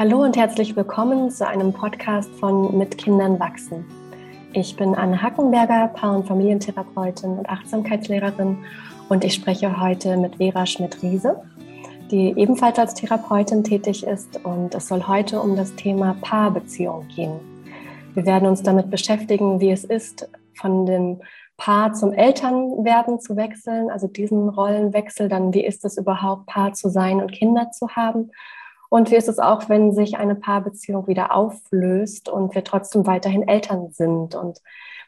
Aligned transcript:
Hallo 0.00 0.22
und 0.22 0.34
herzlich 0.34 0.74
willkommen 0.76 1.30
zu 1.30 1.46
einem 1.46 1.74
Podcast 1.74 2.30
von 2.36 2.78
Mit 2.78 2.96
Kindern 2.96 3.38
wachsen. 3.38 3.84
Ich 4.54 4.74
bin 4.74 4.94
Anne 4.94 5.20
Hackenberger, 5.20 5.88
Paar- 5.88 6.16
und 6.16 6.26
Familientherapeutin 6.26 7.36
und 7.36 7.46
Achtsamkeitslehrerin 7.46 8.64
und 9.10 9.24
ich 9.24 9.34
spreche 9.34 9.78
heute 9.78 10.16
mit 10.16 10.36
Vera 10.36 10.64
Schmidt-Riese, 10.64 11.42
die 12.10 12.32
ebenfalls 12.34 12.78
als 12.78 12.94
Therapeutin 12.94 13.62
tätig 13.62 14.06
ist 14.06 14.42
und 14.42 14.74
es 14.74 14.88
soll 14.88 15.06
heute 15.06 15.38
um 15.38 15.54
das 15.54 15.74
Thema 15.76 16.16
Paarbeziehung 16.22 17.06
gehen. 17.08 17.38
Wir 18.14 18.24
werden 18.24 18.48
uns 18.48 18.62
damit 18.62 18.90
beschäftigen, 18.90 19.60
wie 19.60 19.70
es 19.70 19.84
ist, 19.84 20.30
von 20.54 20.86
dem 20.86 21.20
Paar 21.58 21.92
zum 21.92 22.14
Elternwerden 22.14 23.20
zu 23.20 23.36
wechseln, 23.36 23.90
also 23.90 24.06
diesen 24.06 24.48
Rollenwechsel, 24.48 25.28
dann 25.28 25.52
wie 25.52 25.62
ist 25.62 25.84
es 25.84 25.98
überhaupt, 25.98 26.46
Paar 26.46 26.72
zu 26.72 26.88
sein 26.88 27.20
und 27.20 27.32
Kinder 27.32 27.70
zu 27.70 27.90
haben 27.90 28.30
und 28.90 29.10
wie 29.10 29.16
ist 29.16 29.28
es 29.28 29.38
auch, 29.38 29.68
wenn 29.68 29.92
sich 29.92 30.18
eine 30.18 30.34
Paarbeziehung 30.34 31.06
wieder 31.06 31.34
auflöst 31.34 32.28
und 32.28 32.54
wir 32.54 32.64
trotzdem 32.64 33.06
weiterhin 33.06 33.46
Eltern 33.46 33.92
sind? 33.92 34.34
Und 34.34 34.58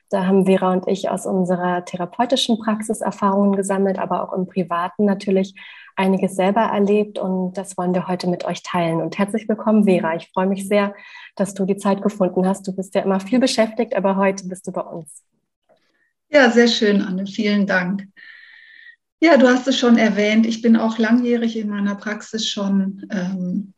da 0.08 0.24
haben 0.24 0.46
Vera 0.46 0.72
und 0.72 0.86
ich 0.86 1.10
aus 1.10 1.26
unserer 1.26 1.84
therapeutischen 1.84 2.58
Praxis 2.58 3.00
Erfahrungen 3.00 3.56
gesammelt, 3.56 3.98
aber 3.98 4.22
auch 4.22 4.32
im 4.34 4.46
Privaten 4.46 5.04
natürlich 5.04 5.54
einiges 5.96 6.36
selber 6.36 6.60
erlebt 6.60 7.18
und 7.18 7.54
das 7.54 7.76
wollen 7.76 7.92
wir 7.92 8.06
heute 8.06 8.28
mit 8.28 8.44
euch 8.44 8.62
teilen. 8.62 9.02
Und 9.02 9.18
herzlich 9.18 9.48
willkommen, 9.48 9.84
Vera. 9.84 10.14
Ich 10.14 10.30
freue 10.32 10.46
mich 10.46 10.68
sehr, 10.68 10.94
dass 11.34 11.52
du 11.52 11.64
die 11.64 11.76
Zeit 11.76 12.02
gefunden 12.02 12.46
hast. 12.46 12.66
Du 12.68 12.74
bist 12.74 12.94
ja 12.94 13.02
immer 13.02 13.18
viel 13.18 13.40
beschäftigt, 13.40 13.96
aber 13.96 14.16
heute 14.16 14.46
bist 14.46 14.66
du 14.68 14.72
bei 14.72 14.82
uns. 14.82 15.24
Ja, 16.30 16.50
sehr 16.50 16.68
schön, 16.68 17.02
Anne. 17.02 17.26
Vielen 17.26 17.66
Dank. 17.66 18.06
Ja, 19.24 19.36
du 19.36 19.46
hast 19.46 19.68
es 19.68 19.78
schon 19.78 19.98
erwähnt. 19.98 20.46
Ich 20.46 20.62
bin 20.62 20.76
auch 20.76 20.98
langjährig 20.98 21.56
in 21.56 21.68
meiner 21.68 21.94
Praxis 21.94 22.48
schon 22.48 23.06
ähm, 23.12 23.72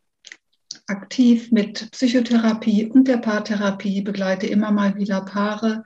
aktiv 0.86 1.52
mit 1.52 1.90
Psychotherapie 1.90 2.86
und 2.86 3.08
der 3.08 3.18
Paartherapie, 3.18 4.00
begleite 4.00 4.46
immer 4.46 4.70
mal 4.70 4.96
wieder 4.96 5.20
Paare 5.20 5.84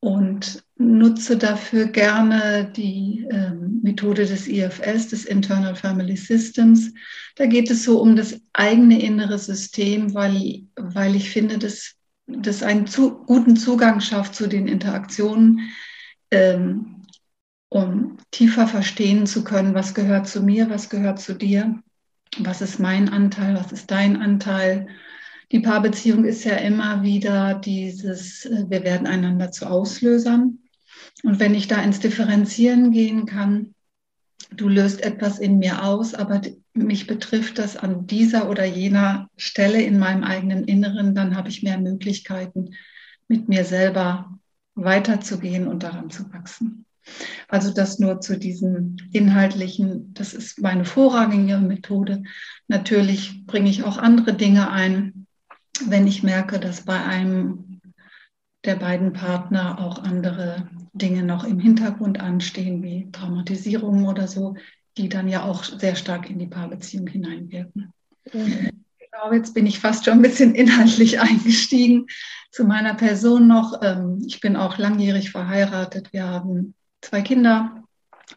und 0.00 0.62
nutze 0.76 1.38
dafür 1.38 1.86
gerne 1.86 2.70
die 2.76 3.26
ähm, 3.30 3.80
Methode 3.82 4.26
des 4.26 4.46
IFS, 4.46 5.08
des 5.08 5.24
Internal 5.24 5.74
Family 5.74 6.18
Systems. 6.18 6.92
Da 7.36 7.46
geht 7.46 7.70
es 7.70 7.84
so 7.84 8.02
um 8.02 8.16
das 8.16 8.38
eigene 8.52 9.00
innere 9.00 9.38
System, 9.38 10.12
weil, 10.12 10.64
weil 10.76 11.14
ich 11.14 11.30
finde, 11.30 11.56
dass 11.56 11.94
das 12.26 12.62
einen 12.62 12.86
zu, 12.86 13.24
guten 13.24 13.56
Zugang 13.56 14.02
schafft 14.02 14.34
zu 14.34 14.46
den 14.46 14.68
Interaktionen. 14.68 15.70
Ähm, 16.30 16.93
um 17.74 18.18
tiefer 18.30 18.68
verstehen 18.68 19.26
zu 19.26 19.42
können, 19.42 19.74
was 19.74 19.94
gehört 19.94 20.28
zu 20.28 20.44
mir, 20.44 20.70
was 20.70 20.90
gehört 20.90 21.18
zu 21.20 21.34
dir, 21.34 21.82
was 22.38 22.60
ist 22.60 22.78
mein 22.78 23.08
Anteil, 23.08 23.56
was 23.56 23.72
ist 23.72 23.90
dein 23.90 24.16
Anteil. 24.16 24.86
Die 25.50 25.58
Paarbeziehung 25.58 26.24
ist 26.24 26.44
ja 26.44 26.54
immer 26.54 27.02
wieder 27.02 27.54
dieses, 27.54 28.44
äh, 28.44 28.66
wir 28.68 28.84
werden 28.84 29.08
einander 29.08 29.50
zu 29.50 29.66
Auslösern. 29.66 30.60
Und 31.24 31.40
wenn 31.40 31.52
ich 31.56 31.66
da 31.66 31.82
ins 31.82 31.98
Differenzieren 31.98 32.92
gehen 32.92 33.26
kann, 33.26 33.74
du 34.52 34.68
löst 34.68 35.02
etwas 35.02 35.40
in 35.40 35.58
mir 35.58 35.82
aus, 35.82 36.14
aber 36.14 36.42
mich 36.74 37.08
betrifft 37.08 37.58
das 37.58 37.76
an 37.76 38.06
dieser 38.06 38.48
oder 38.48 38.64
jener 38.64 39.28
Stelle 39.36 39.82
in 39.82 39.98
meinem 39.98 40.22
eigenen 40.22 40.62
Inneren, 40.62 41.16
dann 41.16 41.36
habe 41.36 41.48
ich 41.48 41.64
mehr 41.64 41.78
Möglichkeiten, 41.78 42.70
mit 43.26 43.48
mir 43.48 43.64
selber 43.64 44.38
weiterzugehen 44.76 45.66
und 45.66 45.82
daran 45.82 46.08
zu 46.10 46.32
wachsen. 46.32 46.83
Also 47.48 47.72
das 47.72 47.98
nur 47.98 48.20
zu 48.20 48.38
diesem 48.38 48.96
inhaltlichen, 49.12 50.14
das 50.14 50.34
ist 50.34 50.60
meine 50.60 50.84
vorrangige 50.84 51.58
Methode. 51.58 52.22
Natürlich 52.68 53.44
bringe 53.46 53.70
ich 53.70 53.84
auch 53.84 53.98
andere 53.98 54.34
Dinge 54.34 54.70
ein, 54.70 55.26
wenn 55.86 56.06
ich 56.06 56.22
merke, 56.22 56.58
dass 56.58 56.84
bei 56.84 57.02
einem 57.02 57.80
der 58.64 58.76
beiden 58.76 59.12
Partner 59.12 59.78
auch 59.78 59.98
andere 59.98 60.68
Dinge 60.92 61.22
noch 61.22 61.44
im 61.44 61.58
Hintergrund 61.58 62.20
anstehen, 62.20 62.82
wie 62.82 63.10
Traumatisierungen 63.10 64.06
oder 64.06 64.28
so, 64.28 64.56
die 64.96 65.08
dann 65.08 65.28
ja 65.28 65.42
auch 65.44 65.64
sehr 65.64 65.96
stark 65.96 66.30
in 66.30 66.38
die 66.38 66.46
Paarbeziehung 66.46 67.06
hineinwirken. 67.06 67.92
Mhm. 68.32 68.70
Genau, 68.98 69.32
jetzt 69.32 69.54
bin 69.54 69.66
ich 69.66 69.80
fast 69.80 70.04
schon 70.04 70.14
ein 70.14 70.22
bisschen 70.22 70.54
inhaltlich 70.54 71.20
eingestiegen. 71.20 72.06
Zu 72.50 72.64
meiner 72.64 72.94
Person 72.94 73.48
noch. 73.48 73.80
Ähm, 73.82 74.22
ich 74.26 74.40
bin 74.40 74.56
auch 74.56 74.78
langjährig 74.78 75.30
verheiratet. 75.30 76.12
Wir 76.12 76.26
haben 76.26 76.74
zwei 77.04 77.22
Kinder 77.22 77.84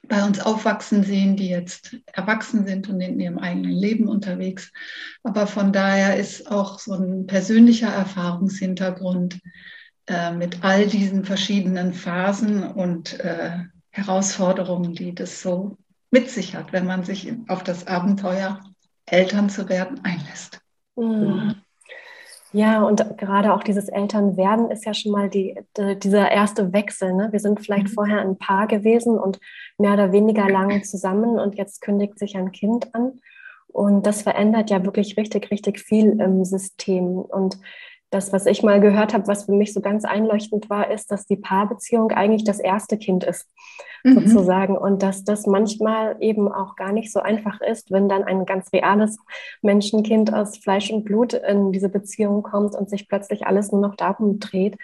bei 0.08 0.24
uns 0.24 0.40
aufwachsen 0.40 1.04
sehen, 1.04 1.36
die 1.36 1.50
jetzt 1.50 1.98
erwachsen 2.08 2.66
sind 2.68 2.90
und 2.90 3.00
in 3.02 3.20
ihrem 3.20 3.40
eigenen 3.40 3.72
Leben 3.72 4.08
unterwegs. 4.08 4.72
Aber 5.24 5.48
von 5.48 5.72
daher 5.72 6.18
ist 6.18 6.50
auch 6.52 6.80
so 6.80 6.94
ein 6.94 7.26
persönlicher 7.26 7.90
Erfahrungshintergrund 7.90 9.40
äh, 10.08 10.32
mit 10.32 10.64
all 10.64 10.88
diesen 10.88 11.26
verschiedenen 11.26 11.94
Phasen 11.94 12.64
und 12.64 13.20
äh, 13.20 13.52
Herausforderungen, 13.90 14.94
die 14.94 15.16
das 15.16 15.42
so 15.42 15.78
mit 16.12 16.30
sich 16.30 16.56
hat, 16.56 16.72
wenn 16.74 16.86
man 16.86 17.04
sich 17.04 17.34
auf 17.48 17.64
das 17.64 17.88
Abenteuer, 17.88 18.62
Eltern 19.06 19.50
zu 19.50 19.70
werden, 19.70 20.04
einlässt. 20.04 20.60
Mhm. 20.96 21.56
Ja, 22.58 22.82
und 22.82 23.20
gerade 23.20 23.54
auch 23.54 23.62
dieses 23.62 23.88
Elternwerden 23.88 24.72
ist 24.72 24.84
ja 24.84 24.96
schon 24.96 25.12
mal 25.12 25.30
die, 25.30 25.60
die 25.78 26.00
dieser 26.00 26.32
erste 26.32 26.74
Wechsel. 26.74 27.14
Ne? 27.14 27.28
Wir 27.32 27.40
sind 27.40 27.60
vielleicht 27.60 27.90
mhm. 27.90 27.92
vorher 27.92 28.22
ein 28.22 28.40
Paar 28.40 28.66
gewesen 28.66 29.20
und 29.20 29.40
mehr 29.78 29.94
oder 29.94 30.12
weniger 30.12 30.50
lange 30.50 30.82
zusammen 30.82 31.38
und 31.38 31.54
jetzt 31.54 31.82
kündigt 31.82 32.18
sich 32.18 32.36
ein 32.36 32.52
Kind 32.52 32.96
an. 32.96 33.20
Und 33.68 34.08
das 34.08 34.24
verändert 34.24 34.72
ja 34.72 34.84
wirklich 34.84 35.18
richtig, 35.18 35.52
richtig 35.52 35.80
viel 35.80 36.20
im 36.20 36.44
System. 36.46 37.20
Und 37.20 37.60
das, 38.10 38.32
was 38.32 38.46
ich 38.46 38.64
mal 38.64 38.80
gehört 38.80 39.14
habe, 39.14 39.28
was 39.28 39.46
für 39.46 39.52
mich 39.52 39.74
so 39.74 39.82
ganz 39.82 40.06
einleuchtend 40.06 40.70
war, 40.70 40.90
ist, 40.92 41.12
dass 41.12 41.26
die 41.26 41.36
Paarbeziehung 41.36 42.12
eigentlich 42.12 42.46
das 42.46 42.60
erste 42.60 42.98
Kind 42.98 43.26
ist, 43.26 43.50
mhm. 44.04 44.20
sozusagen. 44.20 44.78
Und 44.78 45.04
dass 45.04 45.26
das 45.26 45.46
manchmal 45.46 46.16
eben 46.22 46.52
auch 46.52 46.76
gar 46.76 46.94
nicht 46.94 47.12
so 47.12 47.20
einfach 47.20 47.60
ist, 47.60 47.92
wenn 47.92 48.08
dann 48.08 48.24
ein 48.24 48.46
ganz 48.46 48.72
reales 48.72 49.18
Menschenkind 49.62 50.34
aus 50.34 50.58
Fleisch 50.58 50.90
und 50.92 51.04
Blut 51.04 51.34
in 51.34 51.72
diese 51.72 51.90
Beziehung 51.90 52.44
kommt 52.44 52.76
und 52.76 52.90
sich 52.90 53.10
plötzlich 53.10 53.46
alles 53.46 53.72
nur 53.72 53.82
noch 53.82 53.96
darum 53.96 54.40
dreht 54.40 54.78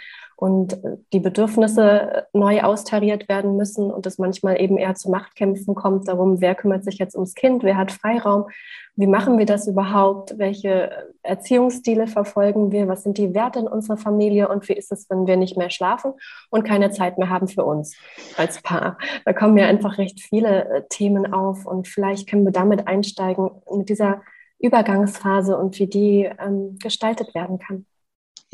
und 0.44 0.78
die 1.14 1.22
Bedürfnisse 1.22 2.28
neu 2.34 2.64
austariert 2.64 3.30
werden 3.30 3.56
müssen 3.56 3.90
und 3.90 4.06
es 4.06 4.18
manchmal 4.18 4.60
eben 4.60 4.78
eher 4.78 4.94
zu 4.94 5.10
Machtkämpfen 5.10 5.74
kommt. 5.74 6.10
Darum, 6.10 6.42
wer 6.42 6.54
kümmert 6.54 6.84
sich 6.84 6.98
jetzt 6.98 7.16
ums 7.16 7.34
Kind, 7.34 7.64
wer 7.64 7.78
hat 7.78 7.94
Freiraum, 7.94 8.50
wie 8.98 9.08
machen 9.08 9.38
wir 9.38 9.46
das 9.46 9.68
überhaupt, 9.68 10.38
welche 10.38 10.92
Erziehungsstile 11.22 12.08
verfolgen 12.08 12.74
wir, 12.74 12.90
was 12.90 13.04
sind 13.04 13.18
die 13.18 13.34
Werte 13.34 13.60
in 13.60 13.68
unserer 13.68 13.96
Familie? 13.96 14.50
Und 14.50 14.68
wie 14.68 14.74
ist 14.74 14.92
es, 14.92 15.10
wenn 15.10 15.28
wir 15.28 15.38
nicht 15.38 15.56
mehr 15.56 15.70
schlafen 15.70 16.12
und 16.50 16.64
keine 16.66 16.92
Zeit 16.92 17.18
mehr 17.18 17.30
haben 17.30 17.48
für 17.48 17.64
uns 17.64 17.96
als 18.36 18.62
Paar. 18.62 18.98
Da 19.24 19.32
kommen 19.32 19.58
ja 19.58 19.68
einfach 19.68 19.98
recht 19.98 20.20
viele 20.20 20.66
äh, 20.66 20.84
Themen 20.90 21.32
auf 21.32 21.66
und 21.66 21.88
vielleicht 21.88 22.28
können 22.30 22.44
wir 22.44 22.52
damit 22.52 22.86
einsteigen 22.86 23.50
mit 23.74 23.88
dieser 23.88 24.22
Übergangsphase 24.60 25.58
und 25.58 25.80
wie 25.80 25.88
die 25.88 26.30
ähm, 26.38 26.78
gestaltet 26.80 27.34
werden 27.34 27.60
kann. 27.60 27.86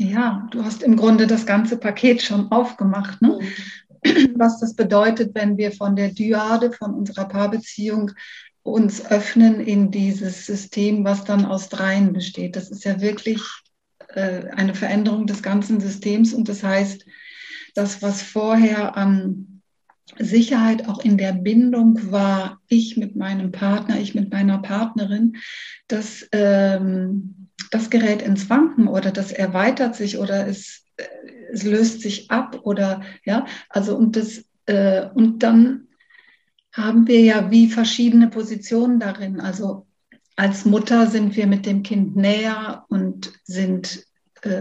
Ja, 0.02 0.48
du 0.50 0.64
hast 0.64 0.82
im 0.82 0.96
Grunde 0.96 1.26
das 1.26 1.44
ganze 1.44 1.76
Paket 1.76 2.22
schon 2.22 2.50
aufgemacht. 2.50 3.20
Ne? 3.20 3.38
Mhm. 4.02 4.34
Was 4.38 4.58
das 4.58 4.74
bedeutet, 4.74 5.34
wenn 5.34 5.58
wir 5.58 5.72
von 5.72 5.94
der 5.94 6.08
Dyade, 6.08 6.72
von 6.72 6.94
unserer 6.94 7.28
Paarbeziehung 7.28 8.10
uns 8.62 9.04
öffnen 9.04 9.60
in 9.60 9.90
dieses 9.90 10.46
System, 10.46 11.04
was 11.04 11.24
dann 11.24 11.44
aus 11.44 11.68
dreien 11.68 12.14
besteht. 12.14 12.56
Das 12.56 12.70
ist 12.70 12.84
ja 12.84 13.02
wirklich 13.02 13.42
äh, 14.14 14.48
eine 14.56 14.74
Veränderung 14.74 15.26
des 15.26 15.42
ganzen 15.42 15.80
Systems 15.80 16.32
und 16.32 16.48
das 16.48 16.62
heißt, 16.62 17.04
das, 17.74 18.00
was 18.00 18.22
vorher 18.22 18.96
an 18.96 19.49
Sicherheit 20.18 20.88
auch 20.88 21.04
in 21.04 21.16
der 21.18 21.32
Bindung 21.32 22.10
war, 22.10 22.60
ich 22.68 22.96
mit 22.96 23.16
meinem 23.16 23.52
Partner, 23.52 23.98
ich 23.98 24.14
mit 24.14 24.32
meiner 24.32 24.58
Partnerin, 24.58 25.36
das 25.88 26.26
ähm, 26.32 27.48
das 27.70 27.90
gerät 27.90 28.22
ins 28.22 28.50
Wanken 28.50 28.88
oder 28.88 29.10
das 29.10 29.32
erweitert 29.32 29.94
sich 29.94 30.18
oder 30.18 30.46
es, 30.46 30.84
äh, 30.96 31.04
es 31.52 31.62
löst 31.64 32.00
sich 32.00 32.30
ab 32.30 32.60
oder 32.64 33.02
ja, 33.24 33.46
also 33.68 33.96
und 33.96 34.16
das 34.16 34.44
äh, 34.66 35.06
und 35.14 35.42
dann 35.42 35.88
haben 36.72 37.06
wir 37.08 37.20
ja 37.20 37.50
wie 37.50 37.68
verschiedene 37.68 38.28
Positionen 38.28 39.00
darin. 39.00 39.40
Also 39.40 39.86
als 40.36 40.64
Mutter 40.64 41.06
sind 41.08 41.36
wir 41.36 41.46
mit 41.46 41.66
dem 41.66 41.82
Kind 41.82 42.16
näher 42.16 42.84
und 42.88 43.32
sind 43.44 44.04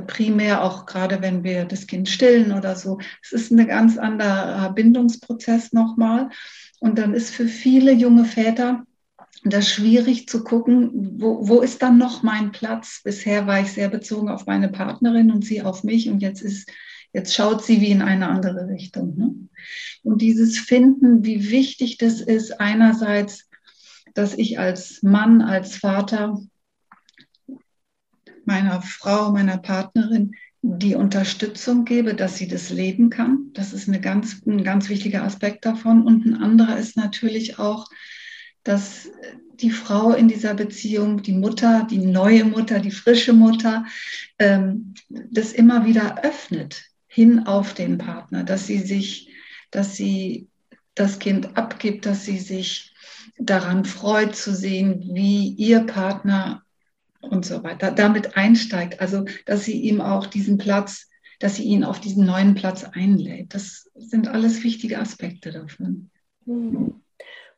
primär 0.08 0.64
auch 0.64 0.86
gerade 0.86 1.22
wenn 1.22 1.44
wir 1.44 1.66
das 1.66 1.88
Kind 1.88 2.10
stillen 2.10 2.52
oder 2.52 2.76
so. 2.76 3.00
Es 3.22 3.32
ist 3.32 3.52
ein 3.52 3.68
ganz 3.68 3.98
anderer 3.98 4.72
Bindungsprozess 4.74 5.74
nochmal. 5.74 6.30
Und 6.80 6.98
dann 6.98 7.14
ist 7.14 7.34
für 7.34 7.48
viele 7.48 7.92
junge 7.92 8.26
Väter 8.26 8.84
das 9.44 9.70
schwierig 9.70 10.28
zu 10.28 10.44
gucken, 10.44 11.16
wo, 11.20 11.48
wo 11.48 11.62
ist 11.62 11.82
dann 11.82 11.98
noch 11.98 12.24
mein 12.24 12.52
Platz? 12.52 13.02
Bisher 13.04 13.48
war 13.48 13.62
ich 13.62 13.72
sehr 13.72 13.90
bezogen 13.90 14.30
auf 14.30 14.46
meine 14.46 14.70
Partnerin 14.70 15.32
und 15.32 15.46
sie 15.46 15.62
auf 15.62 15.84
mich 15.84 16.10
und 16.10 16.22
jetzt 16.22 16.42
ist, 16.42 16.70
jetzt 17.14 17.34
schaut 17.34 17.64
sie 17.64 17.80
wie 17.80 17.92
in 17.92 18.02
eine 18.02 18.28
andere 18.28 18.68
Richtung. 18.68 19.18
Ne? 19.18 19.36
Und 20.04 20.22
dieses 20.22 20.60
Finden, 20.60 21.24
wie 21.24 21.52
wichtig 21.52 21.98
das 21.98 22.22
ist, 22.22 22.60
einerseits, 22.60 23.50
dass 24.14 24.34
ich 24.34 24.60
als 24.60 25.04
Mann, 25.04 25.42
als 25.42 25.78
Vater 25.78 26.42
meiner 28.50 28.82
Frau, 28.82 29.32
meiner 29.32 29.60
Partnerin 29.60 30.32
die 30.62 30.96
Unterstützung 30.96 31.86
gebe, 31.86 32.16
dass 32.16 32.38
sie 32.38 32.48
das 32.48 32.72
leben 32.72 33.12
kann. 33.12 33.52
Das 33.54 33.74
ist 33.74 33.88
eine 33.88 34.02
ganz, 34.02 34.42
ein 34.46 34.64
ganz 34.64 34.90
wichtiger 34.90 35.24
Aspekt 35.24 35.66
davon. 35.66 36.02
Und 36.04 36.26
ein 36.26 36.36
anderer 36.36 36.78
ist 36.78 36.98
natürlich 36.98 37.60
auch, 37.60 37.86
dass 38.64 39.08
die 39.54 39.70
Frau 39.70 40.14
in 40.14 40.28
dieser 40.28 40.56
Beziehung, 40.56 41.22
die 41.22 41.34
Mutter, 41.34 41.88
die 41.90 42.00
neue 42.00 42.44
Mutter, 42.44 42.80
die 42.80 42.92
frische 42.92 43.34
Mutter, 43.34 43.86
ähm, 44.40 44.96
das 45.10 45.54
immer 45.54 45.86
wieder 45.86 46.24
öffnet 46.24 46.84
hin 47.06 47.46
auf 47.46 47.76
den 47.76 48.00
Partner, 48.00 48.44
dass 48.44 48.66
sie 48.66 48.80
sich, 48.80 49.30
dass 49.70 49.96
sie 49.96 50.48
das 50.96 51.20
Kind 51.20 51.56
abgibt, 51.56 52.08
dass 52.08 52.26
sie 52.26 52.40
sich 52.40 52.94
daran 53.38 53.86
freut 53.86 54.36
zu 54.36 54.56
sehen, 54.56 55.12
wie 55.14 55.50
ihr 55.50 55.82
Partner 55.82 56.64
und 57.22 57.46
so 57.46 57.64
weiter 57.64 57.92
damit 57.92 58.38
einsteigt. 58.38 59.02
Also, 59.02 59.26
dass 59.46 59.66
sie 59.66 59.80
ihm 59.82 60.02
auch 60.02 60.26
diesen 60.26 60.58
Platz, 60.58 61.08
dass 61.40 61.56
sie 61.56 61.64
ihn 61.64 61.84
auf 61.84 62.00
diesen 62.00 62.26
neuen 62.26 62.56
Platz 62.56 62.84
einlädt. 62.84 63.54
Das 63.54 63.90
sind 63.96 64.28
alles 64.28 64.64
wichtige 64.64 65.00
Aspekte 65.00 65.52
davon. 65.52 66.10
Mhm. 66.46 67.02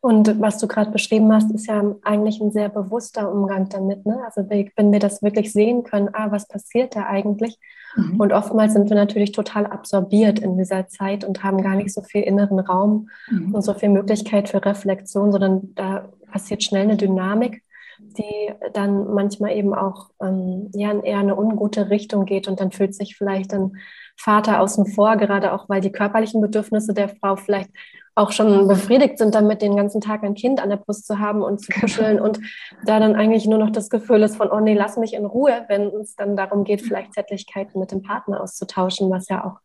Und 0.04 0.40
was 0.40 0.58
du 0.58 0.66
gerade 0.66 0.90
beschrieben 0.90 1.32
hast, 1.32 1.52
ist 1.52 1.68
ja 1.68 1.94
eigentlich 2.02 2.40
ein 2.40 2.50
sehr 2.50 2.68
bewusster 2.68 3.32
Umgang 3.32 3.68
damit. 3.68 4.04
Ne? 4.04 4.18
Also 4.24 4.50
wenn 4.50 4.92
wir 4.92 4.98
das 4.98 5.22
wirklich 5.22 5.52
sehen 5.52 5.84
können, 5.84 6.08
ah, 6.12 6.32
was 6.32 6.48
passiert 6.48 6.96
da 6.96 7.06
eigentlich? 7.06 7.56
Mhm. 7.94 8.18
Und 8.18 8.32
oftmals 8.32 8.72
sind 8.72 8.90
wir 8.90 8.96
natürlich 8.96 9.30
total 9.30 9.64
absorbiert 9.64 10.40
in 10.40 10.58
dieser 10.58 10.88
Zeit 10.88 11.24
und 11.24 11.44
haben 11.44 11.62
gar 11.62 11.76
nicht 11.76 11.92
so 11.92 12.02
viel 12.02 12.22
inneren 12.22 12.58
Raum 12.58 13.10
mhm. 13.30 13.54
und 13.54 13.62
so 13.62 13.74
viel 13.74 13.90
Möglichkeit 13.90 14.48
für 14.48 14.64
Reflexion, 14.64 15.30
sondern 15.30 15.72
da 15.76 16.08
passiert 16.32 16.64
schnell 16.64 16.82
eine 16.82 16.96
Dynamik, 16.96 17.62
die 18.16 18.52
dann 18.72 19.12
manchmal 19.14 19.56
eben 19.56 19.74
auch 19.74 20.10
ähm, 20.20 20.70
ja, 20.74 20.90
in 20.90 21.02
eher 21.02 21.18
eine 21.18 21.36
ungute 21.36 21.90
Richtung 21.90 22.24
geht 22.24 22.48
und 22.48 22.60
dann 22.60 22.72
fühlt 22.72 22.94
sich 22.94 23.16
vielleicht 23.16 23.52
ein 23.54 23.76
Vater 24.16 24.60
außen 24.60 24.86
vor, 24.86 25.16
gerade 25.16 25.52
auch 25.52 25.68
weil 25.68 25.80
die 25.80 25.92
körperlichen 25.92 26.40
Bedürfnisse 26.40 26.94
der 26.94 27.08
Frau 27.08 27.36
vielleicht 27.36 27.70
auch 28.14 28.30
schon 28.30 28.68
befriedigt 28.68 29.16
sind, 29.16 29.34
damit 29.34 29.62
den 29.62 29.74
ganzen 29.74 30.02
Tag 30.02 30.22
ein 30.22 30.34
Kind 30.34 30.62
an 30.62 30.68
der 30.68 30.76
Brust 30.76 31.06
zu 31.06 31.18
haben 31.18 31.42
und 31.42 31.60
zu 31.60 31.72
kuscheln 31.72 32.20
und 32.20 32.40
da 32.84 33.00
dann 33.00 33.16
eigentlich 33.16 33.46
nur 33.46 33.58
noch 33.58 33.70
das 33.70 33.88
Gefühl 33.88 34.22
ist 34.22 34.36
von, 34.36 34.50
oh 34.50 34.60
nee, 34.60 34.74
lass 34.74 34.98
mich 34.98 35.14
in 35.14 35.24
Ruhe, 35.24 35.64
wenn 35.68 35.86
es 36.00 36.14
dann 36.14 36.36
darum 36.36 36.64
geht, 36.64 36.82
vielleicht 36.82 37.14
Zärtlichkeiten 37.14 37.80
mit 37.80 37.90
dem 37.90 38.02
Partner 38.02 38.42
auszutauschen, 38.42 39.10
was 39.10 39.28
ja 39.28 39.44
auch 39.44 39.60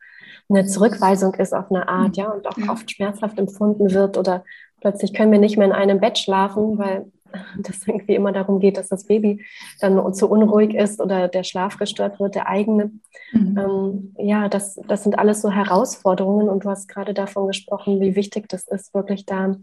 eine 0.49 0.65
Zurückweisung 0.65 1.33
ist 1.35 1.53
auf 1.53 1.69
eine 1.69 1.89
Art, 1.89 2.15
ja, 2.15 2.29
und 2.29 2.47
auch 2.47 2.69
oft 2.69 2.89
schmerzhaft 2.89 3.37
empfunden 3.37 3.91
wird 3.91 4.17
oder 4.17 4.45
plötzlich 4.79 5.13
können 5.13 5.31
wir 5.31 5.39
nicht 5.39 5.57
mehr 5.57 5.67
in 5.67 5.73
einem 5.73 5.99
Bett 5.99 6.17
schlafen, 6.17 6.77
weil 6.77 7.11
das 7.57 7.87
irgendwie 7.87 8.15
immer 8.15 8.31
darum 8.31 8.59
geht, 8.59 8.77
dass 8.77 8.89
das 8.89 9.05
Baby 9.05 9.45
dann 9.79 10.13
zu 10.13 10.29
unruhig 10.29 10.73
ist 10.73 10.99
oder 10.99 11.27
der 11.27 11.43
Schlaf 11.43 11.77
gestört 11.77 12.19
wird, 12.19 12.35
der 12.35 12.47
eigene. 12.47 12.91
Mhm. 13.31 13.57
Ähm, 13.57 14.15
ja, 14.17 14.49
das, 14.49 14.79
das 14.87 15.03
sind 15.03 15.17
alles 15.19 15.41
so 15.41 15.51
Herausforderungen 15.51 16.49
und 16.49 16.63
du 16.65 16.69
hast 16.69 16.87
gerade 16.87 17.13
davon 17.13 17.47
gesprochen, 17.47 17.99
wie 17.99 18.15
wichtig 18.15 18.47
das 18.49 18.67
ist, 18.67 18.93
wirklich 18.93 19.25
da 19.25 19.55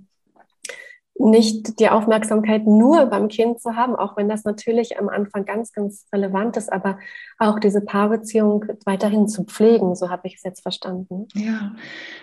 nicht 1.16 1.78
die 1.78 1.88
Aufmerksamkeit 1.88 2.66
nur 2.66 3.06
beim 3.06 3.28
Kind 3.28 3.60
zu 3.60 3.76
haben, 3.76 3.94
auch 3.94 4.16
wenn 4.16 4.28
das 4.28 4.44
natürlich 4.44 4.98
am 4.98 5.08
Anfang 5.08 5.44
ganz, 5.44 5.72
ganz 5.72 6.06
relevant 6.12 6.56
ist, 6.56 6.72
aber 6.72 6.98
auch 7.38 7.60
diese 7.60 7.80
Paarbeziehung 7.80 8.64
weiterhin 8.84 9.28
zu 9.28 9.44
pflegen, 9.44 9.94
so 9.94 10.10
habe 10.10 10.26
ich 10.26 10.36
es 10.36 10.42
jetzt 10.42 10.62
verstanden. 10.62 11.28
Ja, 11.34 11.76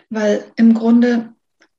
weil 0.10 0.44
im 0.58 0.74
Grunde 0.74 1.30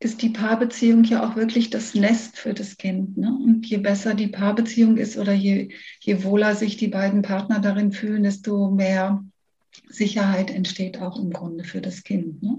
ist 0.04 0.22
die 0.22 0.30
Paarbeziehung 0.30 1.04
ja 1.04 1.24
auch 1.24 1.36
wirklich 1.36 1.70
das 1.70 1.94
Nest 1.94 2.36
für 2.36 2.54
das 2.54 2.76
Kind. 2.76 3.16
Ne? 3.16 3.32
Und 3.32 3.66
je 3.66 3.78
besser 3.78 4.14
die 4.14 4.26
Paarbeziehung 4.26 4.96
ist 4.96 5.16
oder 5.16 5.32
je, 5.32 5.68
je 6.00 6.24
wohler 6.24 6.54
sich 6.54 6.76
die 6.76 6.88
beiden 6.88 7.22
Partner 7.22 7.60
darin 7.60 7.92
fühlen, 7.92 8.24
desto 8.24 8.70
mehr 8.70 9.24
Sicherheit 9.88 10.50
entsteht 10.50 10.98
auch 10.98 11.18
im 11.18 11.30
Grunde 11.30 11.64
für 11.64 11.80
das 11.80 12.02
Kind. 12.02 12.42
Ne? 12.42 12.58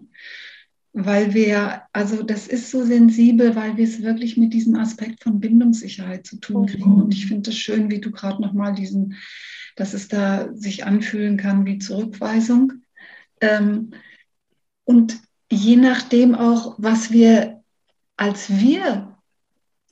Weil 0.93 1.33
wir, 1.33 1.83
also 1.91 2.23
das 2.23 2.47
ist 2.47 2.71
so 2.71 2.85
sensibel, 2.85 3.55
weil 3.55 3.77
wir 3.77 3.83
es 3.83 4.01
wirklich 4.01 4.37
mit 4.37 4.53
diesem 4.53 4.75
Aspekt 4.75 5.23
von 5.23 5.39
Bindungssicherheit 5.39 6.25
zu 6.25 6.37
tun 6.37 6.67
kriegen. 6.67 7.01
Und 7.01 7.13
ich 7.13 7.25
finde 7.25 7.49
es 7.49 7.57
schön, 7.57 7.89
wie 7.91 7.99
du 7.99 8.11
gerade 8.11 8.41
nochmal 8.41 8.73
diesen, 8.73 9.15
dass 9.75 9.93
es 9.93 10.07
da 10.07 10.53
sich 10.53 10.85
anfühlen 10.85 11.35
kann 11.35 11.65
wie 11.65 11.79
Zurückweisung. 11.79 12.73
Ähm, 13.41 13.91
und 14.85 15.19
je 15.53 15.75
nachdem 15.75 16.35
auch, 16.35 16.75
was 16.77 17.11
wir, 17.11 17.61
als 18.17 18.49
wir 18.49 19.17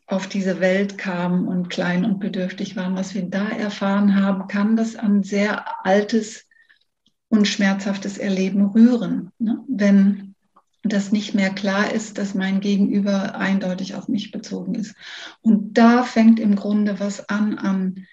auf 0.07 0.27
diese 0.27 0.59
Welt 0.59 0.97
kamen 0.97 1.47
und 1.47 1.69
klein 1.69 2.03
und 2.03 2.19
bedürftig 2.19 2.75
waren, 2.75 2.95
was 2.95 3.13
wir 3.13 3.23
da 3.23 3.47
erfahren 3.47 4.21
haben, 4.21 4.47
kann 4.47 4.75
das 4.75 4.95
an 4.95 5.23
sehr 5.23 5.85
altes 5.85 6.47
und 7.29 7.47
schmerzhaftes 7.47 8.17
Erleben 8.17 8.65
rühren. 8.65 9.31
Ne? 9.39 9.63
Wenn 9.67 10.35
das 10.83 11.11
nicht 11.11 11.33
mehr 11.35 11.51
klar 11.51 11.93
ist, 11.93 12.17
dass 12.17 12.33
mein 12.33 12.59
Gegenüber 12.59 13.35
eindeutig 13.35 13.95
auf 13.95 14.07
mich 14.07 14.31
bezogen 14.31 14.75
ist. 14.75 14.95
Und 15.41 15.77
da 15.77 16.03
fängt 16.03 16.39
im 16.39 16.55
Grunde 16.55 16.99
was 16.99 17.29
an 17.29 17.57
an 17.57 18.07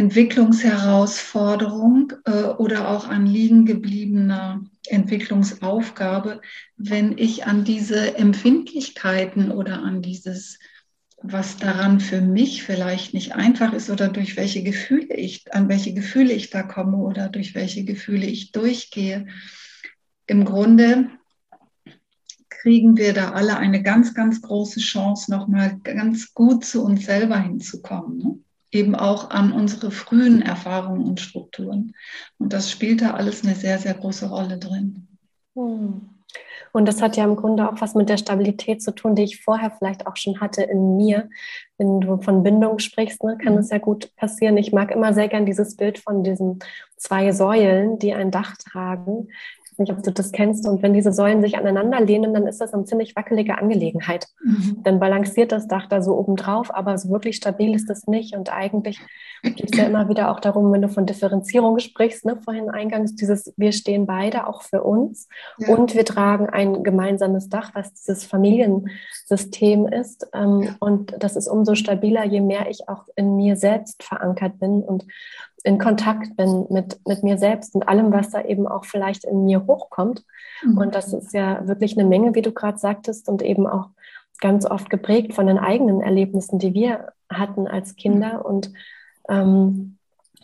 Entwicklungsherausforderung 0.00 2.14
äh, 2.24 2.44
oder 2.44 2.88
auch 2.88 3.06
an 3.06 3.26
liegen 3.26 3.66
gebliebener 3.66 4.64
Entwicklungsaufgabe, 4.86 6.40
wenn 6.78 7.18
ich 7.18 7.44
an 7.44 7.64
diese 7.64 8.16
Empfindlichkeiten 8.16 9.50
oder 9.50 9.82
an 9.82 10.00
dieses, 10.00 10.58
was 11.22 11.58
daran 11.58 12.00
für 12.00 12.22
mich 12.22 12.62
vielleicht 12.62 13.12
nicht 13.12 13.34
einfach 13.34 13.74
ist 13.74 13.90
oder 13.90 14.08
durch 14.08 14.38
welche 14.38 14.62
Gefühle 14.62 15.14
ich, 15.14 15.52
an 15.52 15.68
welche 15.68 15.92
Gefühle 15.92 16.32
ich 16.32 16.48
da 16.48 16.62
komme 16.62 16.96
oder 16.96 17.28
durch 17.28 17.54
welche 17.54 17.84
Gefühle 17.84 18.24
ich 18.24 18.52
durchgehe, 18.52 19.26
im 20.26 20.46
Grunde 20.46 21.10
kriegen 22.48 22.96
wir 22.96 23.12
da 23.12 23.32
alle 23.32 23.58
eine 23.58 23.82
ganz, 23.82 24.14
ganz 24.14 24.40
große 24.40 24.80
Chance, 24.80 25.30
nochmal 25.30 25.78
ganz 25.84 26.32
gut 26.32 26.64
zu 26.64 26.82
uns 26.84 27.04
selber 27.04 27.38
hinzukommen. 27.38 28.16
Ne? 28.16 28.38
Eben 28.72 28.94
auch 28.94 29.30
an 29.30 29.52
unsere 29.52 29.90
frühen 29.90 30.42
Erfahrungen 30.42 31.04
und 31.04 31.20
Strukturen. 31.20 31.94
Und 32.38 32.52
das 32.52 32.70
spielt 32.70 33.02
da 33.02 33.12
alles 33.12 33.44
eine 33.44 33.54
sehr, 33.54 33.78
sehr 33.78 33.94
große 33.94 34.28
Rolle 34.28 34.58
drin. 34.58 35.08
Hm. 35.54 36.08
Und 36.72 36.86
das 36.86 37.02
hat 37.02 37.16
ja 37.16 37.24
im 37.24 37.34
Grunde 37.34 37.68
auch 37.68 37.80
was 37.80 37.94
mit 37.94 38.08
der 38.08 38.16
Stabilität 38.16 38.80
zu 38.80 38.94
tun, 38.94 39.16
die 39.16 39.24
ich 39.24 39.42
vorher 39.42 39.72
vielleicht 39.72 40.06
auch 40.06 40.16
schon 40.16 40.40
hatte 40.40 40.62
in 40.62 40.96
mir. 40.96 41.28
Wenn 41.78 42.00
du 42.00 42.18
von 42.22 42.44
Bindung 42.44 42.78
sprichst, 42.78 43.24
ne, 43.24 43.36
kann 43.42 43.58
es 43.58 43.70
ja 43.70 43.78
gut 43.78 44.14
passieren. 44.14 44.56
Ich 44.56 44.72
mag 44.72 44.92
immer 44.92 45.12
sehr 45.12 45.26
gern 45.26 45.46
dieses 45.46 45.76
Bild 45.76 45.98
von 45.98 46.22
diesen 46.22 46.60
zwei 46.96 47.32
Säulen, 47.32 47.98
die 47.98 48.14
ein 48.14 48.30
Dach 48.30 48.56
tragen 48.56 49.28
nicht, 49.80 49.92
ob 49.92 50.02
du 50.02 50.12
das 50.12 50.32
kennst. 50.32 50.68
Und 50.68 50.82
wenn 50.82 50.92
diese 50.92 51.12
Säulen 51.12 51.42
sich 51.42 51.56
aneinander 51.56 52.00
lehnen, 52.00 52.32
dann 52.32 52.46
ist 52.46 52.60
das 52.60 52.72
eine 52.72 52.84
ziemlich 52.84 53.16
wackelige 53.16 53.58
Angelegenheit. 53.58 54.26
Mhm. 54.44 54.82
Dann 54.84 55.00
balanciert 55.00 55.52
das 55.52 55.66
Dach 55.66 55.86
da 55.86 56.02
so 56.02 56.16
oben 56.16 56.36
drauf, 56.36 56.72
aber 56.72 56.96
so 56.98 57.10
wirklich 57.10 57.36
stabil 57.36 57.74
ist 57.74 57.90
das 57.90 58.06
nicht. 58.06 58.36
Und 58.36 58.52
eigentlich 58.52 59.00
geht 59.42 59.72
es 59.72 59.78
ja 59.78 59.84
immer 59.84 60.08
wieder 60.08 60.30
auch 60.30 60.40
darum, 60.40 60.72
wenn 60.72 60.82
du 60.82 60.88
von 60.88 61.06
Differenzierung 61.06 61.78
sprichst, 61.78 62.24
ne, 62.24 62.38
vorhin 62.44 62.70
eingangs, 62.70 63.14
dieses, 63.14 63.52
wir 63.56 63.72
stehen 63.72 64.06
beide 64.06 64.46
auch 64.46 64.62
für 64.62 64.82
uns 64.82 65.28
ja. 65.58 65.74
und 65.74 65.94
wir 65.94 66.04
tragen 66.04 66.48
ein 66.48 66.82
gemeinsames 66.82 67.48
Dach, 67.48 67.70
was 67.74 67.92
dieses 67.94 68.24
Familiensystem 68.24 69.86
ist. 69.86 70.28
Ähm, 70.34 70.62
ja. 70.62 70.76
Und 70.80 71.14
das 71.18 71.36
ist 71.36 71.48
umso 71.48 71.74
stabiler, 71.74 72.24
je 72.24 72.40
mehr 72.40 72.68
ich 72.68 72.88
auch 72.88 73.04
in 73.16 73.36
mir 73.36 73.56
selbst 73.56 74.02
verankert 74.02 74.58
bin 74.58 74.82
und 74.82 75.06
in 75.64 75.78
Kontakt 75.78 76.36
bin 76.36 76.66
mit, 76.70 77.00
mit 77.06 77.22
mir 77.22 77.38
selbst 77.38 77.74
und 77.74 77.88
allem, 77.88 78.12
was 78.12 78.30
da 78.30 78.42
eben 78.42 78.66
auch 78.66 78.84
vielleicht 78.84 79.24
in 79.24 79.44
mir 79.44 79.66
hochkommt. 79.66 80.24
Mhm. 80.62 80.78
Und 80.78 80.94
das 80.94 81.12
ist 81.12 81.32
ja 81.32 81.66
wirklich 81.66 81.98
eine 81.98 82.08
Menge, 82.08 82.34
wie 82.34 82.42
du 82.42 82.52
gerade 82.52 82.78
sagtest, 82.78 83.28
und 83.28 83.42
eben 83.42 83.66
auch 83.66 83.90
ganz 84.40 84.64
oft 84.64 84.88
geprägt 84.90 85.34
von 85.34 85.46
den 85.46 85.58
eigenen 85.58 86.00
Erlebnissen, 86.00 86.58
die 86.58 86.74
wir 86.74 87.12
hatten 87.30 87.66
als 87.66 87.96
Kinder. 87.96 88.38
Mhm. 88.38 88.40
Und, 88.40 88.72
ähm, 89.28 89.96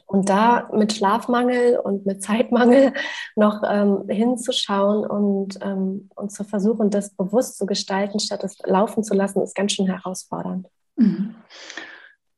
und 0.06 0.28
da 0.28 0.68
mit 0.73 0.92
Schlafmangel 0.92 1.78
und 1.78 2.06
mit 2.06 2.23
Zeitmangel 2.23 2.92
noch 3.37 3.62
ähm, 3.68 4.04
hinzuschauen 4.08 5.06
und, 5.06 5.58
ähm, 5.62 6.11
und 6.14 6.30
zu 6.30 6.44
versuchen, 6.44 6.90
das 6.90 7.11
bewusst 7.11 7.58
zu 7.58 7.66
gestalten, 7.66 8.20
statt 8.20 8.44
es 8.44 8.58
laufen 8.64 9.02
zu 9.02 9.14
lassen, 9.14 9.42
ist 9.42 9.56
ganz 9.56 9.73
schön 9.73 9.87
herausfordernd. 9.87 10.68
Mhm. 10.96 11.35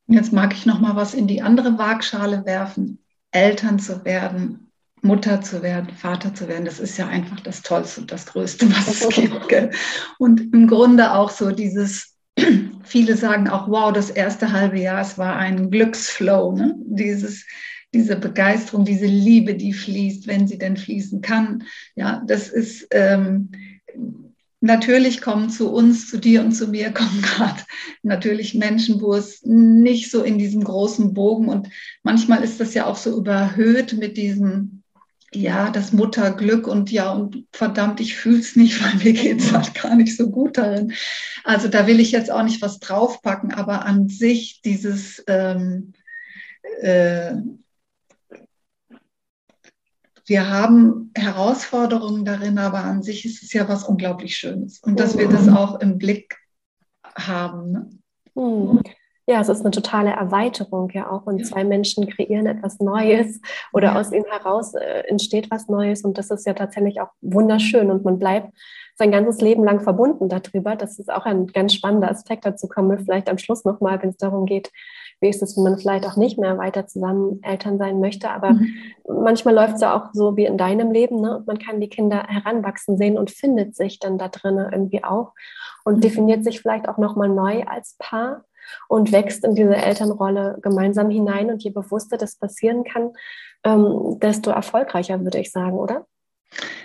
Jetzt 0.08 0.32
mag 0.32 0.54
ich 0.54 0.64
noch 0.66 0.80
mal 0.80 0.96
was 0.96 1.14
in 1.14 1.26
die 1.26 1.42
andere 1.42 1.76
Waagschale 1.78 2.44
werfen. 2.46 2.98
Eltern 3.30 3.78
zu 3.78 4.04
werden, 4.06 4.70
Mutter 5.02 5.42
zu 5.42 5.62
werden, 5.62 5.90
Vater 5.90 6.34
zu 6.34 6.48
werden, 6.48 6.64
das 6.64 6.80
ist 6.80 6.96
ja 6.96 7.06
einfach 7.06 7.40
das 7.40 7.62
Tollste 7.62 8.00
und 8.00 8.10
das 8.10 8.26
Größte, 8.26 8.68
was 8.70 8.88
es 8.88 9.08
gibt. 9.14 9.48
Gell? 9.48 9.70
Und 10.18 10.52
im 10.54 10.66
Grunde 10.66 11.12
auch 11.12 11.30
so 11.30 11.50
dieses, 11.50 12.16
viele 12.84 13.16
sagen 13.16 13.48
auch, 13.48 13.68
wow, 13.68 13.92
das 13.92 14.08
erste 14.08 14.50
halbe 14.50 14.80
Jahr, 14.80 15.02
es 15.02 15.18
war 15.18 15.36
ein 15.36 15.70
Glücksflow, 15.70 16.52
ne? 16.52 16.74
dieses, 16.78 17.44
diese 17.92 18.16
Begeisterung, 18.16 18.86
diese 18.86 19.06
Liebe, 19.06 19.54
die 19.54 19.74
fließt, 19.74 20.26
wenn 20.26 20.48
sie 20.48 20.58
denn 20.58 20.76
fließen 20.76 21.20
kann. 21.20 21.64
Ja, 21.94 22.22
das 22.26 22.48
ist, 22.48 22.86
ähm, 22.92 23.50
natürlich 24.60 25.20
kommen 25.20 25.50
zu 25.50 25.70
uns, 25.72 26.08
zu 26.08 26.18
dir 26.18 26.42
und 26.42 26.52
zu 26.52 26.68
mir, 26.68 26.92
kommen 26.92 27.22
gerade 27.22 27.62
natürlich 28.02 28.54
Menschen, 28.54 29.00
wo 29.00 29.14
es 29.14 29.42
nicht 29.44 30.10
so 30.10 30.22
in 30.22 30.38
diesem 30.38 30.64
großen 30.64 31.14
Bogen 31.14 31.48
und 31.48 31.68
manchmal 32.02 32.42
ist 32.42 32.60
das 32.60 32.74
ja 32.74 32.86
auch 32.86 32.96
so 32.96 33.16
überhöht 33.16 33.94
mit 33.94 34.16
diesem, 34.16 34.82
ja, 35.32 35.70
das 35.70 35.92
Mutterglück 35.92 36.66
und 36.66 36.90
ja, 36.90 37.12
und 37.12 37.44
verdammt, 37.52 38.00
ich 38.00 38.16
fühle 38.16 38.38
es 38.40 38.56
nicht, 38.56 38.82
weil 38.84 38.96
mir 38.96 39.12
geht 39.12 39.40
es 39.40 39.52
halt 39.52 39.74
gar 39.74 39.94
nicht 39.94 40.16
so 40.16 40.30
gut 40.30 40.58
darin. 40.58 40.92
Also 41.44 41.68
da 41.68 41.86
will 41.86 42.00
ich 42.00 42.12
jetzt 42.12 42.30
auch 42.30 42.42
nicht 42.42 42.62
was 42.62 42.78
draufpacken, 42.78 43.52
aber 43.52 43.84
an 43.84 44.08
sich 44.08 44.62
dieses, 44.64 45.22
ähm, 45.26 45.92
äh, 46.82 47.34
wir 50.28 50.50
haben 50.50 51.11
Herausforderungen 51.16 52.25
darin, 52.25 52.58
aber 52.58 52.85
an 52.85 53.02
sich 53.02 53.25
ist 53.25 53.42
es 53.42 53.52
ja 53.52 53.68
was 53.68 53.85
unglaublich 53.85 54.37
Schönes. 54.37 54.80
Und 54.80 55.00
dass 55.00 55.16
wir 55.16 55.28
das 55.28 55.49
auch 55.49 55.80
im 55.80 55.99
Blick 55.99 56.37
haben. 57.16 57.73
Ne? 57.73 57.90
Mhm. 58.35 58.82
Ja, 59.26 59.42
es 59.42 59.50
ist 59.50 59.61
eine 59.61 59.70
totale 59.70 60.11
Erweiterung 60.11 60.90
ja 60.94 61.11
auch. 61.11 61.26
Und 61.26 61.38
ja. 61.38 61.44
zwei 61.44 61.62
Menschen 61.62 62.08
kreieren 62.08 62.47
etwas 62.47 62.78
Neues 62.78 63.40
oder 63.75 63.88
ja. 63.88 64.00
aus 64.00 64.11
ihnen 64.11 64.25
heraus 64.25 64.75
äh, 64.75 65.00
entsteht 65.06 65.50
was 65.50 65.68
Neues. 65.68 66.02
Und 66.02 66.16
das 66.16 66.30
ist 66.30 66.47
ja 66.47 66.54
tatsächlich 66.54 67.00
auch 67.00 67.11
wunderschön. 67.20 67.90
Und 67.90 68.04
man 68.04 68.18
bleibt 68.18 68.54
sein 68.97 69.11
ganzes 69.12 69.40
Leben 69.42 69.64
lang 69.64 69.80
verbunden 69.80 70.30
darüber. 70.30 70.76
Das 70.76 70.99
ist 70.99 71.12
auch 71.12 71.26
ein 71.26 71.47
ganz 71.47 71.75
spannender 71.75 72.11
Aspekt. 72.11 72.47
Dazu 72.47 72.68
kommen 72.68 72.90
wir 72.90 72.99
vielleicht 72.99 73.28
am 73.28 73.38
Schluss 73.38 73.64
nochmal, 73.64 74.00
wenn 74.02 74.11
es 74.11 74.16
darum 74.16 74.47
geht, 74.47 74.70
wie 75.20 75.28
ist 75.28 75.42
es, 75.42 75.56
wenn 75.56 75.64
man 75.64 75.78
vielleicht 75.78 76.06
auch 76.06 76.16
nicht 76.16 76.38
mehr 76.38 76.58
weiter 76.58 76.87
zusammen 76.87 77.40
Eltern 77.42 77.78
sein 77.78 78.00
möchte. 78.00 78.30
Aber 78.30 78.52
mhm. 78.52 78.72
manchmal 79.06 79.54
läuft 79.54 79.76
es 79.76 79.80
ja 79.80 79.96
auch 79.96 80.10
so 80.12 80.37
wie 80.37 80.44
in 80.46 80.58
deinem 80.58 80.90
Leben. 80.90 81.20
Ne? 81.20 81.42
Man 81.46 81.58
kann 81.58 81.80
die 81.80 81.88
Kinder 81.88 82.25
heranwachsen 82.28 82.96
sehen 82.96 83.18
und 83.18 83.30
findet 83.30 83.75
sich 83.75 83.98
dann 83.98 84.18
da 84.18 84.28
drin 84.28 84.58
irgendwie 84.58 85.02
auch 85.04 85.32
und 85.84 85.96
mhm. 85.96 86.00
definiert 86.00 86.44
sich 86.44 86.60
vielleicht 86.60 86.88
auch 86.88 86.98
nochmal 86.98 87.28
neu 87.28 87.64
als 87.64 87.96
Paar 87.98 88.44
und 88.88 89.12
wächst 89.12 89.44
in 89.44 89.54
diese 89.54 89.76
Elternrolle 89.76 90.58
gemeinsam 90.62 91.10
hinein. 91.10 91.50
Und 91.50 91.62
je 91.62 91.70
bewusster 91.70 92.16
das 92.16 92.37
passieren 92.37 92.84
kann, 92.84 93.12
ähm, 93.64 94.18
desto 94.20 94.50
erfolgreicher, 94.50 95.22
würde 95.22 95.38
ich 95.38 95.50
sagen, 95.50 95.78
oder? 95.78 96.06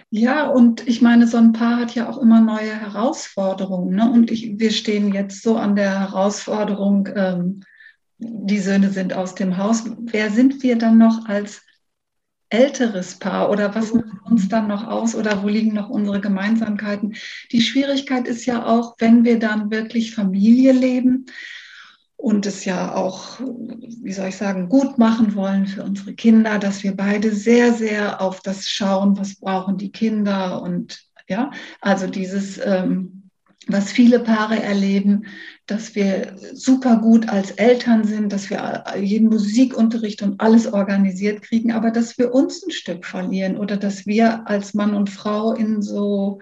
Ja, 0.09 0.47
und 0.47 0.87
ich 0.87 1.01
meine, 1.01 1.25
so 1.25 1.37
ein 1.37 1.53
Paar 1.53 1.79
hat 1.79 1.95
ja 1.95 2.09
auch 2.09 2.19
immer 2.19 2.39
neue 2.39 2.73
Herausforderungen. 2.73 3.95
Ne? 3.95 4.11
Und 4.11 4.29
ich, 4.29 4.59
wir 4.59 4.71
stehen 4.71 5.11
jetzt 5.13 5.41
so 5.41 5.57
an 5.57 5.75
der 5.75 5.99
Herausforderung, 5.99 7.09
ähm, 7.15 7.61
die 8.17 8.59
Söhne 8.59 8.89
sind 8.89 9.13
aus 9.13 9.35
dem 9.35 9.57
Haus. 9.57 9.83
Wer 9.99 10.31
sind 10.31 10.63
wir 10.63 10.77
dann 10.77 10.97
noch 10.97 11.25
als 11.25 11.61
älteres 12.49 13.17
Paar 13.17 13.49
oder 13.49 13.73
was 13.73 13.93
macht 13.93 14.05
uns 14.25 14.47
dann 14.47 14.67
noch 14.67 14.87
aus 14.87 15.15
oder 15.15 15.41
wo 15.41 15.47
liegen 15.47 15.73
noch 15.73 15.89
unsere 15.89 16.21
Gemeinsamkeiten? 16.21 17.15
Die 17.51 17.61
Schwierigkeit 17.61 18.27
ist 18.27 18.45
ja 18.45 18.65
auch, 18.65 18.95
wenn 18.99 19.25
wir 19.25 19.39
dann 19.39 19.71
wirklich 19.71 20.13
Familie 20.13 20.71
leben 20.71 21.25
und 22.15 22.45
es 22.45 22.63
ja 22.63 22.93
auch, 22.93 23.39
wie 23.39 24.13
soll 24.13 24.29
ich 24.29 24.37
sagen, 24.37 24.69
gut 24.69 24.97
machen 24.97 25.35
wollen 25.35 25.65
für 25.65 25.83
unsere 25.83 26.13
Kinder, 26.13 26.59
dass 26.59 26.83
wir 26.83 26.95
beide 26.95 27.33
sehr, 27.33 27.73
sehr 27.73 28.21
auf 28.21 28.41
das 28.41 28.69
schauen, 28.69 29.17
was 29.17 29.35
brauchen 29.35 29.77
die 29.77 29.91
Kinder 29.91 30.61
und 30.61 31.01
ja, 31.27 31.51
also 31.81 32.07
dieses 32.07 32.59
ähm, 32.63 33.23
was 33.67 33.91
viele 33.91 34.19
Paare 34.19 34.61
erleben, 34.61 35.25
dass 35.65 35.95
wir 35.95 36.35
super 36.53 36.97
gut 36.97 37.29
als 37.29 37.51
Eltern 37.51 38.03
sind, 38.03 38.33
dass 38.33 38.49
wir 38.49 38.83
jeden 38.99 39.29
Musikunterricht 39.29 40.21
und 40.21 40.41
alles 40.41 40.71
organisiert 40.71 41.41
kriegen, 41.41 41.71
aber 41.71 41.89
dass 41.89 42.17
wir 42.17 42.33
uns 42.33 42.63
ein 42.65 42.71
Stück 42.71 43.05
verlieren 43.05 43.57
oder 43.57 43.77
dass 43.77 44.05
wir 44.05 44.47
als 44.47 44.73
Mann 44.73 44.93
und 44.93 45.09
Frau 45.09 45.53
in 45.53 45.81
so 45.81 46.41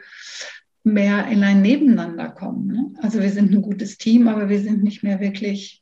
mehr 0.83 1.27
in 1.27 1.43
ein 1.43 1.61
Nebeneinander 1.61 2.29
kommen. 2.29 2.67
Ne? 2.67 2.93
Also 3.03 3.19
wir 3.19 3.29
sind 3.29 3.51
ein 3.51 3.61
gutes 3.61 3.97
Team, 3.97 4.27
aber 4.27 4.49
wir 4.49 4.59
sind 4.59 4.83
nicht 4.83 5.03
mehr 5.03 5.19
wirklich, 5.19 5.81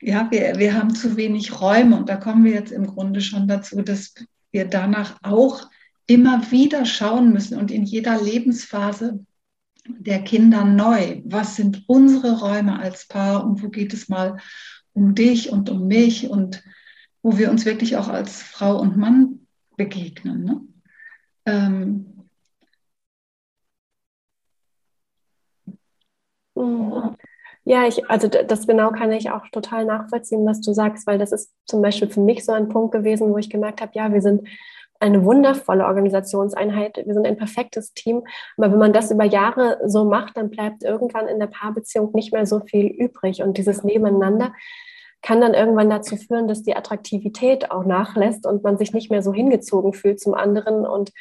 ja, 0.00 0.28
wir, 0.30 0.56
wir 0.58 0.74
haben 0.74 0.94
zu 0.94 1.16
wenig 1.16 1.60
Räume 1.60 1.96
und 1.96 2.08
da 2.08 2.16
kommen 2.16 2.44
wir 2.44 2.52
jetzt 2.52 2.70
im 2.70 2.86
Grunde 2.86 3.20
schon 3.20 3.48
dazu, 3.48 3.82
dass 3.82 4.14
wir 4.52 4.66
danach 4.66 5.18
auch 5.22 5.68
immer 6.06 6.52
wieder 6.52 6.84
schauen 6.84 7.32
müssen 7.32 7.58
und 7.58 7.72
in 7.72 7.82
jeder 7.82 8.22
Lebensphase 8.22 9.25
der 9.88 10.22
Kinder 10.22 10.64
neu. 10.64 11.22
Was 11.24 11.56
sind 11.56 11.84
unsere 11.86 12.40
Räume 12.40 12.78
als 12.78 13.06
Paar 13.06 13.44
und 13.44 13.62
wo 13.62 13.68
geht 13.68 13.92
es 13.92 14.08
mal 14.08 14.38
um 14.92 15.14
dich 15.14 15.50
und 15.52 15.70
um 15.70 15.86
mich 15.86 16.28
und 16.30 16.62
wo 17.22 17.38
wir 17.38 17.50
uns 17.50 17.64
wirklich 17.64 17.96
auch 17.96 18.08
als 18.08 18.42
Frau 18.42 18.78
und 18.80 18.96
Mann 18.96 19.46
begegnen. 19.76 20.44
Ne? 20.44 20.60
Ähm, 21.44 22.16
Ja, 27.68 27.84
ich, 27.84 28.08
also 28.08 28.28
das 28.28 28.68
genau 28.68 28.92
kann 28.92 29.10
ich 29.10 29.28
auch 29.32 29.48
total 29.48 29.86
nachvollziehen, 29.86 30.46
was 30.46 30.60
du 30.60 30.72
sagst, 30.72 31.04
weil 31.08 31.18
das 31.18 31.32
ist 31.32 31.52
zum 31.66 31.82
Beispiel 31.82 32.08
für 32.08 32.20
mich 32.20 32.44
so 32.44 32.52
ein 32.52 32.68
Punkt 32.68 32.92
gewesen, 32.92 33.28
wo 33.30 33.38
ich 33.38 33.50
gemerkt 33.50 33.80
habe, 33.80 33.90
ja, 33.96 34.12
wir 34.12 34.22
sind 34.22 34.46
eine 35.00 35.24
wundervolle 35.24 35.84
Organisationseinheit. 35.86 37.02
Wir 37.04 37.14
sind 37.14 37.26
ein 37.26 37.36
perfektes 37.36 37.92
Team. 37.94 38.22
Aber 38.56 38.72
wenn 38.72 38.78
man 38.78 38.92
das 38.92 39.10
über 39.10 39.24
Jahre 39.24 39.78
so 39.86 40.04
macht, 40.04 40.36
dann 40.36 40.50
bleibt 40.50 40.82
irgendwann 40.82 41.28
in 41.28 41.38
der 41.38 41.46
Paarbeziehung 41.46 42.10
nicht 42.12 42.32
mehr 42.32 42.46
so 42.46 42.60
viel 42.60 42.86
übrig. 42.86 43.42
Und 43.42 43.58
dieses 43.58 43.84
Nebeneinander 43.84 44.52
kann 45.22 45.40
dann 45.40 45.54
irgendwann 45.54 45.90
dazu 45.90 46.16
führen, 46.16 46.48
dass 46.48 46.62
die 46.62 46.76
Attraktivität 46.76 47.70
auch 47.70 47.84
nachlässt 47.84 48.46
und 48.46 48.62
man 48.62 48.78
sich 48.78 48.92
nicht 48.92 49.10
mehr 49.10 49.22
so 49.22 49.32
hingezogen 49.32 49.92
fühlt 49.92 50.20
zum 50.20 50.34
anderen 50.34 50.86
und 50.86 51.12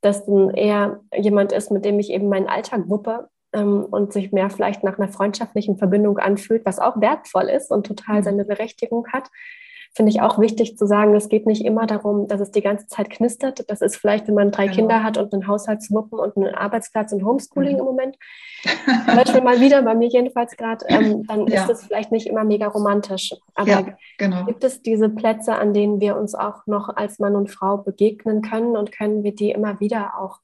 dass 0.00 0.26
dann 0.26 0.50
eher 0.50 1.00
jemand 1.16 1.52
ist, 1.52 1.70
mit 1.70 1.84
dem 1.84 1.98
ich 1.98 2.10
eben 2.10 2.28
meinen 2.28 2.46
Alltag 2.46 2.82
wuppe 2.88 3.30
ähm, 3.54 3.86
und 3.90 4.12
sich 4.12 4.32
mehr 4.32 4.50
vielleicht 4.50 4.84
nach 4.84 4.98
einer 4.98 5.08
freundschaftlichen 5.08 5.78
Verbindung 5.78 6.18
anfühlt, 6.18 6.66
was 6.66 6.78
auch 6.78 7.00
wertvoll 7.00 7.44
ist 7.44 7.70
und 7.70 7.86
total 7.86 8.18
mhm. 8.18 8.24
seine 8.24 8.44
Berechtigung 8.44 9.06
hat 9.12 9.30
finde 9.94 10.10
ich 10.10 10.20
auch 10.20 10.40
wichtig 10.40 10.76
zu 10.76 10.86
sagen, 10.86 11.14
es 11.14 11.28
geht 11.28 11.46
nicht 11.46 11.64
immer 11.64 11.86
darum, 11.86 12.26
dass 12.26 12.40
es 12.40 12.50
die 12.50 12.62
ganze 12.62 12.88
Zeit 12.88 13.10
knistert. 13.10 13.70
Das 13.70 13.80
ist 13.80 13.96
vielleicht, 13.96 14.26
wenn 14.26 14.34
man 14.34 14.50
drei 14.50 14.64
genau. 14.64 14.76
Kinder 14.76 15.02
hat 15.04 15.18
und 15.18 15.32
einen 15.32 15.46
Haushalt 15.46 15.82
zu 15.82 15.94
wuppen 15.94 16.18
und 16.18 16.36
einen 16.36 16.52
Arbeitsplatz 16.52 17.12
und 17.12 17.24
Homeschooling 17.24 17.74
mhm. 17.74 17.78
im 17.78 17.84
Moment. 17.84 18.18
Zum 19.06 19.16
Beispiel 19.16 19.40
mal 19.40 19.60
wieder, 19.60 19.82
bei 19.82 19.94
mir 19.94 20.08
jedenfalls 20.08 20.56
gerade, 20.56 20.84
ähm, 20.88 21.24
dann 21.28 21.46
ja. 21.46 21.62
ist 21.62 21.70
es 21.70 21.84
vielleicht 21.84 22.10
nicht 22.10 22.26
immer 22.26 22.42
mega 22.42 22.66
romantisch. 22.66 23.34
Aber 23.54 23.68
ja, 23.68 23.86
genau. 24.18 24.44
gibt 24.46 24.64
es 24.64 24.82
diese 24.82 25.08
Plätze, 25.08 25.54
an 25.54 25.72
denen 25.72 26.00
wir 26.00 26.16
uns 26.16 26.34
auch 26.34 26.66
noch 26.66 26.88
als 26.88 27.20
Mann 27.20 27.36
und 27.36 27.50
Frau 27.50 27.76
begegnen 27.76 28.42
können 28.42 28.76
und 28.76 28.90
können 28.90 29.22
wir 29.22 29.34
die 29.34 29.52
immer 29.52 29.78
wieder 29.78 30.18
auch 30.18 30.40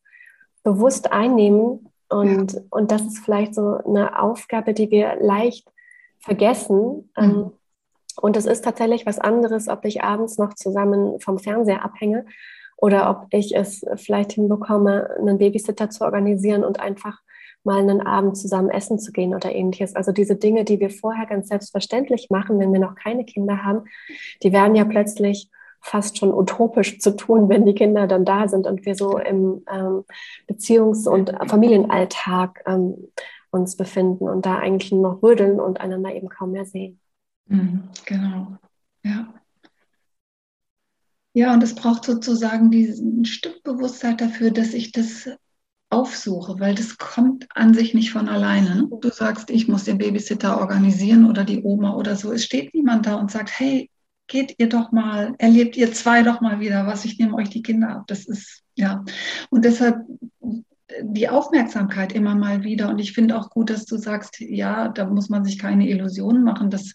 bewusst 0.62 1.12
einnehmen? 1.12 1.88
Und, 2.08 2.52
ja. 2.52 2.60
und 2.70 2.92
das 2.92 3.02
ist 3.02 3.18
vielleicht 3.18 3.56
so 3.56 3.78
eine 3.84 4.22
Aufgabe, 4.22 4.74
die 4.74 4.92
wir 4.92 5.16
leicht 5.20 5.68
vergessen. 6.20 7.10
Ähm, 7.16 7.26
mhm. 7.26 7.32
Ähm, 7.32 7.52
und 8.20 8.36
es 8.36 8.46
ist 8.46 8.64
tatsächlich 8.64 9.06
was 9.06 9.18
anderes, 9.18 9.68
ob 9.68 9.84
ich 9.84 10.02
abends 10.02 10.38
noch 10.38 10.54
zusammen 10.54 11.20
vom 11.20 11.38
Fernseher 11.38 11.84
abhänge 11.84 12.24
oder 12.76 13.10
ob 13.10 13.26
ich 13.30 13.54
es 13.54 13.84
vielleicht 13.96 14.32
hinbekomme, 14.32 15.10
einen 15.18 15.38
Babysitter 15.38 15.90
zu 15.90 16.04
organisieren 16.04 16.64
und 16.64 16.80
einfach 16.80 17.20
mal 17.62 17.78
einen 17.78 18.00
Abend 18.00 18.36
zusammen 18.38 18.70
essen 18.70 18.98
zu 18.98 19.12
gehen 19.12 19.34
oder 19.34 19.54
ähnliches. 19.54 19.94
Also 19.94 20.12
diese 20.12 20.36
Dinge, 20.36 20.64
die 20.64 20.80
wir 20.80 20.90
vorher 20.90 21.26
ganz 21.26 21.48
selbstverständlich 21.48 22.28
machen, 22.30 22.58
wenn 22.58 22.72
wir 22.72 22.80
noch 22.80 22.94
keine 22.94 23.24
Kinder 23.24 23.62
haben, 23.62 23.84
die 24.42 24.52
werden 24.52 24.74
ja 24.74 24.84
plötzlich 24.84 25.50
fast 25.82 26.18
schon 26.18 26.32
utopisch 26.32 26.98
zu 27.00 27.16
tun, 27.16 27.48
wenn 27.48 27.64
die 27.64 27.74
Kinder 27.74 28.06
dann 28.06 28.24
da 28.24 28.48
sind 28.48 28.66
und 28.66 28.84
wir 28.84 28.94
so 28.94 29.18
im 29.18 29.64
ähm, 29.70 30.04
Beziehungs- 30.46 31.08
und 31.08 31.32
Familienalltag 31.48 32.62
ähm, 32.66 33.08
uns 33.50 33.76
befinden 33.76 34.28
und 34.28 34.46
da 34.46 34.58
eigentlich 34.58 34.92
nur 34.92 35.02
noch 35.02 35.22
rödeln 35.22 35.58
und 35.58 35.80
einander 35.80 36.14
eben 36.14 36.28
kaum 36.28 36.52
mehr 36.52 36.66
sehen. 36.66 36.99
Mhm, 37.50 37.88
genau, 38.06 38.56
ja. 39.02 39.34
Ja, 41.32 41.52
und 41.52 41.62
es 41.62 41.74
braucht 41.74 42.04
sozusagen 42.04 42.70
diesen 42.70 43.24
Stück 43.24 43.62
Bewusstsein 43.62 44.16
dafür, 44.16 44.50
dass 44.50 44.74
ich 44.74 44.92
das 44.92 45.28
aufsuche, 45.88 46.60
weil 46.60 46.74
das 46.74 46.96
kommt 46.98 47.46
an 47.54 47.74
sich 47.74 47.94
nicht 47.94 48.12
von 48.12 48.28
alleine. 48.28 48.76
Ne? 48.76 48.88
Du 49.00 49.10
sagst, 49.10 49.50
ich 49.50 49.68
muss 49.68 49.84
den 49.84 49.98
Babysitter 49.98 50.58
organisieren 50.58 51.28
oder 51.28 51.44
die 51.44 51.62
Oma 51.62 51.94
oder 51.94 52.16
so. 52.16 52.32
Es 52.32 52.44
steht 52.44 52.74
niemand 52.74 53.06
da 53.06 53.14
und 53.16 53.30
sagt, 53.30 53.58
hey, 53.58 53.90
geht 54.28 54.54
ihr 54.58 54.68
doch 54.68 54.92
mal, 54.92 55.34
erlebt 55.38 55.76
ihr 55.76 55.92
zwei 55.92 56.22
doch 56.22 56.40
mal 56.40 56.60
wieder 56.60 56.86
was, 56.86 57.04
ich 57.04 57.18
nehme 57.18 57.34
euch 57.34 57.50
die 57.50 57.62
Kinder 57.62 57.90
ab. 57.90 58.04
Das 58.06 58.26
ist, 58.26 58.62
ja. 58.76 59.04
Und 59.50 59.64
deshalb 59.64 60.04
die 61.02 61.28
Aufmerksamkeit 61.28 62.12
immer 62.12 62.34
mal 62.34 62.62
wieder. 62.64 62.88
Und 62.88 62.98
ich 62.98 63.12
finde 63.12 63.36
auch 63.36 63.50
gut, 63.50 63.70
dass 63.70 63.86
du 63.86 63.96
sagst, 63.96 64.40
ja, 64.40 64.88
da 64.88 65.06
muss 65.06 65.28
man 65.28 65.44
sich 65.44 65.58
keine 65.58 65.88
Illusionen 65.88 66.42
machen. 66.42 66.70
Das, 66.70 66.94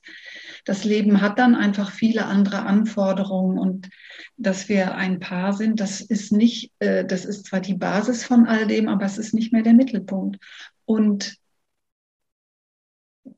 das 0.65 0.83
Leben 0.83 1.21
hat 1.21 1.39
dann 1.39 1.55
einfach 1.55 1.91
viele 1.91 2.25
andere 2.25 2.63
Anforderungen 2.63 3.57
und 3.57 3.89
dass 4.35 4.67
wir 4.67 4.95
ein 4.95 5.19
Paar 5.19 5.53
sind, 5.53 5.79
das 5.79 6.01
ist 6.01 6.31
nicht, 6.31 6.71
äh, 6.79 7.05
das 7.05 7.23
ist 7.23 7.45
zwar 7.45 7.61
die 7.61 7.75
Basis 7.75 8.23
von 8.25 8.47
all 8.47 8.67
dem, 8.67 8.89
aber 8.89 9.05
es 9.05 9.17
ist 9.17 9.33
nicht 9.33 9.53
mehr 9.53 9.61
der 9.61 9.75
Mittelpunkt. 9.75 10.37
Und 10.85 11.37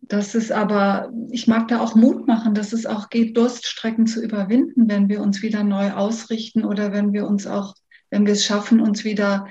das 0.02 0.36
ist 0.36 0.52
aber, 0.52 1.12
ich 1.30 1.48
mag 1.48 1.68
da 1.68 1.82
auch 1.82 1.96
Mut 1.96 2.28
machen, 2.28 2.54
dass 2.54 2.72
es 2.74 2.86
auch 2.86 3.10
geht, 3.10 3.36
Durststrecken 3.36 4.08
zu 4.08 4.24
überwinden, 4.24 4.90
wenn 4.90 5.10
wir 5.10 5.22
uns 5.22 5.42
wieder 5.42 5.64
neu 5.64 5.92
ausrichten 5.92 6.64
oder 6.64 6.94
wenn 6.94 7.14
wir 7.14 7.28
uns 7.28 7.46
auch, 7.46 7.76
wenn 8.10 8.26
wir 8.26 8.34
es 8.34 8.46
schaffen, 8.46 8.80
uns 8.80 9.04
wieder 9.04 9.48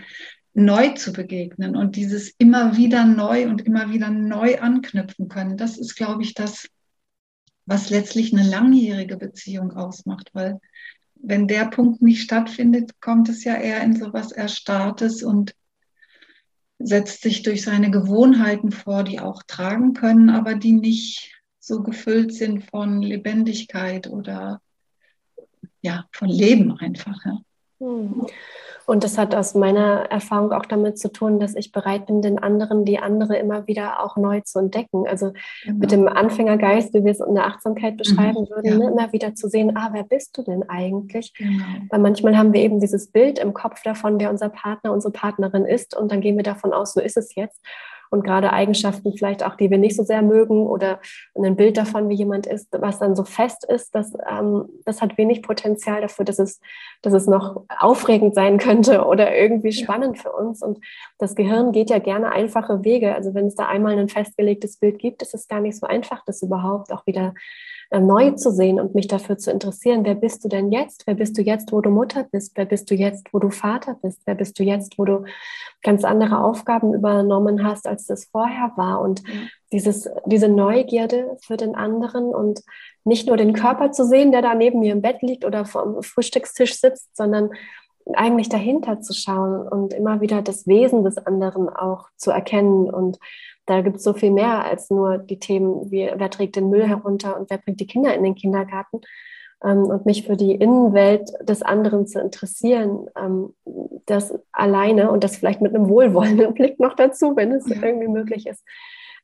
neu 0.54 0.90
zu 0.94 1.12
begegnen 1.12 1.76
und 1.76 1.96
dieses 1.96 2.30
immer 2.38 2.78
wieder 2.78 3.04
neu 3.04 3.46
und 3.46 3.60
immer 3.66 3.90
wieder 3.92 4.08
neu 4.08 4.58
anknüpfen 4.58 5.28
können. 5.28 5.58
Das 5.58 5.76
ist, 5.76 5.96
glaube 5.96 6.22
ich, 6.22 6.32
das, 6.32 6.68
was 7.66 7.90
letztlich 7.90 8.32
eine 8.32 8.48
langjährige 8.48 9.16
Beziehung 9.16 9.72
ausmacht, 9.72 10.30
weil 10.32 10.60
wenn 11.14 11.48
der 11.48 11.66
Punkt 11.66 12.02
nicht 12.02 12.22
stattfindet, 12.22 13.00
kommt 13.00 13.28
es 13.28 13.44
ja 13.44 13.54
eher 13.56 13.82
in 13.82 13.96
sowas 13.96 14.32
Erstarrtes 14.32 15.22
und 15.22 15.54
setzt 16.78 17.22
sich 17.22 17.42
durch 17.42 17.62
seine 17.62 17.90
Gewohnheiten 17.90 18.70
vor, 18.70 19.02
die 19.02 19.18
auch 19.18 19.42
tragen 19.42 19.94
können, 19.94 20.30
aber 20.30 20.54
die 20.54 20.72
nicht 20.72 21.32
so 21.58 21.82
gefüllt 21.82 22.32
sind 22.32 22.64
von 22.70 23.02
Lebendigkeit 23.02 24.06
oder 24.06 24.60
ja, 25.80 26.06
von 26.12 26.28
Leben 26.28 26.78
einfach. 26.78 27.24
Ja. 27.24 27.38
Hm. 27.78 28.26
Und 28.86 29.02
das 29.02 29.18
hat 29.18 29.34
aus 29.34 29.54
meiner 29.54 30.06
Erfahrung 30.10 30.52
auch 30.52 30.64
damit 30.64 30.96
zu 30.98 31.10
tun, 31.10 31.40
dass 31.40 31.56
ich 31.56 31.72
bereit 31.72 32.06
bin, 32.06 32.22
den 32.22 32.38
anderen, 32.38 32.84
die 32.84 33.00
andere 33.00 33.36
immer 33.36 33.66
wieder 33.66 34.02
auch 34.02 34.16
neu 34.16 34.40
zu 34.42 34.60
entdecken. 34.60 35.08
Also 35.08 35.32
genau. 35.64 35.78
mit 35.78 35.90
dem 35.90 36.06
Anfängergeist, 36.08 36.94
wie 36.94 37.04
wir 37.04 37.10
es 37.10 37.20
in 37.20 37.34
der 37.34 37.46
Achtsamkeit 37.46 37.94
mhm. 37.94 37.96
beschreiben 37.96 38.42
mhm, 38.42 38.48
würden, 38.48 38.66
ja. 38.66 38.78
ne, 38.78 38.90
immer 38.92 39.12
wieder 39.12 39.34
zu 39.34 39.48
sehen, 39.48 39.76
ah, 39.76 39.90
wer 39.92 40.04
bist 40.04 40.38
du 40.38 40.42
denn 40.42 40.62
eigentlich? 40.68 41.34
Genau. 41.34 41.64
Weil 41.90 41.98
manchmal 41.98 42.38
haben 42.38 42.52
wir 42.52 42.60
eben 42.60 42.78
dieses 42.78 43.10
Bild 43.10 43.40
im 43.40 43.54
Kopf 43.54 43.82
davon, 43.82 44.20
wer 44.20 44.30
unser 44.30 44.50
Partner, 44.50 44.92
unsere 44.92 45.12
Partnerin 45.12 45.64
ist. 45.64 45.96
Und 45.96 46.12
dann 46.12 46.20
gehen 46.20 46.36
wir 46.36 46.44
davon 46.44 46.72
aus, 46.72 46.92
so 46.92 47.00
ist 47.00 47.16
es 47.16 47.34
jetzt 47.34 47.60
und 48.10 48.24
gerade 48.24 48.52
Eigenschaften 48.52 49.12
vielleicht 49.16 49.44
auch, 49.44 49.56
die 49.56 49.70
wir 49.70 49.78
nicht 49.78 49.96
so 49.96 50.02
sehr 50.02 50.22
mögen 50.22 50.66
oder 50.66 51.00
ein 51.34 51.56
Bild 51.56 51.76
davon, 51.76 52.08
wie 52.08 52.14
jemand 52.14 52.46
ist, 52.46 52.68
was 52.72 52.98
dann 52.98 53.16
so 53.16 53.24
fest 53.24 53.64
ist, 53.64 53.94
das, 53.94 54.12
ähm, 54.28 54.68
das 54.84 55.02
hat 55.02 55.18
wenig 55.18 55.42
Potenzial 55.42 56.00
dafür, 56.00 56.24
dass 56.24 56.38
es, 56.38 56.60
dass 57.02 57.12
es 57.12 57.26
noch 57.26 57.64
aufregend 57.78 58.34
sein 58.34 58.58
könnte 58.58 59.04
oder 59.04 59.36
irgendwie 59.36 59.72
spannend 59.72 60.16
ja. 60.16 60.22
für 60.22 60.32
uns. 60.32 60.62
Und 60.62 60.78
das 61.18 61.34
Gehirn 61.34 61.72
geht 61.72 61.90
ja 61.90 61.98
gerne 61.98 62.32
einfache 62.32 62.84
Wege. 62.84 63.14
Also 63.14 63.34
wenn 63.34 63.46
es 63.46 63.54
da 63.54 63.66
einmal 63.66 63.98
ein 63.98 64.08
festgelegtes 64.08 64.78
Bild 64.78 64.98
gibt, 64.98 65.22
ist 65.22 65.34
es 65.34 65.48
gar 65.48 65.60
nicht 65.60 65.78
so 65.78 65.86
einfach, 65.86 66.24
das 66.24 66.42
überhaupt 66.42 66.92
auch 66.92 67.06
wieder 67.06 67.34
neu 67.92 68.32
zu 68.32 68.50
sehen 68.50 68.80
und 68.80 68.94
mich 68.94 69.06
dafür 69.06 69.38
zu 69.38 69.50
interessieren, 69.50 70.04
wer 70.04 70.14
bist 70.14 70.44
du 70.44 70.48
denn 70.48 70.72
jetzt? 70.72 71.06
Wer 71.06 71.14
bist 71.14 71.38
du 71.38 71.42
jetzt, 71.42 71.72
wo 71.72 71.80
du 71.80 71.90
Mutter 71.90 72.24
bist? 72.24 72.52
Wer 72.56 72.64
bist 72.64 72.90
du 72.90 72.94
jetzt, 72.94 73.32
wo 73.32 73.38
du 73.38 73.50
Vater 73.50 73.96
bist? 74.02 74.22
Wer 74.24 74.34
bist 74.34 74.58
du 74.58 74.64
jetzt, 74.64 74.98
wo 74.98 75.04
du 75.04 75.24
ganz 75.82 76.04
andere 76.04 76.42
Aufgaben 76.42 76.94
übernommen 76.94 77.64
hast, 77.64 77.86
als 77.86 78.06
das 78.06 78.24
vorher 78.24 78.72
war? 78.76 79.00
Und 79.00 79.22
dieses, 79.72 80.08
diese 80.26 80.48
Neugierde 80.48 81.36
für 81.42 81.56
den 81.56 81.74
anderen 81.74 82.34
und 82.34 82.62
nicht 83.04 83.28
nur 83.28 83.36
den 83.36 83.52
Körper 83.52 83.92
zu 83.92 84.04
sehen, 84.04 84.32
der 84.32 84.42
da 84.42 84.54
neben 84.54 84.80
mir 84.80 84.92
im 84.92 85.02
Bett 85.02 85.22
liegt 85.22 85.44
oder 85.44 85.64
vor 85.64 86.02
Frühstückstisch 86.02 86.80
sitzt, 86.80 87.16
sondern 87.16 87.50
eigentlich 88.14 88.48
dahinter 88.48 89.00
zu 89.00 89.12
schauen 89.12 89.66
und 89.66 89.92
immer 89.92 90.20
wieder 90.20 90.42
das 90.42 90.66
Wesen 90.66 91.04
des 91.04 91.18
anderen 91.18 91.68
auch 91.68 92.08
zu 92.16 92.30
erkennen 92.30 92.88
und 92.88 93.18
da 93.66 93.80
gibt 93.82 93.96
es 93.96 94.04
so 94.04 94.14
viel 94.14 94.30
mehr 94.30 94.64
als 94.64 94.90
nur 94.90 95.18
die 95.18 95.38
Themen, 95.38 95.90
wie 95.90 96.10
wer 96.14 96.30
trägt 96.30 96.56
den 96.56 96.70
Müll 96.70 96.86
herunter 96.86 97.38
und 97.38 97.50
wer 97.50 97.58
bringt 97.58 97.80
die 97.80 97.86
Kinder 97.86 98.14
in 98.14 98.22
den 98.22 98.34
Kindergarten. 98.34 99.00
Ähm, 99.64 99.84
und 99.84 100.06
mich 100.06 100.26
für 100.26 100.36
die 100.36 100.54
Innenwelt 100.54 101.30
des 101.40 101.62
anderen 101.62 102.06
zu 102.06 102.20
interessieren, 102.20 103.06
ähm, 103.16 103.54
das 104.06 104.38
alleine 104.52 105.10
und 105.10 105.24
das 105.24 105.36
vielleicht 105.36 105.62
mit 105.62 105.74
einem 105.74 105.88
wohlwollenden 105.88 106.54
Blick 106.54 106.78
noch 106.78 106.94
dazu, 106.94 107.36
wenn 107.36 107.52
es 107.52 107.66
ja. 107.68 107.82
irgendwie 107.82 108.08
möglich 108.08 108.46
ist, 108.46 108.62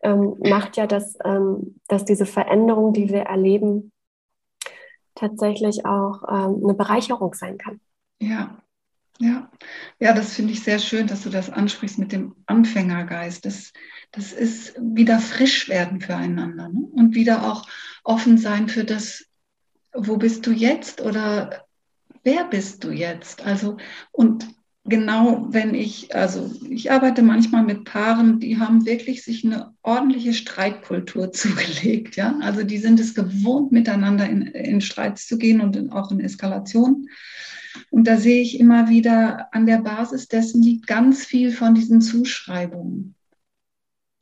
ähm, 0.03 0.37
macht 0.41 0.77
ja, 0.77 0.87
dass, 0.87 1.17
ähm, 1.25 1.79
dass 1.87 2.05
diese 2.05 2.27
Veränderung, 2.27 2.93
die 2.93 3.11
wir 3.11 3.23
erleben, 3.23 3.93
tatsächlich 5.15 5.85
auch 5.85 6.23
ähm, 6.29 6.63
eine 6.65 6.75
Bereicherung 6.75 7.35
sein 7.35 7.59
kann. 7.59 7.81
Ja, 8.21 8.57
ja, 9.21 9.51
ja, 10.01 10.13
das 10.13 10.35
finde 10.35 10.53
ich 10.53 10.63
sehr 10.63 10.79
schön, 10.79 11.07
dass 11.07 11.23
du 11.23 11.31
das 11.31 11.51
ansprichst 11.51 11.99
mit 11.99 12.13
dem 12.13 12.35
Anfängergeist. 12.47 13.45
Das, 13.45 13.73
das 14.11 14.33
ist 14.33 14.75
wieder 14.81 15.21
frisch 15.21 15.69
werden 15.69 16.01
füreinander 16.01 16.69
ne? 16.69 16.81
und 16.93 17.15
wieder 17.15 17.51
auch 17.51 17.69
offen 18.05 18.39
sein 18.39 18.69
für 18.69 18.85
das, 18.85 19.25
wo 19.95 20.17
bist 20.17 20.47
du 20.47 20.51
jetzt 20.51 21.01
oder 21.01 21.67
wer 22.25 22.45
bist 22.45 22.85
du 22.85 22.91
jetzt? 22.91 23.45
Also, 23.45 23.77
und 24.11 24.49
genau 24.85 25.47
wenn 25.51 25.75
ich, 25.75 26.15
also 26.15 26.51
ich 26.69 26.91
arbeite 26.91 27.23
manchmal 27.23 27.63
mit 27.63 27.85
Paaren, 27.85 28.41
die 28.41 28.59
haben 28.59 28.85
wirklich 28.87 29.23
sich 29.23 29.45
eine 29.45 29.75
ordentliche 29.83 30.35
Streitkultur 30.35 31.33
zugelegt, 31.33 32.17
ja. 32.17 32.39
Also 32.41 32.65
die 32.65 32.79
sind 32.79 32.99
es 32.99 33.15
gewohnt, 33.15 33.73
miteinander 33.73 34.29
in, 34.29 34.43
in 34.43 34.81
Streits 34.81 35.27
zu 35.27 35.39
gehen 35.39 35.61
und 35.61 35.93
auch 35.93 36.11
in 36.11 36.21
Eskalation. 36.21 37.09
Und 37.91 38.07
da 38.07 38.17
sehe 38.17 38.43
ich 38.43 38.59
immer 38.59 38.89
wieder, 38.89 39.49
an 39.53 39.67
der 39.67 39.79
Basis 39.79 40.29
dessen 40.29 40.63
liegt 40.63 40.87
ganz 40.87 41.25
viel 41.25 41.53
von 41.53 41.75
diesen 41.75 42.01
Zuschreibungen. 42.01 43.15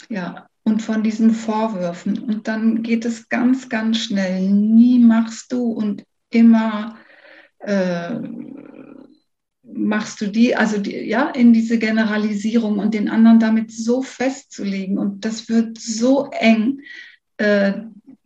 Ja, 0.08 0.48
und 0.62 0.82
von 0.82 1.02
diesen 1.02 1.32
Vorwürfen. 1.32 2.18
Und 2.18 2.48
dann 2.48 2.82
geht 2.82 3.04
es 3.04 3.28
ganz, 3.28 3.68
ganz 3.68 3.98
schnell. 3.98 4.48
Nie 4.50 4.98
machst 4.98 5.52
du 5.52 5.70
und 5.72 6.04
immer 6.30 6.96
äh, 7.60 8.20
machst 9.62 10.20
du 10.20 10.26
die, 10.26 10.56
also 10.56 10.78
die, 10.78 10.96
ja, 10.96 11.30
in 11.30 11.52
diese 11.52 11.78
Generalisierung 11.78 12.78
und 12.78 12.94
den 12.94 13.08
anderen 13.08 13.38
damit 13.38 13.72
so 13.72 14.02
festzulegen. 14.02 14.98
Und 14.98 15.24
das 15.24 15.48
wird 15.48 15.78
so 15.78 16.30
eng. 16.30 16.80
Äh, 17.36 17.72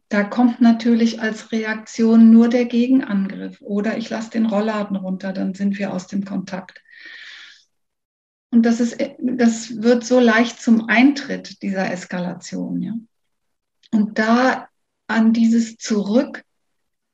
da 0.08 0.24
kommt 0.24 0.60
natürlich 0.60 1.20
als 1.20 1.52
Reaktion 1.52 2.30
nur 2.30 2.48
der 2.48 2.66
Gegenangriff 2.66 3.60
oder 3.60 3.96
ich 3.96 4.10
lasse 4.10 4.30
den 4.30 4.46
Rollladen 4.46 4.96
runter, 4.96 5.32
dann 5.32 5.54
sind 5.54 5.78
wir 5.78 5.92
aus 5.92 6.06
dem 6.06 6.24
Kontakt. 6.24 6.82
Und 8.50 8.64
das, 8.64 8.78
ist, 8.78 8.96
das 9.18 9.82
wird 9.82 10.04
so 10.04 10.20
leicht 10.20 10.60
zum 10.62 10.88
Eintritt 10.88 11.60
dieser 11.62 11.90
Eskalation. 11.90 12.82
Ja? 12.82 12.92
Und 13.90 14.18
da 14.18 14.68
an 15.08 15.32
dieses 15.32 15.76
Zurück, 15.76 16.44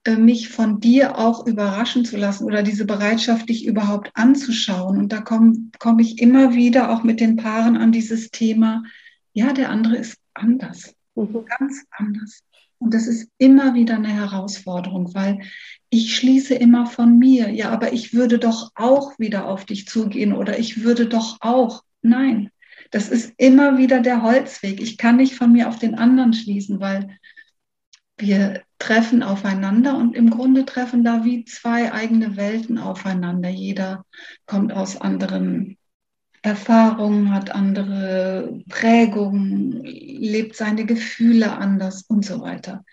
äh, 0.05 0.17
mich 0.17 0.49
von 0.49 0.81
dir 0.81 1.19
auch 1.19 1.47
überraschen 1.47 2.05
zu 2.05 2.17
lassen 2.17 2.45
oder 2.45 2.63
diese 2.63 2.85
Bereitschaft, 2.85 3.49
dich 3.49 3.67
überhaupt 3.67 4.11
anzuschauen. 4.15 4.99
Und 4.99 5.13
da 5.13 5.21
komme 5.21 5.55
komm 5.79 5.99
ich 5.99 6.21
immer 6.21 6.55
wieder 6.55 6.91
auch 6.91 7.03
mit 7.03 7.21
den 7.21 7.37
Paaren 7.37 7.77
an 7.77 7.93
dieses 7.93 8.31
Thema, 8.31 8.83
ja, 9.33 9.53
der 9.53 9.71
andere 9.71 9.97
ist 9.97 10.19
anders, 10.35 10.95
mhm. 11.15 11.45
ganz 11.59 11.85
anders. 11.91 12.41
Und 12.81 12.95
das 12.95 13.07
ist 13.07 13.31
immer 13.39 13.75
wieder 13.75 13.97
eine 13.97 14.09
Herausforderung, 14.09 15.15
weil 15.15 15.41
ich 15.91 16.17
schließe 16.17 16.55
immer 16.55 16.87
von 16.87 17.19
mir. 17.19 17.51
Ja, 17.51 17.71
aber 17.71 17.93
ich 17.93 18.15
würde 18.15 18.39
doch 18.39 18.71
auch 18.75 19.19
wieder 19.19 19.47
auf 19.47 19.67
dich 19.67 19.87
zugehen 19.87 20.33
oder 20.33 20.59
ich 20.59 20.83
würde 20.83 21.07
doch 21.07 21.37
auch. 21.41 21.83
Nein, 22.01 22.51
das 22.91 23.11
ist 23.11 23.35
immer 23.37 23.77
wieder 23.77 24.01
der 24.01 24.23
Holzweg. 24.23 24.81
Ich 24.81 24.97
kann 24.97 25.17
nicht 25.17 25.35
von 25.35 25.53
mir 25.53 25.69
auf 25.69 25.79
den 25.79 25.95
anderen 25.95 26.33
schließen, 26.33 26.81
weil 26.81 27.19
wir 28.17 28.63
treffen 28.79 29.23
aufeinander 29.23 29.97
und 29.99 30.17
im 30.17 30.31
Grunde 30.31 30.65
treffen 30.65 31.05
da 31.05 31.25
wie 31.25 31.45
zwei 31.45 31.93
eigene 31.93 32.37
Welten 32.37 32.79
aufeinander. 32.79 33.51
Jeder 33.51 34.07
kommt 34.47 34.73
aus 34.73 34.99
anderen 34.99 35.77
Erfahrungen, 36.43 37.35
hat 37.35 37.55
andere 37.55 38.61
Prägungen, 38.69 39.83
lebt 39.83 40.57
seine 40.57 40.87
Gefühle 40.87 41.53
anders 41.53 42.03
und 42.03 42.25
so 42.25 42.41
weiter. 42.41 42.85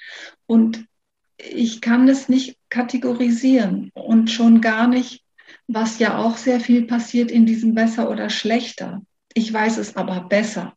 Und 0.45 0.85
ich 1.37 1.81
kann 1.81 2.09
es 2.09 2.29
nicht 2.29 2.57
kategorisieren 2.69 3.91
und 3.93 4.31
schon 4.31 4.59
gar 4.59 4.87
nicht, 4.87 5.23
was 5.67 5.99
ja 5.99 6.17
auch 6.17 6.37
sehr 6.37 6.59
viel 6.59 6.85
passiert 6.85 7.31
in 7.31 7.45
diesem 7.45 7.73
besser 7.75 8.09
oder 8.09 8.29
schlechter. 8.29 9.01
Ich 9.33 9.51
weiß 9.53 9.77
es 9.77 9.95
aber 9.95 10.21
besser. 10.21 10.73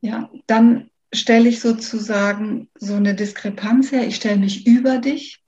Ja, 0.00 0.30
dann 0.46 0.90
stelle 1.12 1.48
ich 1.48 1.60
sozusagen 1.60 2.68
so 2.74 2.94
eine 2.94 3.14
Diskrepanz 3.14 3.92
her. 3.92 4.06
Ich 4.06 4.16
stelle 4.16 4.38
mich 4.38 4.66
über 4.66 4.98
dich. 4.98 5.40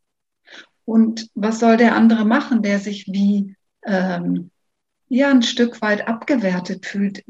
Und 0.84 1.28
was 1.34 1.58
soll 1.58 1.76
der 1.76 1.96
andere 1.96 2.24
machen, 2.24 2.62
der 2.62 2.78
sich 2.78 3.06
wie 3.08 3.56
ähm, 3.84 4.50
ja 5.08 5.30
ein 5.30 5.42
Stück 5.42 5.80
weit 5.82 6.08
abgewertet 6.08 6.86
fühlt, 6.86 7.24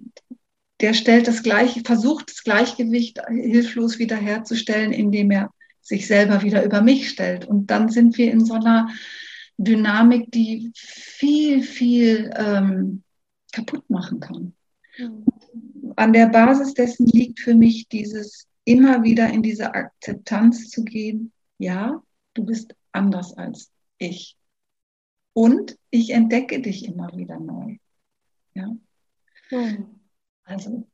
der 0.81 0.95
stellt 0.95 1.27
das 1.27 1.43
gleich, 1.43 1.83
versucht 1.85 2.31
das 2.31 2.43
Gleichgewicht 2.43 3.21
hilflos 3.29 3.99
wiederherzustellen, 3.99 4.93
indem 4.93 5.31
er 5.31 5.51
sich 5.81 6.07
selber 6.07 6.43
wieder 6.43 6.65
über 6.65 6.83
mich 6.83 7.09
stellt. 7.09 7.47
Und 7.47 7.71
dann 7.71 7.89
sind 7.89 8.19
wir 8.19 8.31
in 8.31 8.45
so 8.45 8.55
einer 8.55 8.89
Dynamik, 9.57 10.31
die 10.33 10.73
viel, 10.75 11.63
viel 11.63 12.31
ähm, 12.37 13.03
kaputt 13.53 13.89
machen 13.89 14.21
kann. 14.21 14.53
Mhm. 14.99 15.25
An 15.97 16.13
der 16.13 16.27
Basis 16.27 16.75
dessen 16.75 17.07
liegt 17.07 17.41
für 17.41 17.55
mich 17.55 17.89
dieses 17.89 18.47
immer 18.65 19.03
wieder 19.03 19.31
in 19.31 19.43
diese 19.43 19.73
Akzeptanz 19.75 20.69
zu 20.69 20.85
gehen. 20.85 21.33
Ja, 21.59 22.03
du 22.35 22.45
bist 22.45 22.75
anders 22.93 23.33
als 23.35 23.71
ich. 23.99 24.37
Und 25.37 25.77
ich 25.91 26.15
entdecke 26.15 26.63
dich 26.63 26.87
immer 26.87 27.15
wieder 27.15 27.39
neu. 27.39 27.77
Ja. 28.55 28.75
Mhm. 29.51 29.85
Also 30.45 30.87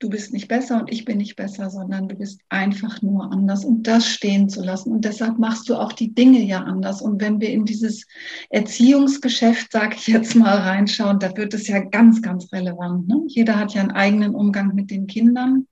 du 0.00 0.10
bist 0.10 0.32
nicht 0.32 0.48
besser 0.48 0.80
und 0.80 0.92
ich 0.92 1.04
bin 1.04 1.18
nicht 1.18 1.36
besser, 1.36 1.70
sondern 1.70 2.08
du 2.08 2.16
bist 2.16 2.40
einfach 2.48 3.00
nur 3.00 3.30
anders 3.30 3.64
und 3.64 3.84
das 3.86 4.08
stehen 4.08 4.48
zu 4.48 4.64
lassen. 4.64 4.90
Und 4.90 5.04
deshalb 5.04 5.38
machst 5.38 5.68
du 5.68 5.76
auch 5.76 5.92
die 5.92 6.12
Dinge 6.12 6.42
ja 6.42 6.64
anders. 6.64 7.00
Und 7.00 7.20
wenn 7.20 7.40
wir 7.40 7.50
in 7.50 7.64
dieses 7.64 8.04
Erziehungsgeschäft, 8.50 9.70
sage 9.70 9.94
ich 9.96 10.08
jetzt 10.08 10.34
mal, 10.34 10.58
reinschauen, 10.58 11.20
da 11.20 11.36
wird 11.36 11.54
es 11.54 11.68
ja 11.68 11.78
ganz, 11.78 12.20
ganz 12.20 12.52
relevant. 12.52 13.06
Ne? 13.06 13.22
Jeder 13.28 13.56
hat 13.56 13.74
ja 13.74 13.82
einen 13.82 13.92
eigenen 13.92 14.34
Umgang 14.34 14.74
mit 14.74 14.90
den 14.90 15.06
Kindern. 15.06 15.68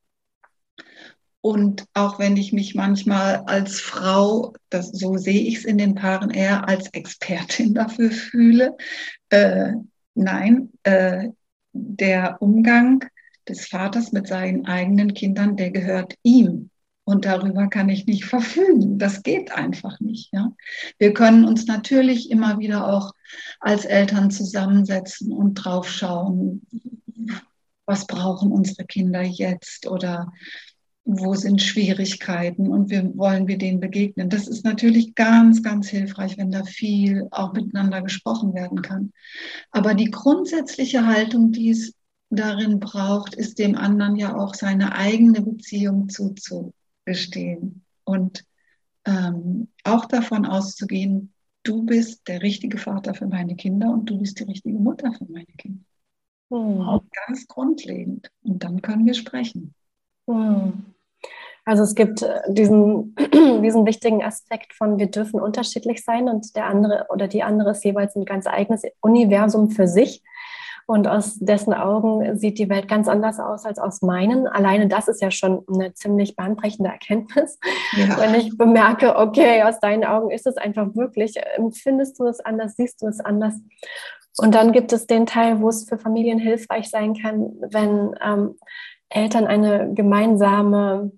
Und 1.44 1.84
auch 1.92 2.18
wenn 2.18 2.38
ich 2.38 2.54
mich 2.54 2.74
manchmal 2.74 3.42
als 3.44 3.78
Frau, 3.78 4.54
das, 4.70 4.88
so 4.92 5.18
sehe 5.18 5.42
ich 5.42 5.58
es 5.58 5.64
in 5.66 5.76
den 5.76 5.94
Paaren 5.94 6.30
eher 6.30 6.66
als 6.66 6.88
Expertin 6.94 7.74
dafür 7.74 8.10
fühle, 8.12 8.74
äh, 9.28 9.72
nein, 10.14 10.70
äh, 10.84 11.28
der 11.74 12.40
Umgang 12.40 13.04
des 13.46 13.66
Vaters 13.66 14.10
mit 14.12 14.26
seinen 14.26 14.64
eigenen 14.64 15.12
Kindern, 15.12 15.58
der 15.58 15.70
gehört 15.70 16.14
ihm. 16.22 16.70
Und 17.04 17.26
darüber 17.26 17.68
kann 17.68 17.90
ich 17.90 18.06
nicht 18.06 18.24
verfügen. 18.24 18.98
Das 18.98 19.22
geht 19.22 19.52
einfach 19.52 20.00
nicht. 20.00 20.32
Ja? 20.32 20.50
Wir 20.96 21.12
können 21.12 21.44
uns 21.44 21.66
natürlich 21.66 22.30
immer 22.30 22.58
wieder 22.58 22.88
auch 22.90 23.12
als 23.60 23.84
Eltern 23.84 24.30
zusammensetzen 24.30 25.30
und 25.30 25.56
draufschauen, 25.56 26.66
was 27.84 28.06
brauchen 28.06 28.50
unsere 28.50 28.86
Kinder 28.86 29.20
jetzt 29.20 29.86
oder 29.86 30.32
wo 31.04 31.34
sind 31.34 31.60
Schwierigkeiten 31.60 32.68
und 32.68 32.90
wie 32.90 33.16
wollen 33.16 33.46
wir 33.46 33.58
denen 33.58 33.80
begegnen. 33.80 34.30
Das 34.30 34.48
ist 34.48 34.64
natürlich 34.64 35.14
ganz, 35.14 35.62
ganz 35.62 35.88
hilfreich, 35.88 36.38
wenn 36.38 36.50
da 36.50 36.64
viel 36.64 37.28
auch 37.30 37.52
miteinander 37.52 38.00
gesprochen 38.00 38.54
werden 38.54 38.80
kann. 38.80 39.12
Aber 39.70 39.94
die 39.94 40.10
grundsätzliche 40.10 41.06
Haltung, 41.06 41.52
die 41.52 41.70
es 41.70 41.94
darin 42.30 42.80
braucht, 42.80 43.34
ist 43.34 43.58
dem 43.58 43.76
anderen 43.76 44.16
ja 44.16 44.34
auch 44.36 44.54
seine 44.54 44.96
eigene 44.96 45.42
Beziehung 45.42 46.08
zuzugestehen 46.08 47.84
und 48.04 48.44
ähm, 49.04 49.68
auch 49.84 50.06
davon 50.06 50.46
auszugehen, 50.46 51.34
du 51.64 51.82
bist 51.82 52.26
der 52.28 52.42
richtige 52.42 52.78
Vater 52.78 53.14
für 53.14 53.26
meine 53.26 53.56
Kinder 53.56 53.90
und 53.90 54.06
du 54.06 54.18
bist 54.18 54.40
die 54.40 54.44
richtige 54.44 54.78
Mutter 54.78 55.12
für 55.12 55.26
meine 55.30 55.52
Kinder. 55.58 55.84
Hm. 56.50 56.80
Auch 56.80 57.04
ganz 57.26 57.46
grundlegend. 57.46 58.30
Und 58.42 58.64
dann 58.64 58.80
können 58.80 59.06
wir 59.06 59.14
sprechen. 59.14 59.74
Hm. 60.26 60.93
Also 61.64 61.82
es 61.82 61.94
gibt 61.94 62.22
äh, 62.22 62.40
diesen, 62.48 63.14
diesen 63.62 63.86
wichtigen 63.86 64.22
Aspekt 64.22 64.72
von, 64.74 64.98
wir 64.98 65.10
dürfen 65.10 65.40
unterschiedlich 65.40 66.04
sein 66.04 66.28
und 66.28 66.56
der 66.56 66.66
andere 66.66 67.06
oder 67.10 67.28
die 67.28 67.42
andere 67.42 67.70
ist 67.70 67.84
jeweils 67.84 68.16
ein 68.16 68.24
ganz 68.24 68.46
eigenes 68.46 68.82
Universum 69.00 69.70
für 69.70 69.86
sich. 69.86 70.22
Und 70.86 71.08
aus 71.08 71.38
dessen 71.38 71.72
Augen 71.72 72.36
sieht 72.36 72.58
die 72.58 72.68
Welt 72.68 72.88
ganz 72.88 73.08
anders 73.08 73.40
aus 73.40 73.64
als 73.64 73.78
aus 73.78 74.02
meinen. 74.02 74.46
Alleine 74.46 74.86
das 74.86 75.08
ist 75.08 75.22
ja 75.22 75.30
schon 75.30 75.64
eine 75.72 75.94
ziemlich 75.94 76.36
bahnbrechende 76.36 76.90
Erkenntnis. 76.90 77.58
Ja. 77.92 78.18
Wenn 78.18 78.34
ich 78.34 78.58
bemerke, 78.58 79.16
okay, 79.16 79.62
aus 79.62 79.80
deinen 79.80 80.04
Augen 80.04 80.30
ist 80.30 80.46
es 80.46 80.58
einfach 80.58 80.94
wirklich, 80.94 81.36
empfindest 81.56 82.20
du 82.20 82.26
es 82.26 82.40
anders, 82.40 82.76
siehst 82.76 83.00
du 83.00 83.06
es 83.06 83.20
anders. 83.20 83.54
Und 84.36 84.54
dann 84.54 84.72
gibt 84.72 84.92
es 84.92 85.06
den 85.06 85.24
Teil, 85.24 85.60
wo 85.62 85.70
es 85.70 85.88
für 85.88 85.96
Familien 85.96 86.38
hilfreich 86.38 86.90
sein 86.90 87.14
kann, 87.14 87.54
wenn 87.70 88.14
ähm, 88.22 88.58
Eltern 89.08 89.46
eine 89.46 89.94
gemeinsame 89.94 91.12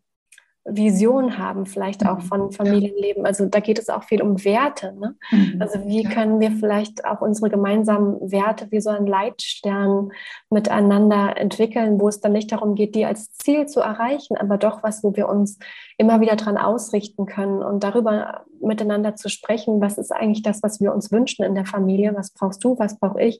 Vision 0.68 1.38
haben, 1.38 1.64
vielleicht 1.64 2.06
auch 2.06 2.18
mhm. 2.18 2.22
von 2.22 2.52
Familienleben. 2.52 3.24
Also 3.24 3.46
da 3.46 3.60
geht 3.60 3.78
es 3.78 3.88
auch 3.88 4.02
viel 4.02 4.20
um 4.20 4.44
Werte. 4.44 4.94
Ne? 4.98 5.14
Mhm. 5.30 5.56
Also 5.60 5.86
wie 5.86 6.02
können 6.02 6.40
wir 6.40 6.50
vielleicht 6.50 7.04
auch 7.04 7.20
unsere 7.20 7.50
gemeinsamen 7.50 8.32
Werte 8.32 8.66
wie 8.70 8.80
so 8.80 8.90
ein 8.90 9.06
Leitstern 9.06 10.10
miteinander 10.50 11.36
entwickeln, 11.36 12.00
wo 12.00 12.08
es 12.08 12.20
dann 12.20 12.32
nicht 12.32 12.50
darum 12.50 12.74
geht, 12.74 12.94
die 12.94 13.04
als 13.04 13.32
Ziel 13.32 13.66
zu 13.66 13.80
erreichen, 13.80 14.36
aber 14.36 14.58
doch 14.58 14.82
was, 14.82 15.04
wo 15.04 15.14
wir 15.14 15.28
uns 15.28 15.58
immer 15.98 16.20
wieder 16.20 16.36
dran 16.36 16.58
ausrichten 16.58 17.26
können 17.26 17.62
und 17.62 17.84
darüber 17.84 18.44
miteinander 18.60 19.14
zu 19.14 19.28
sprechen, 19.28 19.80
was 19.80 19.98
ist 19.98 20.12
eigentlich 20.12 20.42
das, 20.42 20.62
was 20.62 20.80
wir 20.80 20.92
uns 20.92 21.12
wünschen 21.12 21.44
in 21.44 21.54
der 21.54 21.66
Familie, 21.66 22.14
was 22.16 22.32
brauchst 22.32 22.64
du, 22.64 22.78
was 22.78 22.98
brauche 22.98 23.22
ich, 23.22 23.38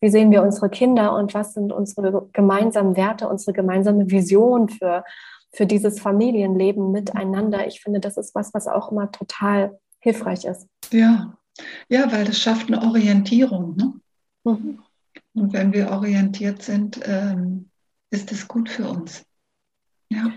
wie 0.00 0.08
sehen 0.08 0.30
wir 0.30 0.42
unsere 0.42 0.68
Kinder 0.68 1.14
und 1.16 1.34
was 1.34 1.54
sind 1.54 1.72
unsere 1.72 2.28
gemeinsamen 2.32 2.96
Werte, 2.96 3.28
unsere 3.28 3.52
gemeinsame 3.52 4.10
Vision 4.10 4.68
für 4.68 5.04
für 5.52 5.66
dieses 5.66 6.00
Familienleben 6.00 6.92
miteinander. 6.92 7.66
Ich 7.66 7.80
finde, 7.80 8.00
das 8.00 8.16
ist 8.16 8.34
was, 8.34 8.52
was 8.54 8.66
auch 8.66 8.92
immer 8.92 9.10
total 9.10 9.78
hilfreich 10.00 10.44
ist. 10.44 10.66
Ja, 10.90 11.36
ja, 11.88 12.10
weil 12.12 12.24
das 12.24 12.38
schafft 12.38 12.68
eine 12.68 12.82
Orientierung. 12.82 13.76
Ne? 13.76 13.92
Mhm. 14.44 14.82
Und 15.34 15.52
wenn 15.52 15.72
wir 15.72 15.90
orientiert 15.90 16.62
sind, 16.62 17.00
ähm, 17.04 17.70
ist 18.10 18.32
es 18.32 18.48
gut 18.48 18.68
für 18.68 18.88
uns. 18.88 19.24
Ja. 20.08 20.30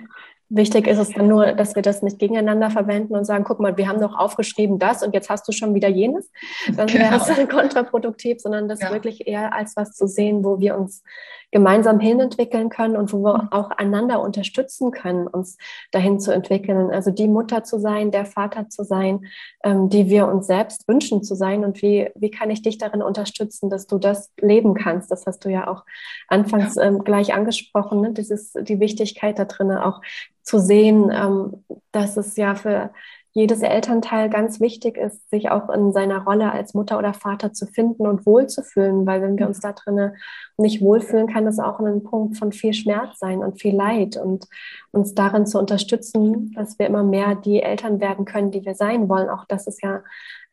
Wichtig 0.52 0.88
ist 0.88 0.98
es 0.98 1.12
dann 1.12 1.28
nur, 1.28 1.54
dass 1.54 1.76
wir 1.76 1.84
das 1.84 2.02
nicht 2.02 2.18
gegeneinander 2.18 2.72
verwenden 2.72 3.16
und 3.16 3.24
sagen, 3.24 3.44
guck 3.44 3.60
mal, 3.60 3.78
wir 3.78 3.88
haben 3.88 4.02
doch 4.02 4.18
aufgeschrieben 4.18 4.80
das 4.80 5.04
und 5.04 5.14
jetzt 5.14 5.30
hast 5.30 5.48
du 5.48 5.52
schon 5.52 5.76
wieder 5.76 5.88
jenes. 5.88 6.32
Dann 6.76 6.88
genau. 6.88 7.06
wäre 7.06 7.16
es 7.18 7.28
dann 7.28 7.48
kontraproduktiv, 7.48 8.42
sondern 8.42 8.68
das 8.68 8.82
ja. 8.82 8.92
wirklich 8.92 9.28
eher 9.28 9.54
als 9.54 9.76
was 9.76 9.92
zu 9.94 10.08
sehen, 10.08 10.44
wo 10.44 10.60
wir 10.60 10.76
uns 10.76 11.04
gemeinsam 11.52 12.00
hinentwickeln 12.00 12.70
können 12.70 12.96
und 12.96 13.12
wo 13.12 13.24
wir 13.24 13.44
mhm. 13.44 13.52
auch 13.52 13.72
einander 13.72 14.22
unterstützen 14.22 14.92
können, 14.92 15.28
uns 15.28 15.58
dahin 15.92 16.20
zu 16.20 16.32
entwickeln. 16.32 16.92
Also 16.92 17.12
die 17.12 17.28
Mutter 17.28 17.64
zu 17.64 17.80
sein, 17.80 18.12
der 18.12 18.26
Vater 18.26 18.70
zu 18.70 18.84
sein, 18.84 19.26
ähm, 19.64 19.90
die 19.90 20.10
wir 20.10 20.28
uns 20.28 20.48
selbst 20.48 20.88
wünschen 20.88 21.24
zu 21.24 21.36
sein. 21.36 21.64
Und 21.64 21.82
wie, 21.82 22.10
wie 22.16 22.32
kann 22.32 22.52
ich 22.52 22.62
dich 22.62 22.78
darin 22.78 23.02
unterstützen, 23.02 23.70
dass 23.70 23.88
du 23.88 23.98
das 23.98 24.32
leben 24.40 24.74
kannst? 24.74 25.12
Das 25.12 25.26
hast 25.26 25.44
du 25.46 25.50
ja 25.50 25.68
auch 25.68 25.86
anfangs 26.28 26.78
ähm, 26.78 27.04
gleich 27.04 27.34
angesprochen, 27.34 28.02
ne? 28.02 28.14
Dieses, 28.14 28.54
die 28.54 28.80
Wichtigkeit 28.80 29.40
da 29.40 29.46
drin, 29.46 29.72
auch 29.72 30.02
zu 30.44 30.60
sehen, 30.60 31.12
ähm, 31.14 31.64
dass 31.92 32.18
es 32.18 32.36
ja 32.36 32.56
für 32.56 32.92
jedes 33.32 33.62
Elternteil 33.62 34.30
ganz 34.30 34.60
wichtig 34.60 34.98
ist, 34.98 35.30
sich 35.30 35.52
auch 35.52 35.70
in 35.70 35.94
seiner 35.94 36.24
Rolle 36.24 36.52
als 36.52 36.74
Mutter 36.74 36.98
oder 36.98 37.14
Vater 37.14 37.54
zu 37.54 37.68
finden 37.68 38.08
und 38.08 38.26
wohlzufühlen, 38.26 39.06
weil 39.06 39.22
wenn 39.22 39.38
wir 39.38 39.48
uns 39.48 39.60
da 39.60 39.74
drinnen 39.74 40.16
nicht 40.58 40.82
wohlfühlen, 40.82 41.28
kann 41.28 41.46
das 41.46 41.60
auch 41.60 41.80
ein 41.80 42.04
Punkt 42.04 42.38
von 42.38 42.52
viel 42.52 42.74
Schmerz 42.74 43.20
sein 43.20 43.40
und 43.40 43.62
viel 43.62 43.76
Leid 43.76 44.18
und 44.18 44.46
uns 44.92 45.14
darin 45.14 45.46
zu 45.46 45.60
unterstützen, 45.60 46.54
dass 46.54 46.80
wir 46.80 46.88
immer 46.88 47.04
mehr 47.04 47.36
die 47.36 47.62
Eltern 47.62 48.00
werden 48.00 48.26
können, 48.26 48.52
die 48.52 48.66
wir 48.66 48.76
sein 48.76 49.08
wollen. 49.10 49.30
Auch 49.30 49.46
das 49.46 49.68
ist 49.68 49.84
ja 49.84 50.02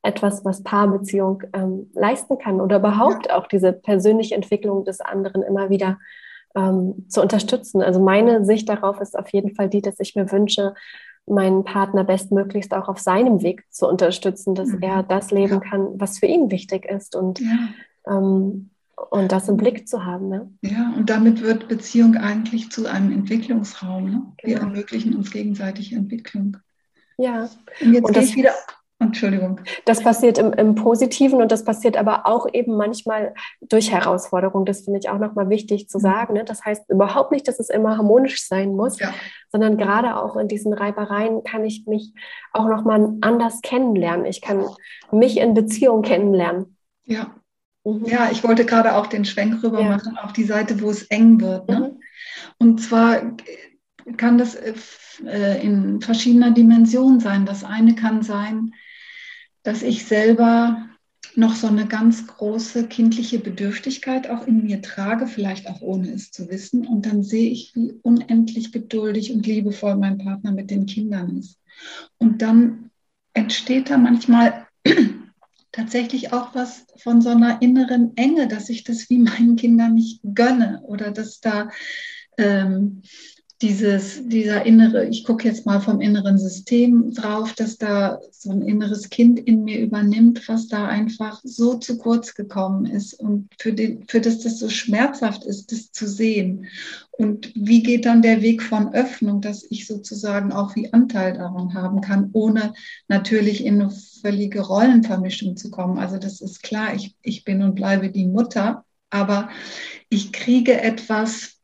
etwas, 0.02 0.44
was 0.44 0.62
Paarbeziehung 0.62 1.42
ähm, 1.52 1.90
leisten 1.94 2.38
kann 2.38 2.60
oder 2.60 2.76
überhaupt 2.76 3.32
auch 3.32 3.46
diese 3.46 3.72
persönliche 3.72 4.34
Entwicklung 4.34 4.84
des 4.84 5.00
anderen 5.00 5.42
immer 5.42 5.70
wieder 5.70 5.98
ähm, 6.54 7.06
zu 7.08 7.20
unterstützen. 7.20 7.82
Also 7.82 8.00
meine 8.00 8.44
Sicht 8.44 8.68
darauf 8.68 9.00
ist 9.00 9.18
auf 9.18 9.28
jeden 9.30 9.54
Fall 9.54 9.68
die, 9.68 9.82
dass 9.82 10.00
ich 10.00 10.14
mir 10.14 10.30
wünsche, 10.30 10.74
meinen 11.26 11.64
Partner 11.64 12.04
bestmöglichst 12.04 12.72
auch 12.72 12.88
auf 12.88 12.98
seinem 12.98 13.42
Weg 13.42 13.64
zu 13.70 13.88
unterstützen, 13.88 14.54
dass 14.54 14.68
mhm. 14.68 14.82
er 14.82 15.02
das 15.02 15.30
leben 15.30 15.60
kann, 15.60 15.88
was 16.00 16.18
für 16.18 16.26
ihn 16.26 16.50
wichtig 16.50 16.84
ist 16.86 17.16
und, 17.16 17.40
ja. 17.40 17.68
ähm, 18.06 18.70
und 19.10 19.32
das 19.32 19.48
im 19.48 19.56
Blick 19.56 19.88
zu 19.88 20.04
haben. 20.04 20.28
Ne? 20.28 20.50
Ja, 20.62 20.94
und 20.96 21.10
damit 21.10 21.42
wird 21.42 21.68
Beziehung 21.68 22.16
eigentlich 22.16 22.70
zu 22.70 22.86
einem 22.86 23.12
Entwicklungsraum. 23.12 24.10
Ne? 24.10 24.22
Wir 24.42 24.54
genau. 24.54 24.68
ermöglichen 24.68 25.16
uns 25.16 25.30
gegenseitig 25.30 25.92
Entwicklung. 25.92 26.56
Ja. 27.18 27.48
Und 27.80 27.92
jetzt 27.92 28.04
und 28.04 28.12
gehe 28.12 28.22
ich 28.22 28.36
wieder 28.36 28.52
Entschuldigung. 28.98 29.60
Das 29.84 30.02
passiert 30.02 30.38
im, 30.38 30.54
im, 30.54 30.74
Positiven 30.74 31.42
und 31.42 31.52
das 31.52 31.64
passiert 31.64 31.98
aber 31.98 32.26
auch 32.26 32.46
eben 32.50 32.76
manchmal 32.76 33.34
durch 33.60 33.92
Herausforderungen. 33.92 34.64
Das 34.64 34.82
finde 34.82 35.00
ich 35.00 35.10
auch 35.10 35.18
nochmal 35.18 35.50
wichtig 35.50 35.90
zu 35.90 35.98
mhm. 35.98 36.02
sagen. 36.02 36.34
Ne? 36.34 36.44
Das 36.44 36.64
heißt 36.64 36.88
überhaupt 36.88 37.30
nicht, 37.30 37.46
dass 37.46 37.60
es 37.60 37.68
immer 37.68 37.98
harmonisch 37.98 38.46
sein 38.46 38.70
muss, 38.70 38.98
ja. 38.98 39.12
sondern 39.52 39.76
gerade 39.76 40.16
auch 40.16 40.36
in 40.36 40.48
diesen 40.48 40.72
Reibereien 40.72 41.44
kann 41.44 41.62
ich 41.64 41.86
mich 41.86 42.14
auch 42.52 42.68
nochmal 42.68 43.12
anders 43.20 43.60
kennenlernen. 43.60 44.24
Ich 44.24 44.40
kann 44.40 44.64
mich 45.12 45.38
in 45.38 45.52
Beziehung 45.52 46.00
kennenlernen. 46.00 46.78
Ja. 47.04 47.34
Mhm. 47.84 48.06
Ja, 48.06 48.30
ich 48.32 48.44
wollte 48.44 48.64
gerade 48.64 48.94
auch 48.94 49.08
den 49.08 49.26
Schwenk 49.26 49.62
rüber 49.62 49.82
ja. 49.82 49.88
machen 49.90 50.16
auf 50.16 50.32
die 50.32 50.44
Seite, 50.44 50.80
wo 50.80 50.88
es 50.88 51.02
eng 51.04 51.38
wird. 51.42 51.68
Ne? 51.68 51.78
Mhm. 51.78 52.00
Und 52.56 52.80
zwar 52.80 53.36
kann 54.16 54.38
das 54.38 54.54
äh, 54.54 55.62
in 55.62 56.00
verschiedener 56.00 56.52
Dimension 56.52 57.20
sein. 57.20 57.44
Das 57.44 57.62
eine 57.62 57.94
kann 57.94 58.22
sein, 58.22 58.72
dass 59.66 59.82
ich 59.82 60.06
selber 60.06 60.88
noch 61.34 61.56
so 61.56 61.66
eine 61.66 61.86
ganz 61.86 62.26
große 62.26 62.86
kindliche 62.86 63.40
Bedürftigkeit 63.40 64.30
auch 64.30 64.46
in 64.46 64.62
mir 64.62 64.80
trage, 64.80 65.26
vielleicht 65.26 65.68
auch 65.68 65.80
ohne 65.80 66.10
es 66.12 66.30
zu 66.30 66.48
wissen. 66.48 66.86
Und 66.86 67.04
dann 67.04 67.24
sehe 67.24 67.50
ich, 67.50 67.74
wie 67.74 67.94
unendlich 68.02 68.70
geduldig 68.70 69.32
und 69.32 69.44
liebevoll 69.44 69.96
mein 69.96 70.18
Partner 70.18 70.52
mit 70.52 70.70
den 70.70 70.86
Kindern 70.86 71.36
ist. 71.36 71.58
Und 72.16 72.42
dann 72.42 72.90
entsteht 73.34 73.90
da 73.90 73.98
manchmal 73.98 74.66
tatsächlich 75.72 76.32
auch 76.32 76.54
was 76.54 76.86
von 76.98 77.20
so 77.20 77.30
einer 77.30 77.60
inneren 77.60 78.16
Enge, 78.16 78.46
dass 78.46 78.70
ich 78.70 78.84
das 78.84 79.10
wie 79.10 79.18
meinen 79.18 79.56
Kindern 79.56 79.94
nicht 79.94 80.20
gönne 80.22 80.80
oder 80.84 81.10
dass 81.10 81.40
da 81.40 81.70
ähm, 82.38 83.02
dieses, 83.62 84.28
dieser 84.28 84.66
innere, 84.66 85.06
ich 85.06 85.24
gucke 85.24 85.48
jetzt 85.48 85.64
mal 85.64 85.80
vom 85.80 86.02
inneren 86.02 86.36
System 86.36 87.14
drauf, 87.14 87.54
dass 87.54 87.78
da 87.78 88.20
so 88.30 88.50
ein 88.50 88.60
inneres 88.60 89.08
Kind 89.08 89.38
in 89.38 89.64
mir 89.64 89.80
übernimmt, 89.80 90.46
was 90.46 90.68
da 90.68 90.86
einfach 90.86 91.40
so 91.42 91.74
zu 91.74 91.96
kurz 91.96 92.34
gekommen 92.34 92.84
ist 92.84 93.14
und 93.14 93.48
für, 93.58 93.72
den, 93.72 94.06
für 94.08 94.20
das 94.20 94.40
das 94.40 94.58
so 94.58 94.68
schmerzhaft 94.68 95.44
ist, 95.44 95.72
das 95.72 95.90
zu 95.90 96.06
sehen. 96.06 96.66
Und 97.12 97.50
wie 97.54 97.82
geht 97.82 98.04
dann 98.04 98.20
der 98.20 98.42
Weg 98.42 98.62
von 98.62 98.92
Öffnung, 98.92 99.40
dass 99.40 99.66
ich 99.70 99.86
sozusagen 99.86 100.52
auch 100.52 100.76
wie 100.76 100.92
Anteil 100.92 101.32
daran 101.32 101.72
haben 101.72 102.02
kann, 102.02 102.28
ohne 102.34 102.74
natürlich 103.08 103.64
in 103.64 103.80
eine 103.80 103.90
völlige 103.90 104.60
Rollenvermischung 104.60 105.56
zu 105.56 105.70
kommen. 105.70 105.98
Also 105.98 106.18
das 106.18 106.42
ist 106.42 106.62
klar, 106.62 106.94
ich, 106.94 107.16
ich 107.22 107.44
bin 107.44 107.62
und 107.62 107.74
bleibe 107.74 108.10
die 108.10 108.26
Mutter, 108.26 108.84
aber 109.08 109.48
ich 110.10 110.32
kriege 110.32 110.78
etwas 110.78 111.55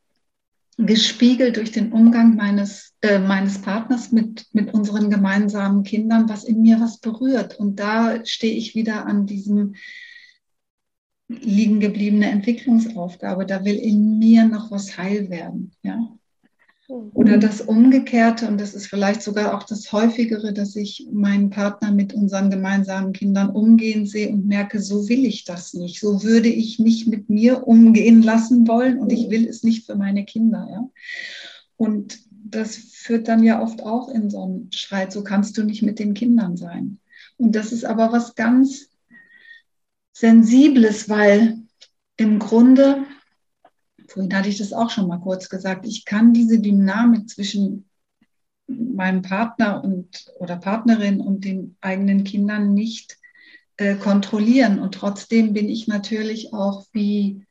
gespiegelt 0.79 1.57
durch 1.57 1.71
den 1.71 1.93
Umgang 1.93 2.35
meines, 2.35 2.95
äh, 3.03 3.19
meines 3.19 3.61
Partners 3.61 4.11
mit, 4.11 4.47
mit 4.53 4.73
unseren 4.73 5.11
gemeinsamen 5.11 5.83
Kindern, 5.83 6.29
was 6.29 6.45
in 6.45 6.63
mir 6.63 6.81
was 6.81 6.99
berührt. 6.99 7.59
Und 7.59 7.79
da 7.79 8.25
stehe 8.25 8.55
ich 8.55 8.75
wieder 8.75 9.07
an 9.07 9.27
diesem 9.27 9.75
liegen 11.29 11.81
gebliebene 11.81 12.31
Entwicklungsaufgabe. 12.31 13.47
Da 13.47 13.65
will 13.65 13.77
in 13.77 14.19
mir 14.19 14.45
noch 14.45 14.71
was 14.71 14.97
heil 14.99 15.31
werden. 15.31 15.73
Ja? 15.83 16.17
Oder 17.15 17.39
das 17.39 17.63
Umgekehrte, 17.63 18.47
und 18.47 18.61
das 18.61 18.75
ist 18.75 18.87
vielleicht 18.87 19.23
sogar 19.23 19.57
auch 19.57 19.63
das 19.63 19.93
Häufigere, 19.93 20.53
dass 20.53 20.77
ich 20.77 21.09
meinen 21.11 21.49
Partner 21.49 21.91
mit 21.91 22.13
unseren 22.13 22.51
gemeinsamen 22.51 23.15
Kindern 23.15 23.49
umgehen 23.49 24.05
sehe 24.05 24.29
und 24.29 24.47
merke, 24.47 24.79
so 24.79 25.09
will 25.09 25.25
ich 25.25 25.47
das 25.47 25.73
nicht. 25.73 26.01
So 26.01 26.23
würde 26.23 26.49
ich 26.49 26.79
nicht 26.79 27.09
mit 27.09 27.31
mir 27.31 27.67
umgehen 27.67 28.23
lassen 28.23 28.69
wollen 28.69 28.99
und 28.99 29.11
ich 29.11 29.31
will 29.31 29.49
es 29.49 29.63
nicht 29.63 29.87
für 29.87 29.97
meine 29.97 30.27
Kinder. 30.27 30.69
Ja? 30.71 30.91
Und 31.79 32.19
das 32.45 32.77
führt 32.77 33.27
dann 33.27 33.43
ja 33.43 33.63
oft 33.63 33.83
auch 33.83 34.11
in 34.11 34.29
so 34.29 34.43
einen 34.43 34.71
Streit, 34.71 35.13
so 35.13 35.25
kannst 35.25 35.57
du 35.57 35.63
nicht 35.63 35.81
mit 35.81 35.99
den 35.99 36.13
Kindern 36.13 36.59
sein. 36.59 36.99
Und 37.39 37.57
das 37.57 37.73
ist 37.73 37.87
aber 37.87 38.13
was 38.13 38.35
ganz 38.35 38.91
Sensibles, 40.13 41.09
weil 41.09 41.57
im 42.19 42.39
Grunde 42.39 43.07
vorhin 44.13 44.35
hatte 44.35 44.49
ich 44.49 44.59
das 44.59 44.73
auch 44.73 44.91
schon 44.91 45.09
mal 45.09 45.19
kurz 45.21 45.49
gesagt, 45.49 45.87
ich 45.87 46.05
kann 46.05 46.33
diese 46.33 46.61
Dynamik 46.61 47.29
zwischen 47.29 47.89
meinem 48.67 49.23
Partner 49.23 49.83
und 49.83 50.27
oder 50.39 50.57
Partnerin 50.57 51.21
und 51.21 51.45
den 51.45 51.77
eigenen 51.81 52.25
Kindern 52.25 52.75
nicht 52.75 53.19
äh, 53.77 53.97
kontrollieren. 53.97 54.79
Und 54.79 54.95
trotzdem 54.95 55.53
bin 55.53 55.69
ich 55.69 55.89
natürlich 55.89 56.53
auch 56.53 56.87
wie 56.93 57.47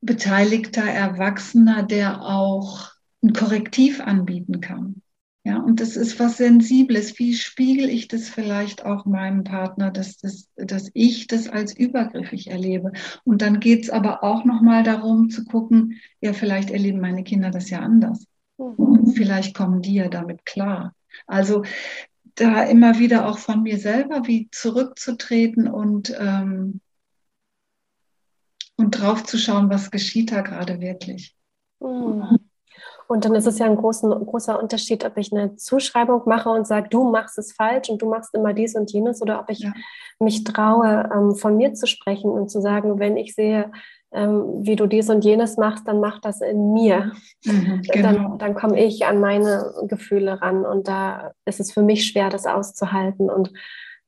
beteiligter 0.00 0.84
Erwachsener, 0.84 1.82
der 1.82 2.22
auch 2.22 2.90
ein 3.22 3.32
Korrektiv 3.32 4.00
anbieten 4.00 4.60
kann. 4.60 5.01
Ja, 5.44 5.58
und 5.58 5.80
das 5.80 5.96
ist 5.96 6.20
was 6.20 6.36
Sensibles. 6.36 7.18
Wie 7.18 7.34
spiegel 7.34 7.88
ich 7.88 8.06
das 8.06 8.28
vielleicht 8.28 8.84
auch 8.86 9.06
meinem 9.06 9.42
Partner, 9.42 9.90
dass, 9.90 10.16
das, 10.18 10.48
dass 10.54 10.90
ich 10.94 11.26
das 11.26 11.48
als 11.48 11.76
übergriffig 11.76 12.48
erlebe? 12.48 12.92
Und 13.24 13.42
dann 13.42 13.58
geht 13.58 13.84
es 13.84 13.90
aber 13.90 14.22
auch 14.22 14.44
nochmal 14.44 14.84
darum 14.84 15.30
zu 15.30 15.44
gucken, 15.44 16.00
ja, 16.20 16.32
vielleicht 16.32 16.70
erleben 16.70 17.00
meine 17.00 17.24
Kinder 17.24 17.50
das 17.50 17.70
ja 17.70 17.80
anders. 17.80 18.24
Und 18.56 19.14
vielleicht 19.16 19.56
kommen 19.56 19.82
die 19.82 19.94
ja 19.94 20.08
damit 20.08 20.46
klar. 20.46 20.94
Also 21.26 21.64
da 22.36 22.62
immer 22.62 23.00
wieder 23.00 23.26
auch 23.26 23.38
von 23.38 23.62
mir 23.64 23.78
selber 23.78 24.26
wie 24.26 24.48
zurückzutreten 24.52 25.66
und, 25.66 26.14
ähm, 26.18 26.80
und 28.76 28.92
drauf 28.92 29.24
zu 29.24 29.38
schauen, 29.38 29.70
was 29.70 29.90
geschieht 29.90 30.30
da 30.30 30.42
gerade 30.42 30.80
wirklich. 30.80 31.34
Mhm. 31.80 32.38
Und 33.08 33.24
dann 33.24 33.34
ist 33.34 33.46
es 33.46 33.58
ja 33.58 33.66
ein 33.66 33.76
großen, 33.76 34.10
großer 34.10 34.60
Unterschied, 34.60 35.04
ob 35.04 35.16
ich 35.16 35.32
eine 35.32 35.56
Zuschreibung 35.56 36.22
mache 36.26 36.50
und 36.50 36.66
sage, 36.66 36.88
du 36.88 37.10
machst 37.10 37.38
es 37.38 37.52
falsch 37.52 37.88
und 37.88 38.00
du 38.00 38.08
machst 38.08 38.34
immer 38.34 38.52
dies 38.52 38.74
und 38.74 38.92
jenes, 38.92 39.20
oder 39.22 39.40
ob 39.40 39.50
ich 39.50 39.60
ja. 39.60 39.72
mich 40.18 40.44
traue, 40.44 41.10
ähm, 41.14 41.34
von 41.34 41.56
mir 41.56 41.74
zu 41.74 41.86
sprechen 41.86 42.30
und 42.30 42.50
zu 42.50 42.60
sagen, 42.60 42.98
wenn 42.98 43.16
ich 43.16 43.34
sehe, 43.34 43.70
ähm, 44.12 44.64
wie 44.64 44.76
du 44.76 44.86
dies 44.86 45.08
und 45.08 45.24
jenes 45.24 45.56
machst, 45.56 45.88
dann 45.88 46.00
mach 46.00 46.20
das 46.20 46.40
in 46.40 46.72
mir. 46.72 47.12
Mhm, 47.44 47.82
genau. 47.90 48.12
Dann, 48.12 48.38
dann 48.38 48.54
komme 48.54 48.82
ich 48.82 49.06
an 49.06 49.20
meine 49.20 49.72
Gefühle 49.88 50.40
ran 50.40 50.66
und 50.66 50.86
da 50.86 51.32
ist 51.44 51.60
es 51.60 51.72
für 51.72 51.82
mich 51.82 52.06
schwer, 52.06 52.28
das 52.28 52.46
auszuhalten. 52.46 53.30
Und 53.30 53.52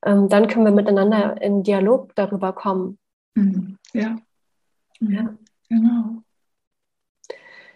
ähm, 0.05 0.29
dann 0.29 0.49
können 0.49 0.67
wir 0.67 0.73
miteinander 0.73 1.41
in 1.41 1.63
Dialog 1.63 2.15
darüber 2.15 2.53
kommen. 2.53 2.99
Mhm. 3.35 3.79
Ja. 3.93 4.17
ja, 5.01 5.35
genau. 5.69 6.23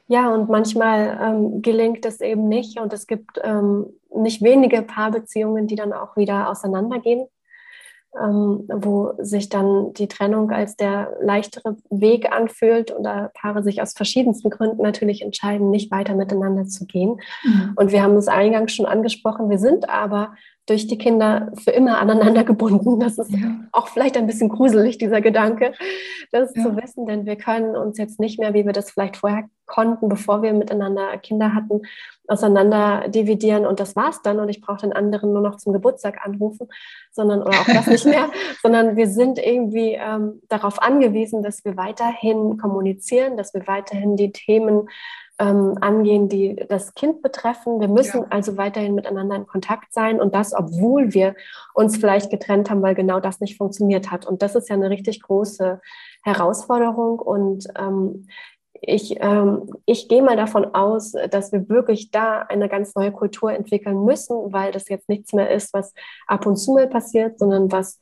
Ja, 0.08 0.32
und 0.32 0.48
manchmal 0.48 1.18
ähm, 1.22 1.62
gelingt 1.62 2.06
es 2.06 2.22
eben 2.22 2.48
nicht 2.48 2.80
und 2.80 2.92
es 2.94 3.06
gibt 3.06 3.38
ähm, 3.44 3.86
nicht 4.14 4.42
wenige 4.42 4.80
Paarbeziehungen, 4.80 5.66
die 5.66 5.76
dann 5.76 5.92
auch 5.92 6.16
wieder 6.16 6.48
auseinandergehen, 6.48 7.26
ähm, 8.18 8.66
wo 8.72 9.12
sich 9.18 9.50
dann 9.50 9.92
die 9.92 10.08
Trennung 10.08 10.50
als 10.50 10.76
der 10.76 11.14
leichtere 11.20 11.76
Weg 11.90 12.32
anfühlt 12.32 12.90
oder 12.90 13.30
Paare 13.34 13.62
sich 13.62 13.82
aus 13.82 13.92
verschiedensten 13.92 14.48
Gründen 14.48 14.82
natürlich 14.82 15.20
entscheiden, 15.20 15.70
nicht 15.70 15.90
weiter 15.90 16.14
miteinander 16.14 16.64
zu 16.64 16.86
gehen. 16.86 17.20
Mhm. 17.44 17.74
Und 17.76 17.92
wir 17.92 18.02
haben 18.02 18.16
es 18.16 18.28
eingangs 18.28 18.72
schon 18.72 18.86
angesprochen, 18.86 19.50
wir 19.50 19.58
sind 19.58 19.90
aber 19.90 20.32
durch 20.68 20.86
die 20.86 20.98
Kinder 20.98 21.52
für 21.62 21.70
immer 21.70 21.98
aneinander 21.98 22.44
gebunden. 22.52 23.00
Das 23.00 23.18
ist 23.18 23.30
ja. 23.30 23.56
auch 23.72 23.88
vielleicht 23.88 24.16
ein 24.16 24.26
bisschen 24.26 24.48
gruselig, 24.48 24.98
dieser 24.98 25.20
Gedanke, 25.20 25.72
das 26.30 26.54
ja. 26.54 26.62
zu 26.62 26.76
wissen, 26.76 27.06
denn 27.06 27.26
wir 27.26 27.36
können 27.36 27.76
uns 27.76 27.98
jetzt 27.98 28.20
nicht 28.20 28.38
mehr, 28.38 28.54
wie 28.54 28.66
wir 28.66 28.72
das 28.72 28.90
vielleicht 28.90 29.16
vorher 29.16 29.48
konnten, 29.66 30.08
bevor 30.08 30.42
wir 30.42 30.52
miteinander 30.52 31.16
Kinder 31.18 31.54
hatten, 31.54 31.82
auseinander 32.26 33.08
dividieren 33.08 33.66
und 33.66 33.80
das 33.80 33.96
war's 33.96 34.20
dann 34.22 34.40
und 34.40 34.48
ich 34.48 34.60
brauche 34.60 34.80
den 34.80 34.92
anderen 34.92 35.32
nur 35.32 35.42
noch 35.42 35.56
zum 35.56 35.72
Geburtstag 35.72 36.24
anrufen, 36.24 36.68
sondern 37.12 37.42
oder 37.42 37.60
auch 37.60 37.66
das 37.66 37.86
nicht 37.86 38.04
mehr, 38.04 38.30
sondern 38.62 38.96
wir 38.96 39.08
sind 39.08 39.38
irgendwie 39.38 39.92
ähm, 39.92 40.42
darauf 40.48 40.82
angewiesen, 40.82 41.42
dass 41.42 41.64
wir 41.64 41.76
weiterhin 41.76 42.58
kommunizieren, 42.58 43.36
dass 43.36 43.54
wir 43.54 43.66
weiterhin 43.66 44.16
die 44.16 44.32
Themen 44.32 44.88
ähm, 45.38 45.78
angehen, 45.80 46.28
die 46.28 46.56
das 46.68 46.94
Kind 46.94 47.22
betreffen. 47.22 47.80
Wir 47.80 47.88
müssen 47.88 48.22
ja. 48.22 48.26
also 48.30 48.56
weiterhin 48.56 48.94
miteinander 48.94 49.36
in 49.36 49.46
Kontakt 49.46 49.92
sein 49.92 50.20
und 50.20 50.34
das, 50.34 50.52
obwohl 50.52 51.14
wir 51.14 51.34
uns 51.74 51.96
vielleicht 51.96 52.30
getrennt 52.30 52.70
haben, 52.70 52.82
weil 52.82 52.94
genau 52.94 53.20
das 53.20 53.40
nicht 53.40 53.56
funktioniert 53.56 54.10
hat. 54.10 54.26
Und 54.26 54.42
das 54.42 54.54
ist 54.54 54.68
ja 54.68 54.74
eine 54.74 54.90
richtig 54.90 55.22
große 55.22 55.80
Herausforderung. 56.24 57.20
Und 57.20 57.68
ähm, 57.78 58.26
ich, 58.80 59.16
ähm, 59.20 59.70
ich 59.86 60.08
gehe 60.08 60.22
mal 60.22 60.36
davon 60.36 60.74
aus, 60.74 61.12
dass 61.30 61.52
wir 61.52 61.68
wirklich 61.68 62.10
da 62.10 62.40
eine 62.42 62.68
ganz 62.68 62.94
neue 62.94 63.12
Kultur 63.12 63.52
entwickeln 63.52 64.04
müssen, 64.04 64.52
weil 64.52 64.72
das 64.72 64.88
jetzt 64.88 65.08
nichts 65.08 65.32
mehr 65.32 65.50
ist, 65.50 65.72
was 65.72 65.94
ab 66.26 66.46
und 66.46 66.56
zu 66.56 66.72
mal 66.72 66.88
passiert, 66.88 67.38
sondern 67.38 67.70
was 67.70 67.98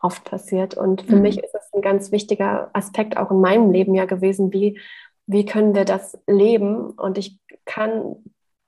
oft 0.00 0.24
passiert. 0.24 0.76
Und 0.76 1.02
für 1.02 1.16
mhm. 1.16 1.22
mich 1.22 1.42
ist 1.42 1.54
es 1.54 1.72
ein 1.72 1.80
ganz 1.80 2.12
wichtiger 2.12 2.70
Aspekt 2.74 3.16
auch 3.16 3.30
in 3.30 3.40
meinem 3.40 3.70
Leben 3.70 3.94
ja 3.94 4.04
gewesen, 4.04 4.52
wie 4.52 4.78
wie 5.26 5.44
können 5.44 5.74
wir 5.74 5.84
das 5.84 6.18
leben? 6.26 6.90
Und 6.90 7.18
ich 7.18 7.38
kann 7.64 8.16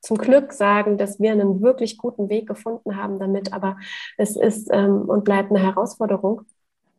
zum 0.00 0.18
Glück 0.18 0.52
sagen, 0.52 0.98
dass 0.98 1.20
wir 1.20 1.32
einen 1.32 1.60
wirklich 1.62 1.98
guten 1.98 2.28
Weg 2.28 2.46
gefunden 2.46 2.96
haben 2.96 3.18
damit, 3.18 3.52
aber 3.52 3.76
es 4.16 4.36
ist 4.36 4.68
ähm, 4.72 5.02
und 5.02 5.24
bleibt 5.24 5.50
eine 5.50 5.60
Herausforderung. 5.60 6.42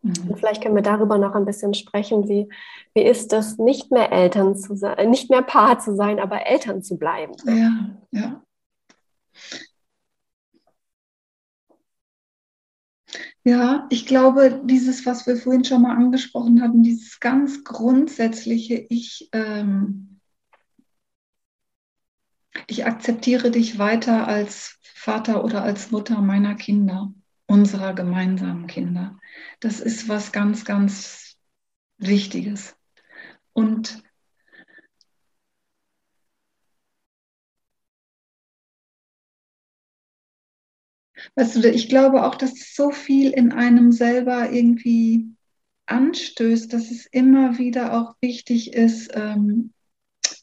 Mhm. 0.02 0.14
Und 0.30 0.40
vielleicht 0.40 0.62
können 0.62 0.76
wir 0.76 0.84
darüber 0.84 1.18
noch 1.18 1.34
ein 1.34 1.46
bisschen 1.46 1.74
sprechen, 1.74 2.28
wie, 2.28 2.50
wie 2.94 3.04
ist 3.04 3.34
es, 3.34 3.58
nicht 3.58 3.92
mehr 3.92 4.12
Eltern 4.12 4.56
zu 4.56 4.76
sein, 4.76 5.10
nicht 5.10 5.30
mehr 5.30 5.42
Paar 5.42 5.80
zu 5.80 5.96
sein, 5.96 6.20
aber 6.20 6.46
Eltern 6.46 6.84
zu 6.84 6.98
bleiben. 6.98 7.34
Ja, 7.46 7.98
ja. 8.12 8.42
Ja, 13.48 13.88
ich 13.90 14.06
glaube, 14.06 14.62
dieses, 14.66 15.06
was 15.06 15.26
wir 15.26 15.38
vorhin 15.38 15.64
schon 15.64 15.84
mal 15.84 15.96
angesprochen 15.96 16.62
hatten, 16.62 16.84
dieses 16.84 17.22
ganz 17.22 17.64
grundsätzliche, 17.64 18.86
ich, 18.90 19.30
ähm, 19.32 20.20
ich 22.68 22.86
akzeptiere 22.86 23.50
dich 23.50 23.80
weiter 23.80 24.28
als 24.28 24.78
Vater 24.82 25.46
oder 25.46 25.64
als 25.64 25.92
Mutter 25.92 26.20
meiner 26.20 26.56
Kinder, 26.56 27.14
unserer 27.46 27.94
gemeinsamen 27.94 28.68
Kinder. 28.68 29.18
Das 29.62 29.80
ist 29.80 30.10
was 30.10 30.34
ganz, 30.34 30.66
ganz 30.66 31.38
Wichtiges. 32.00 32.76
Und 33.54 34.04
Weißt 41.38 41.56
du, 41.56 41.70
ich 41.70 41.88
glaube 41.88 42.26
auch, 42.26 42.34
dass 42.34 42.74
so 42.74 42.90
viel 42.90 43.30
in 43.30 43.52
einem 43.52 43.92
selber 43.92 44.52
irgendwie 44.52 45.28
anstößt, 45.86 46.74
dass 46.74 46.90
es 46.90 47.06
immer 47.06 47.60
wieder 47.60 47.94
auch 47.94 48.16
wichtig 48.22 48.74
ist, 48.74 49.12
ähm, 49.14 49.72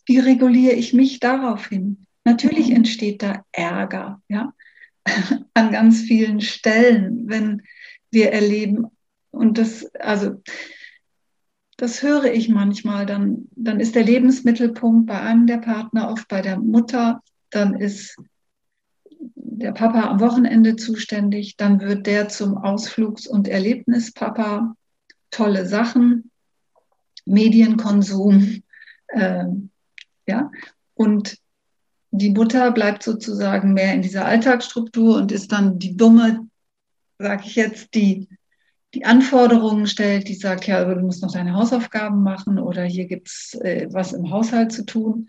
wie 0.06 0.20
reguliere 0.20 0.74
ich 0.74 0.92
mich 0.92 1.18
darauf 1.18 1.66
hin? 1.66 2.06
Natürlich 2.24 2.68
mhm. 2.68 2.76
entsteht 2.76 3.22
da 3.22 3.44
Ärger, 3.50 4.22
ja, 4.28 4.54
an 5.54 5.72
ganz 5.72 6.02
vielen 6.02 6.40
Stellen, 6.40 7.28
wenn 7.28 7.62
wir 8.12 8.30
erleben, 8.30 8.86
und 9.32 9.58
das, 9.58 9.92
also 9.96 10.40
das 11.76 12.04
höre 12.04 12.32
ich 12.32 12.48
manchmal. 12.48 13.04
Dann, 13.04 13.48
dann 13.56 13.80
ist 13.80 13.96
der 13.96 14.04
Lebensmittelpunkt 14.04 15.06
bei 15.06 15.20
einem 15.20 15.48
der 15.48 15.58
Partner, 15.58 16.08
oft 16.08 16.28
bei 16.28 16.40
der 16.40 16.56
Mutter. 16.56 17.20
Dann 17.50 17.74
ist 17.74 18.16
der 19.58 19.72
Papa 19.72 20.08
am 20.08 20.20
Wochenende 20.20 20.76
zuständig. 20.76 21.56
Dann 21.56 21.80
wird 21.80 22.06
der 22.06 22.28
zum 22.28 22.56
Ausflugs- 22.56 23.26
und 23.26 23.48
Erlebnispapa. 23.48 24.74
Tolle 25.30 25.66
Sachen, 25.66 26.30
Medienkonsum. 27.24 28.62
Äh, 29.08 29.44
ja, 30.26 30.50
und 30.94 31.36
die 32.10 32.30
Mutter 32.30 32.70
bleibt 32.70 33.02
sozusagen 33.02 33.72
mehr 33.74 33.94
in 33.94 34.02
dieser 34.02 34.24
Alltagsstruktur 34.24 35.16
und 35.16 35.32
ist 35.32 35.50
dann 35.50 35.78
die 35.78 35.96
dumme, 35.96 36.46
sage 37.18 37.42
ich 37.46 37.56
jetzt, 37.56 37.94
die 37.94 38.28
die 38.94 39.04
Anforderungen 39.04 39.86
stellt, 39.86 40.28
die 40.28 40.34
sagt, 40.34 40.66
ja, 40.66 40.84
du 40.84 41.00
musst 41.00 41.22
noch 41.22 41.32
deine 41.32 41.54
Hausaufgaben 41.54 42.22
machen 42.22 42.58
oder 42.58 42.84
hier 42.84 43.06
gibt 43.06 43.28
es 43.28 43.58
äh, 43.60 43.88
was 43.90 44.12
im 44.12 44.30
Haushalt 44.30 44.72
zu 44.72 44.86
tun. 44.86 45.28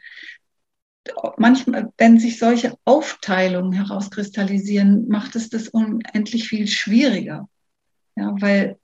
Manchmal, 1.38 1.94
wenn 1.98 2.20
sich 2.20 2.40
solche 2.40 2.78
Aufteilungen 2.84 3.74
herauskristallisieren, 3.74 5.08
macht 5.08 5.36
es 5.36 5.50
das 5.50 5.68
unendlich 5.68 6.48
viel 6.48 6.68
schwieriger. 6.68 7.48
Ja, 8.16 8.36
weil 8.40 8.80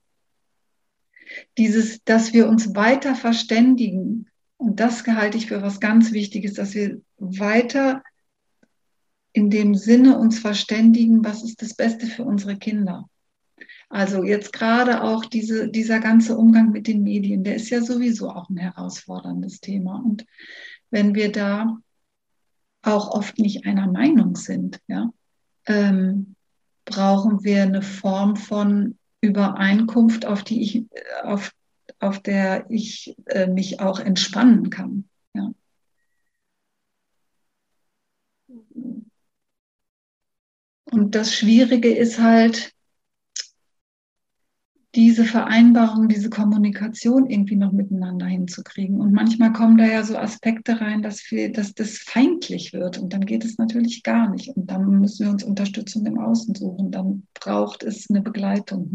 dieses, 1.58 2.02
dass 2.04 2.32
wir 2.32 2.48
uns 2.48 2.74
weiter 2.74 3.14
verständigen, 3.14 4.28
und 4.56 4.78
das 4.78 5.04
halte 5.06 5.38
ich 5.38 5.46
für 5.46 5.62
was 5.62 5.80
ganz 5.80 6.12
Wichtiges, 6.12 6.54
dass 6.54 6.74
wir 6.74 7.00
weiter 7.18 8.02
in 9.32 9.50
dem 9.50 9.74
Sinne 9.74 10.18
uns 10.18 10.38
verständigen, 10.38 11.24
was 11.24 11.42
ist 11.42 11.62
das 11.62 11.74
Beste 11.74 12.06
für 12.06 12.24
unsere 12.24 12.56
Kinder. 12.56 13.08
Also 13.88 14.22
jetzt 14.22 14.52
gerade 14.52 15.02
auch 15.02 15.24
diese, 15.24 15.68
dieser 15.68 16.00
ganze 16.00 16.36
Umgang 16.36 16.70
mit 16.70 16.86
den 16.86 17.02
Medien, 17.02 17.44
der 17.44 17.56
ist 17.56 17.70
ja 17.70 17.82
sowieso 17.82 18.30
auch 18.30 18.48
ein 18.48 18.56
herausforderndes 18.56 19.60
Thema. 19.60 20.02
Und 20.04 20.24
wenn 20.90 21.14
wir 21.14 21.32
da 21.32 21.78
auch 22.82 23.10
oft 23.10 23.38
nicht 23.38 23.64
einer 23.66 23.86
Meinung 23.86 24.36
sind, 24.36 24.80
ja, 24.88 25.10
ähm, 25.66 26.34
brauchen 26.84 27.44
wir 27.44 27.62
eine 27.62 27.82
Form 27.82 28.36
von 28.36 28.98
Übereinkunft, 29.20 30.26
auf 30.26 30.42
die 30.42 30.62
ich, 30.62 30.84
auf, 31.22 31.52
auf 32.00 32.20
der 32.20 32.66
ich 32.70 33.14
äh, 33.26 33.46
mich 33.46 33.80
auch 33.80 34.00
entspannen 34.00 34.68
kann. 34.68 35.08
Ja. 35.34 35.52
Und 40.90 41.14
das 41.14 41.34
Schwierige 41.34 41.94
ist 41.94 42.18
halt, 42.18 42.74
diese 44.94 45.24
Vereinbarung, 45.24 46.08
diese 46.08 46.28
Kommunikation 46.28 47.26
irgendwie 47.30 47.56
noch 47.56 47.72
miteinander 47.72 48.26
hinzukriegen. 48.26 49.00
Und 49.00 49.12
manchmal 49.12 49.52
kommen 49.52 49.78
da 49.78 49.86
ja 49.86 50.02
so 50.04 50.18
Aspekte 50.18 50.82
rein, 50.82 51.02
dass, 51.02 51.30
wir, 51.30 51.50
dass 51.50 51.74
das 51.74 51.96
feindlich 51.98 52.74
wird. 52.74 52.98
Und 52.98 53.14
dann 53.14 53.24
geht 53.24 53.44
es 53.44 53.56
natürlich 53.56 54.02
gar 54.02 54.30
nicht. 54.30 54.48
Und 54.54 54.70
dann 54.70 55.00
müssen 55.00 55.24
wir 55.24 55.32
uns 55.32 55.44
Unterstützung 55.44 56.04
im 56.04 56.18
Außen 56.18 56.54
suchen. 56.54 56.90
Dann 56.90 57.26
braucht 57.32 57.82
es 57.82 58.10
eine 58.10 58.20
Begleitung, 58.20 58.90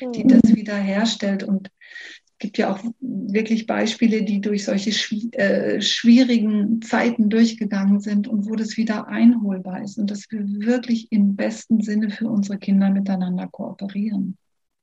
ne? 0.00 0.12
die 0.14 0.24
mhm. 0.24 0.28
das 0.28 0.54
wieder 0.54 0.76
herstellt. 0.76 1.42
Und 1.42 1.70
es 2.08 2.38
gibt 2.38 2.56
ja 2.56 2.72
auch 2.72 2.82
wirklich 3.00 3.66
Beispiele, 3.66 4.22
die 4.22 4.40
durch 4.40 4.64
solche 4.64 4.90
äh, 5.32 5.82
schwierigen 5.82 6.80
Zeiten 6.80 7.28
durchgegangen 7.28 8.00
sind 8.00 8.28
und 8.28 8.48
wo 8.48 8.56
das 8.56 8.78
wieder 8.78 9.08
einholbar 9.08 9.82
ist 9.82 9.98
und 9.98 10.10
dass 10.10 10.24
wir 10.30 10.40
wirklich 10.42 11.12
im 11.12 11.36
besten 11.36 11.82
Sinne 11.82 12.08
für 12.08 12.30
unsere 12.30 12.56
Kinder 12.56 12.88
miteinander 12.88 13.46
kooperieren. 13.46 14.38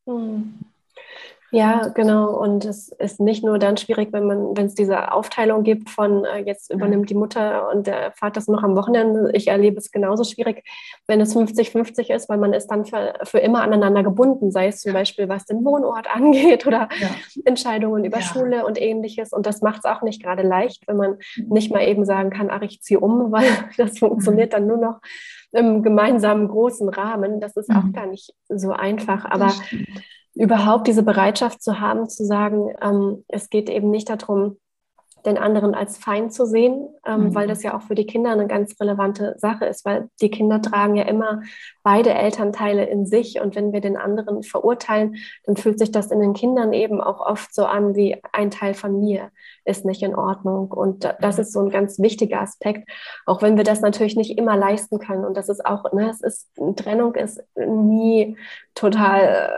Hm. 0.07 0.70
Ja, 1.51 1.89
genau. 1.89 2.29
Und 2.29 2.63
es 2.63 2.89
ist 2.89 3.19
nicht 3.19 3.43
nur 3.43 3.59
dann 3.59 3.75
schwierig, 3.75 4.13
wenn 4.13 4.25
man, 4.25 4.55
wenn 4.55 4.67
es 4.67 4.75
diese 4.75 5.11
Aufteilung 5.11 5.63
gibt 5.63 5.89
von 5.89 6.23
äh, 6.23 6.39
jetzt 6.39 6.71
übernimmt 6.73 7.09
die 7.09 7.15
Mutter 7.15 7.69
und 7.69 7.87
der 7.87 8.13
Vater 8.13 8.39
ist 8.39 8.47
noch 8.47 8.63
am 8.63 8.75
Wochenende. 8.75 9.31
Ich 9.33 9.49
erlebe 9.49 9.77
es 9.77 9.91
genauso 9.91 10.23
schwierig, 10.23 10.63
wenn 11.07 11.19
es 11.19 11.35
50-50 11.35 12.13
ist, 12.13 12.29
weil 12.29 12.37
man 12.37 12.53
ist 12.53 12.67
dann 12.67 12.85
für, 12.85 13.15
für 13.23 13.39
immer 13.39 13.63
aneinander 13.63 14.01
gebunden, 14.01 14.51
sei 14.51 14.67
es 14.67 14.79
zum 14.79 14.93
Beispiel, 14.93 15.27
was 15.27 15.45
den 15.45 15.65
Wohnort 15.65 16.07
angeht 16.13 16.65
oder 16.65 16.87
ja. 16.99 17.09
Entscheidungen 17.43 18.05
über 18.05 18.19
ja. 18.19 18.23
Schule 18.23 18.65
und 18.65 18.81
ähnliches. 18.81 19.33
Und 19.33 19.45
das 19.45 19.61
macht 19.61 19.79
es 19.79 19.85
auch 19.85 20.01
nicht 20.03 20.23
gerade 20.23 20.43
leicht, 20.43 20.87
wenn 20.87 20.95
man 20.95 21.17
mhm. 21.35 21.47
nicht 21.49 21.71
mal 21.71 21.85
eben 21.85 22.05
sagen 22.05 22.29
kann, 22.29 22.49
ach, 22.49 22.61
ich 22.61 22.81
ziehe 22.81 23.01
um, 23.01 23.31
weil 23.31 23.49
das 23.75 23.99
funktioniert 23.99 24.51
mhm. 24.51 24.55
dann 24.55 24.67
nur 24.67 24.77
noch 24.77 25.01
im 25.51 25.83
gemeinsamen 25.83 26.47
großen 26.47 26.87
Rahmen. 26.87 27.41
Das 27.41 27.57
ist 27.57 27.69
auch 27.69 27.83
mhm. 27.83 27.91
gar 27.91 28.05
nicht 28.05 28.33
so 28.47 28.71
einfach. 28.71 29.25
Aber 29.25 29.51
überhaupt 30.33 30.87
diese 30.87 31.03
Bereitschaft 31.03 31.61
zu 31.61 31.79
haben, 31.79 32.09
zu 32.09 32.25
sagen, 32.25 32.73
ähm, 32.81 33.23
es 33.27 33.49
geht 33.49 33.69
eben 33.69 33.91
nicht 33.91 34.09
darum, 34.09 34.57
den 35.25 35.37
anderen 35.37 35.75
als 35.75 35.97
Feind 35.97 36.33
zu 36.33 36.45
sehen, 36.45 36.89
ähm, 37.05 37.25
mhm. 37.25 37.35
weil 37.35 37.47
das 37.47 37.63
ja 37.63 37.75
auch 37.75 37.83
für 37.83 37.95
die 37.95 38.05
Kinder 38.05 38.31
eine 38.31 38.47
ganz 38.47 38.79
relevante 38.79 39.35
Sache 39.37 39.65
ist, 39.65 39.85
weil 39.85 40.09
die 40.21 40.31
Kinder 40.31 40.61
tragen 40.61 40.95
ja 40.95 41.03
immer 41.03 41.41
beide 41.83 42.13
Elternteile 42.13 42.85
in 42.85 43.05
sich. 43.05 43.39
Und 43.39 43.55
wenn 43.55 43.73
wir 43.73 43.81
den 43.81 43.97
anderen 43.97 44.43
verurteilen, 44.43 45.15
dann 45.45 45.57
fühlt 45.57 45.79
sich 45.79 45.91
das 45.91 46.11
in 46.11 46.19
den 46.19 46.33
Kindern 46.33 46.73
eben 46.73 47.01
auch 47.01 47.19
oft 47.19 47.53
so 47.53 47.65
an 47.65 47.95
wie 47.95 48.17
ein 48.31 48.51
Teil 48.51 48.73
von 48.73 48.99
mir 48.99 49.31
ist 49.63 49.85
nicht 49.85 50.01
in 50.01 50.15
Ordnung. 50.15 50.71
Und 50.71 51.07
das 51.19 51.37
ist 51.37 51.53
so 51.53 51.59
ein 51.59 51.69
ganz 51.69 51.99
wichtiger 51.99 52.41
Aspekt, 52.41 52.89
auch 53.25 53.41
wenn 53.41 53.57
wir 53.57 53.63
das 53.63 53.81
natürlich 53.81 54.15
nicht 54.15 54.37
immer 54.37 54.57
leisten 54.57 54.99
können. 54.99 55.23
Und 55.23 55.37
das 55.37 55.49
ist 55.49 55.65
auch, 55.65 55.91
ne, 55.93 56.09
es 56.09 56.21
ist, 56.21 56.49
Trennung 56.77 57.15
ist 57.15 57.43
nie 57.55 58.37
total 58.75 59.51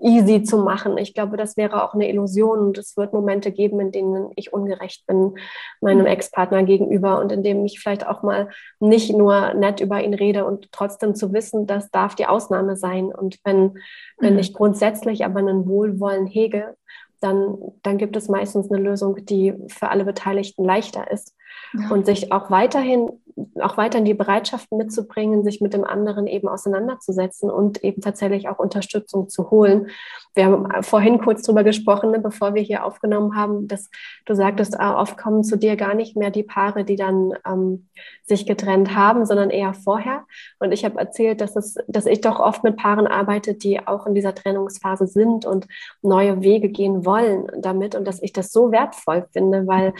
äh, 0.00 0.06
easy 0.06 0.42
zu 0.42 0.58
machen. 0.58 0.96
Ich 0.98 1.14
glaube, 1.14 1.36
das 1.36 1.56
wäre 1.56 1.84
auch 1.84 1.94
eine 1.94 2.08
Illusion 2.08 2.58
und 2.58 2.78
es 2.78 2.96
wird 2.96 3.12
Momente 3.12 3.52
geben, 3.52 3.80
in 3.80 3.92
denen 3.92 4.30
ich 4.36 4.52
ungerecht 4.52 5.06
bin 5.06 5.34
meinem 5.80 6.00
mhm. 6.00 6.06
Ex-Partner 6.06 6.62
gegenüber 6.62 7.20
und 7.20 7.32
in 7.32 7.42
dem 7.42 7.64
ich 7.64 7.80
vielleicht 7.80 8.06
auch 8.06 8.22
mal 8.22 8.48
nicht 8.78 9.14
nur 9.14 9.54
nett 9.54 9.80
über 9.80 10.02
ihn 10.02 10.14
rede 10.14 10.44
und 10.44 10.72
trotzdem 10.72 11.14
zu 11.14 11.32
wissen, 11.32 11.66
das 11.66 11.90
darf 11.90 12.14
die 12.14 12.26
Ausnahme 12.26 12.76
sein. 12.76 13.06
Und 13.06 13.38
wenn, 13.44 13.78
wenn 14.18 14.34
mhm. 14.34 14.40
ich 14.40 14.54
grundsätzlich 14.54 15.24
aber 15.24 15.40
einen 15.40 15.66
Wohlwollen 15.66 16.26
hege, 16.26 16.76
dann, 17.20 17.58
dann 17.82 17.98
gibt 17.98 18.16
es 18.16 18.28
meistens 18.28 18.70
eine 18.70 18.82
Lösung, 18.82 19.24
die 19.26 19.54
für 19.68 19.90
alle 19.90 20.04
Beteiligten 20.04 20.64
leichter 20.64 21.10
ist. 21.10 21.34
Ja. 21.74 21.90
Und 21.90 22.06
sich 22.06 22.32
auch 22.32 22.50
weiterhin, 22.50 23.19
auch 23.60 23.76
weiterhin 23.76 24.04
die 24.04 24.14
Bereitschaft 24.14 24.70
mitzubringen, 24.72 25.44
sich 25.44 25.60
mit 25.60 25.74
dem 25.74 25.84
anderen 25.84 26.26
eben 26.26 26.48
auseinanderzusetzen 26.48 27.50
und 27.50 27.82
eben 27.84 28.00
tatsächlich 28.00 28.48
auch 28.48 28.58
Unterstützung 28.58 29.28
zu 29.28 29.50
holen. 29.50 29.88
Wir 30.34 30.46
haben 30.46 30.82
vorhin 30.82 31.20
kurz 31.20 31.42
drüber 31.42 31.64
gesprochen, 31.64 32.10
ne, 32.10 32.20
bevor 32.20 32.54
wir 32.54 32.62
hier 32.62 32.84
aufgenommen 32.84 33.36
haben, 33.36 33.68
dass 33.68 33.90
du 34.26 34.34
sagtest, 34.34 34.78
ah, 34.78 35.00
oft 35.00 35.18
kommen 35.18 35.44
zu 35.44 35.56
dir 35.56 35.76
gar 35.76 35.94
nicht 35.94 36.16
mehr 36.16 36.30
die 36.30 36.42
Paare, 36.42 36.84
die 36.84 36.96
dann 36.96 37.34
ähm, 37.46 37.88
sich 38.24 38.46
getrennt 38.46 38.94
haben, 38.94 39.26
sondern 39.26 39.50
eher 39.50 39.74
vorher. 39.74 40.24
Und 40.58 40.72
ich 40.72 40.84
habe 40.84 40.98
erzählt, 40.98 41.40
dass, 41.40 41.56
es, 41.56 41.76
dass 41.88 42.06
ich 42.06 42.20
doch 42.20 42.38
oft 42.40 42.64
mit 42.64 42.76
Paaren 42.76 43.06
arbeite, 43.06 43.54
die 43.54 43.86
auch 43.86 44.06
in 44.06 44.14
dieser 44.14 44.34
Trennungsphase 44.34 45.06
sind 45.06 45.46
und 45.46 45.66
neue 46.02 46.42
Wege 46.42 46.68
gehen 46.68 47.04
wollen 47.04 47.46
damit 47.58 47.94
und 47.94 48.06
dass 48.06 48.22
ich 48.22 48.32
das 48.32 48.52
so 48.52 48.70
wertvoll 48.72 49.26
finde, 49.32 49.66
weil 49.66 49.92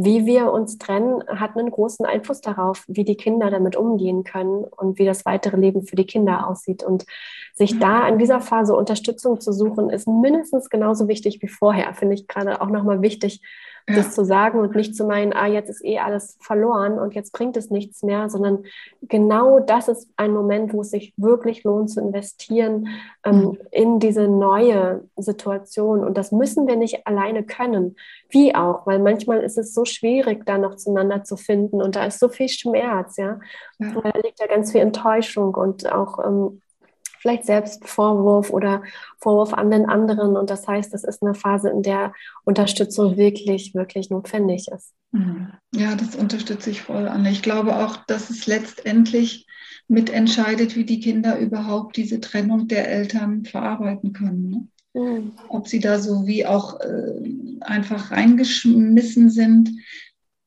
wie 0.00 0.26
wir 0.26 0.52
uns 0.52 0.78
trennen, 0.78 1.24
hat 1.26 1.56
einen 1.56 1.72
großen 1.72 2.06
Einfluss 2.06 2.40
darauf, 2.40 2.84
wie 2.86 3.04
die 3.04 3.16
Kinder 3.16 3.50
damit 3.50 3.74
umgehen 3.74 4.22
können 4.22 4.62
und 4.62 4.98
wie 4.98 5.04
das 5.04 5.24
weitere 5.24 5.56
Leben 5.56 5.82
für 5.82 5.96
die 5.96 6.06
Kinder 6.06 6.46
aussieht. 6.46 6.84
Und 6.84 7.04
sich 7.54 7.80
da 7.80 8.06
in 8.06 8.18
dieser 8.18 8.40
Phase 8.40 8.76
Unterstützung 8.76 9.40
zu 9.40 9.52
suchen, 9.52 9.90
ist 9.90 10.06
mindestens 10.06 10.70
genauso 10.70 11.08
wichtig 11.08 11.42
wie 11.42 11.48
vorher, 11.48 11.92
finde 11.94 12.14
ich 12.14 12.28
gerade 12.28 12.60
auch 12.60 12.68
nochmal 12.68 13.02
wichtig, 13.02 13.42
ja. 13.88 13.96
das 13.96 14.14
zu 14.14 14.24
sagen 14.24 14.60
und 14.60 14.76
nicht 14.76 14.94
zu 14.94 15.04
meinen, 15.04 15.32
ah, 15.32 15.46
jetzt 15.46 15.70
ist 15.70 15.84
eh 15.84 15.98
alles 15.98 16.36
verloren 16.40 16.98
und 16.98 17.14
jetzt 17.14 17.32
bringt 17.32 17.56
es 17.56 17.70
nichts 17.70 18.02
mehr, 18.02 18.28
sondern 18.28 18.64
genau 19.02 19.60
das 19.60 19.88
ist 19.88 20.08
ein 20.16 20.32
Moment, 20.32 20.72
wo 20.72 20.82
es 20.82 20.90
sich 20.90 21.14
wirklich 21.16 21.64
lohnt 21.64 21.90
zu 21.90 22.00
investieren 22.00 22.88
ähm, 23.24 23.40
mhm. 23.40 23.58
in 23.70 23.98
diese 23.98 24.28
neue 24.28 25.04
Situation. 25.16 26.04
Und 26.04 26.18
das 26.18 26.32
müssen 26.32 26.66
wir 26.66 26.76
nicht 26.76 27.06
alleine 27.06 27.44
können. 27.44 27.96
Wie 28.28 28.54
auch, 28.54 28.86
weil 28.86 28.98
manchmal 28.98 29.40
ist 29.40 29.58
es 29.58 29.72
so 29.72 29.84
schwierig, 29.84 30.44
da 30.44 30.58
noch 30.58 30.76
zueinander 30.76 31.24
zu 31.24 31.36
finden 31.36 31.80
und 31.80 31.96
da 31.96 32.04
ist 32.04 32.20
so 32.20 32.28
viel 32.28 32.48
Schmerz, 32.48 33.16
ja. 33.16 33.40
ja. 33.78 33.92
Da 33.92 34.18
liegt 34.22 34.38
ja 34.38 34.46
ganz 34.46 34.72
viel 34.72 34.82
Enttäuschung 34.82 35.54
und 35.54 35.90
auch 35.90 36.18
ähm, 36.24 36.60
vielleicht 37.18 37.44
Selbstvorwurf 37.44 38.50
oder 38.50 38.82
Vorwurf 39.18 39.52
an 39.52 39.70
den 39.70 39.86
anderen. 39.86 40.36
Und 40.36 40.50
das 40.50 40.66
heißt, 40.66 40.92
das 40.92 41.04
ist 41.04 41.22
eine 41.22 41.34
Phase, 41.34 41.70
in 41.70 41.82
der 41.82 42.12
Unterstützung 42.44 43.16
wirklich, 43.16 43.74
wirklich 43.74 44.10
notwendig 44.10 44.68
ist. 44.68 44.92
Mhm. 45.12 45.52
Ja, 45.74 45.94
das 45.94 46.16
unterstütze 46.16 46.70
ich 46.70 46.82
voll, 46.82 47.08
Anne. 47.08 47.30
Ich 47.30 47.42
glaube 47.42 47.76
auch, 47.76 47.96
dass 48.06 48.30
es 48.30 48.46
letztendlich 48.46 49.46
mitentscheidet, 49.88 50.76
wie 50.76 50.84
die 50.84 51.00
Kinder 51.00 51.38
überhaupt 51.38 51.96
diese 51.96 52.20
Trennung 52.20 52.68
der 52.68 52.90
Eltern 52.90 53.44
verarbeiten 53.44 54.12
können. 54.12 54.50
Ne? 54.50 54.68
Mhm. 54.94 55.32
Ob 55.48 55.68
sie 55.68 55.80
da 55.80 55.98
so 55.98 56.26
wie 56.26 56.46
auch 56.46 56.80
äh, 56.80 57.14
einfach 57.60 58.10
reingeschmissen 58.10 59.30
sind. 59.30 59.70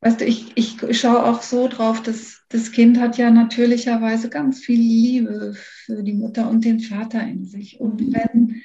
Weißt 0.02 0.22
du, 0.22 0.26
ich, 0.26 0.58
ich 0.58 1.00
schaue 1.00 1.24
auch 1.24 1.42
so 1.42 1.68
drauf, 1.68 2.02
dass 2.02 2.42
das 2.50 2.72
Kind 2.72 3.00
hat 3.00 3.18
ja 3.18 3.30
natürlicherweise 3.30 4.30
ganz 4.30 4.60
viel 4.60 4.80
Liebe 4.80 5.54
für 5.56 6.04
die 6.04 6.14
Mutter 6.14 6.50
und 6.50 6.66
den 6.66 6.80
Vater 6.80 7.22
in 7.22 7.46
sich. 7.46 7.80
Und 7.80 8.02
mhm. 8.02 8.14
wenn 8.14 8.62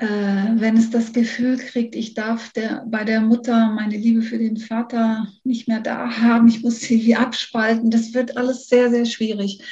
äh, 0.00 0.06
wenn 0.54 0.78
es 0.78 0.88
das 0.88 1.12
Gefühl 1.12 1.58
kriegt, 1.58 1.94
ich 1.94 2.14
darf 2.14 2.50
der, 2.54 2.86
bei 2.86 3.04
der 3.04 3.20
Mutter 3.20 3.70
meine 3.70 3.98
Liebe 3.98 4.22
für 4.22 4.38
den 4.38 4.56
Vater 4.56 5.28
nicht 5.44 5.68
mehr 5.68 5.80
da 5.80 6.22
haben, 6.22 6.48
ich 6.48 6.62
muss 6.62 6.80
sie 6.80 7.04
wie 7.04 7.16
abspalten, 7.16 7.90
das 7.90 8.14
wird 8.14 8.38
alles 8.38 8.66
sehr, 8.68 8.88
sehr 8.88 9.04
schwierig. 9.04 9.62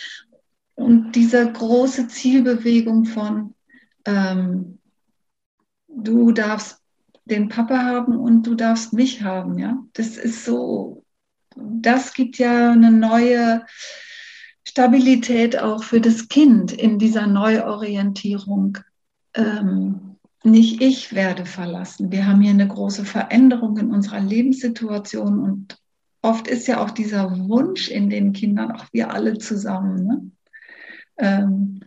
Und 0.74 1.12
diese 1.12 1.51
große 1.51 2.09
Zielbewegung 2.09 3.07
von, 3.07 3.55
ähm, 4.05 4.78
du 5.89 6.32
darfst 6.32 6.78
den 7.31 7.49
Papa 7.49 7.79
haben 7.79 8.16
und 8.16 8.47
du 8.47 8.55
darfst 8.55 8.93
mich 8.93 9.22
haben, 9.22 9.59
ja, 9.59 9.79
das 9.93 10.16
ist 10.16 10.45
so, 10.45 11.05
das 11.57 12.14
gibt 12.14 12.39
ja 12.39 12.72
eine 12.72 12.91
neue 12.91 13.64
Stabilität 14.66 15.59
auch 15.59 15.83
für 15.83 16.01
das 16.01 16.29
Kind 16.29 16.72
in 16.72 16.99
dieser 16.99 17.26
Neuorientierung. 17.26 18.79
Ähm, 19.35 20.16
nicht 20.45 20.81
ich 20.81 21.14
werde 21.14 21.47
verlassen. 21.47 22.12
Wir 22.12 22.26
haben 22.26 22.41
hier 22.41 22.53
eine 22.53 22.68
große 22.68 23.05
Veränderung 23.05 23.76
in 23.79 23.91
unserer 23.91 24.20
Lebenssituation 24.20 25.41
und 25.41 25.79
oft 26.22 26.47
ist 26.49 26.68
ja 26.68 26.83
auch 26.83 26.91
dieser 26.91 27.49
Wunsch 27.49 27.89
in 27.89 28.11
den 28.11 28.33
Kindern, 28.33 28.72
auch 28.72 28.87
wir 28.93 29.11
alle 29.11 29.39
zusammen. 29.39 30.07
Ne? 30.07 30.31
Ähm, 31.18 31.81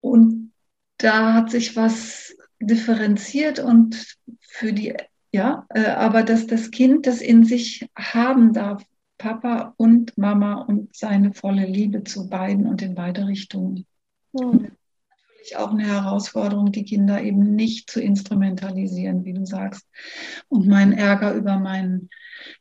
und 0.00 0.52
da 0.98 1.34
hat 1.34 1.50
sich 1.50 1.76
was 1.76 2.36
differenziert 2.60 3.58
und 3.58 4.16
für 4.40 4.72
die, 4.72 4.94
ja, 5.32 5.66
äh, 5.74 5.86
aber 5.86 6.22
dass 6.22 6.46
das 6.46 6.70
Kind 6.70 7.06
das 7.06 7.20
in 7.20 7.44
sich 7.44 7.88
haben 7.96 8.52
darf, 8.52 8.82
Papa 9.18 9.74
und 9.76 10.16
Mama 10.18 10.62
und 10.62 10.94
seine 10.94 11.32
volle 11.32 11.66
Liebe 11.66 12.04
zu 12.04 12.28
beiden 12.28 12.66
und 12.66 12.82
in 12.82 12.94
beide 12.94 13.26
Richtungen. 13.26 13.86
Mhm. 14.32 14.72
Natürlich 15.28 15.56
auch 15.56 15.70
eine 15.70 15.86
Herausforderung, 15.86 16.72
die 16.72 16.84
Kinder 16.84 17.22
eben 17.22 17.54
nicht 17.54 17.90
zu 17.90 18.00
instrumentalisieren, 18.00 19.24
wie 19.24 19.32
du 19.32 19.46
sagst. 19.46 19.86
Und 20.48 20.66
meinen 20.66 20.92
Ärger 20.92 21.34
über 21.34 21.58
meinen 21.58 22.10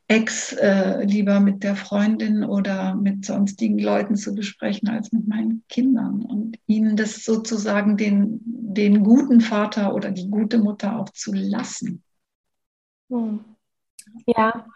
Ex 0.08 0.53
äh, 0.53 1.03
lieber 1.03 1.39
mit 1.39 1.64
der 1.64 1.76
Freundin 1.76 2.43
oder 2.43 2.93
mit 2.93 3.26
sonstigen 3.26 3.80
Leuten 3.80 4.16
zu 4.16 4.36
besprechen 4.36 4.88
als 4.88 5.12
mit 5.12 5.28
meinen 5.28 5.64
Kindern 5.68 6.22
und 6.22 6.60
ihnen 6.68 6.95
das 6.95 7.24
sozusagen 7.24 7.97
den, 7.97 8.39
den 8.45 9.03
guten 9.03 9.41
Vater 9.41 9.95
oder 9.95 10.12
die 10.12 10.30
gute 10.30 10.60
Mutter 10.60 10.99
auch 10.99 11.10
zu 11.10 11.34
lassen. 11.34 12.03
Hm. 13.10 13.39
Ja, 14.28 14.68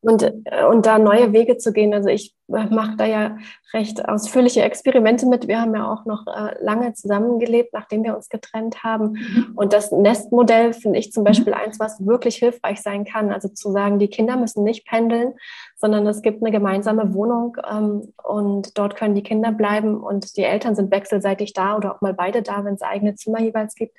und, 0.00 0.22
äh, 0.22 0.64
und 0.70 0.86
da 0.86 0.98
neue 0.98 1.32
Wege 1.32 1.58
zu 1.58 1.72
gehen. 1.72 1.92
Also 1.92 2.08
ich 2.08 2.34
äh, 2.48 2.66
mache 2.66 2.96
da 2.96 3.04
ja 3.04 3.36
recht 3.74 4.08
ausführliche 4.08 4.62
Experimente 4.62 5.26
mit. 5.26 5.48
Wir 5.48 5.60
haben 5.60 5.74
ja 5.74 5.90
auch 5.92 6.04
noch 6.04 6.26
äh, 6.26 6.54
lange 6.62 6.94
zusammengelebt, 6.94 7.72
nachdem 7.72 8.04
wir 8.04 8.16
uns 8.16 8.28
getrennt 8.28 8.84
haben. 8.84 9.12
Mhm. 9.12 9.52
Und 9.56 9.72
das 9.72 9.90
Nestmodell 9.90 10.72
finde 10.72 11.00
ich 11.00 11.12
zum 11.12 11.22
mhm. 11.22 11.26
Beispiel 11.26 11.52
mhm. 11.52 11.60
eins, 11.60 11.80
was 11.80 12.06
wirklich 12.06 12.36
hilfreich 12.36 12.80
sein 12.80 13.04
kann. 13.04 13.32
Also 13.32 13.48
zu 13.48 13.72
sagen, 13.72 13.98
die 13.98 14.08
Kinder 14.08 14.36
müssen 14.36 14.62
nicht 14.62 14.86
pendeln, 14.86 15.34
sondern 15.76 16.06
es 16.06 16.22
gibt 16.22 16.42
eine 16.42 16.52
gemeinsame 16.52 17.12
Wohnung 17.12 17.56
ähm, 17.68 18.12
und 18.22 18.78
dort 18.78 18.94
können 18.94 19.16
die 19.16 19.22
Kinder 19.22 19.50
bleiben 19.50 20.00
und 20.00 20.36
die 20.36 20.44
Eltern 20.44 20.76
sind 20.76 20.92
wechselseitig 20.92 21.54
da 21.54 21.76
oder 21.76 21.94
auch 21.94 22.00
mal 22.00 22.14
beide 22.14 22.42
da, 22.42 22.64
wenn 22.64 22.74
es 22.74 22.82
eigene 22.82 23.16
Zimmer 23.16 23.40
jeweils 23.40 23.74
gibt. 23.74 23.96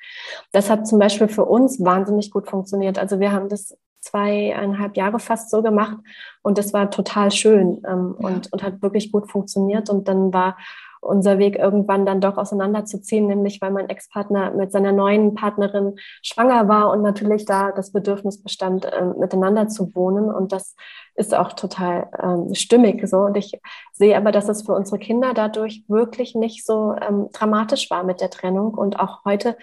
Das 0.54 0.70
hat 0.70 0.88
zum 0.88 1.00
Beispiel 1.00 1.28
für 1.28 1.46
uns 1.46 1.84
wahnsinnig 1.84 2.32
gut 2.32 2.50
funktioniert. 2.50 2.98
Also 2.98 3.20
wir 3.20 3.34
haben 3.34 3.50
das 3.50 3.78
zweieinhalb 4.02 4.98
Jahre 4.98 5.20
fast 5.20 5.50
so 5.50 5.62
gemacht 5.62 5.98
und 6.42 6.58
das 6.58 6.74
war 6.74 6.90
total 6.90 7.32
schön 7.32 7.82
ähm, 7.88 8.16
ja. 8.20 8.28
und, 8.28 8.52
und 8.54 8.64
hat 8.64 8.82
wirklich 8.82 9.12
gut 9.12 9.30
funktioniert. 9.30 9.90
Und 9.90 10.08
dann 10.08 10.34
war 10.34 10.58
unser 11.02 11.38
Weg 11.38 11.58
irgendwann 11.58 12.06
dann 12.06 12.22
doch 12.22 12.38
auseinanderzuziehen, 12.38 13.28
nämlich 13.28 13.62
weil 13.62 13.72
mein 13.72 13.90
Ex-Partner 13.90 14.52
mit 14.52 14.72
seiner 14.72 14.92
neuen 14.92 15.34
Partnerin 15.34 15.96
schwanger 16.22 16.68
war 16.68 16.92
und 16.92 17.02
natürlich 17.02 17.46
da 17.46 17.72
das 17.72 17.92
Bedürfnis 17.92 18.42
bestand, 18.42 18.86
äh, 18.86 19.06
miteinander 19.18 19.68
zu 19.68 19.96
wohnen. 19.96 20.34
Und 20.34 20.52
das 20.52 20.76
ist 21.16 21.36
auch 21.36 21.54
total 21.54 22.10
ähm, 22.22 22.54
stimmig 22.56 23.08
so. 23.08 23.18
Und 23.18 23.38
ich 23.38 23.60
sehe 23.94 24.16
aber, 24.18 24.32
dass 24.32 24.50
es 24.50 24.64
für 24.64 24.74
unsere 24.74 25.00
Kinder 25.00 25.34
dadurch 25.34 25.84
wirklich 25.88 26.36
nicht 26.36 26.66
so 26.66 26.96
ähm, 27.02 27.28
dramatisch 27.34 27.90
war 27.90 28.04
mit 28.04 28.22
der 28.22 28.30
Trennung. 28.30 28.74
Und 28.74 29.00
auch 29.00 29.26
heute 29.26 29.58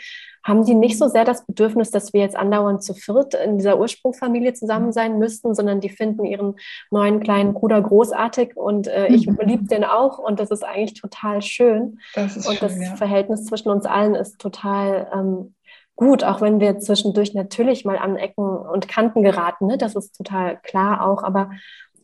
haben 0.47 0.65
die 0.65 0.75
nicht 0.75 0.97
so 0.97 1.09
sehr 1.09 1.25
das 1.25 1.45
Bedürfnis, 1.45 1.91
dass 1.91 2.13
wir 2.13 2.21
jetzt 2.21 2.37
andauernd 2.37 2.83
zu 2.83 2.95
viert 2.95 3.35
in 3.35 3.59
dieser 3.59 3.81
Ursprungsfamilie 3.81 4.55
zusammen 4.55 4.93
sein 4.93 5.19
müssten, 5.19 5.55
sondern 5.55 5.81
die 5.81 5.89
finden 5.89 6.25
ihren 6.25 6.55
neuen 6.91 7.21
kleinen 7.21 7.53
Bruder 7.53 7.83
großartig 7.83 8.57
und 8.57 8.87
äh, 8.87 9.09
ich 9.09 9.27
mhm. 9.27 9.39
liebe 9.43 9.65
den 9.65 9.83
auch 9.83 10.19
und 10.19 10.39
das 10.39 10.53
ist 10.53 10.65
eigentlich 10.65 11.01
total 11.01 11.43
schön. 11.43 11.99
Das 12.15 12.37
und 12.37 12.59
schön, 12.59 12.69
das 12.69 12.81
ja. 12.81 12.97
Verhältnis 12.97 13.45
zwischen 13.45 13.71
uns 13.71 13.87
allen 13.87 14.15
ist 14.15 14.39
total 14.39 15.11
ähm, 15.13 15.56
gut, 15.97 16.25
auch 16.25 16.41
wenn 16.41 16.61
wir 16.61 16.79
zwischendurch 16.79 17.35
natürlich 17.35 17.85
mal 17.85 17.99
an 17.99 18.17
Ecken 18.17 18.45
und 18.45 18.89
Kanten 18.89 19.23
geraten, 19.23 19.67
ne? 19.67 19.79
das 19.79 19.97
ist 19.97 20.17
total 20.17 20.59
klar 20.63 21.07
auch, 21.07 21.23
aber 21.23 21.51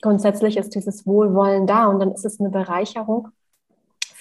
grundsätzlich 0.00 0.56
ist 0.56 0.74
dieses 0.74 1.06
Wohlwollen 1.06 1.66
da 1.66 1.86
und 1.86 2.00
dann 2.00 2.12
ist 2.12 2.24
es 2.24 2.40
eine 2.40 2.50
Bereicherung 2.50 3.28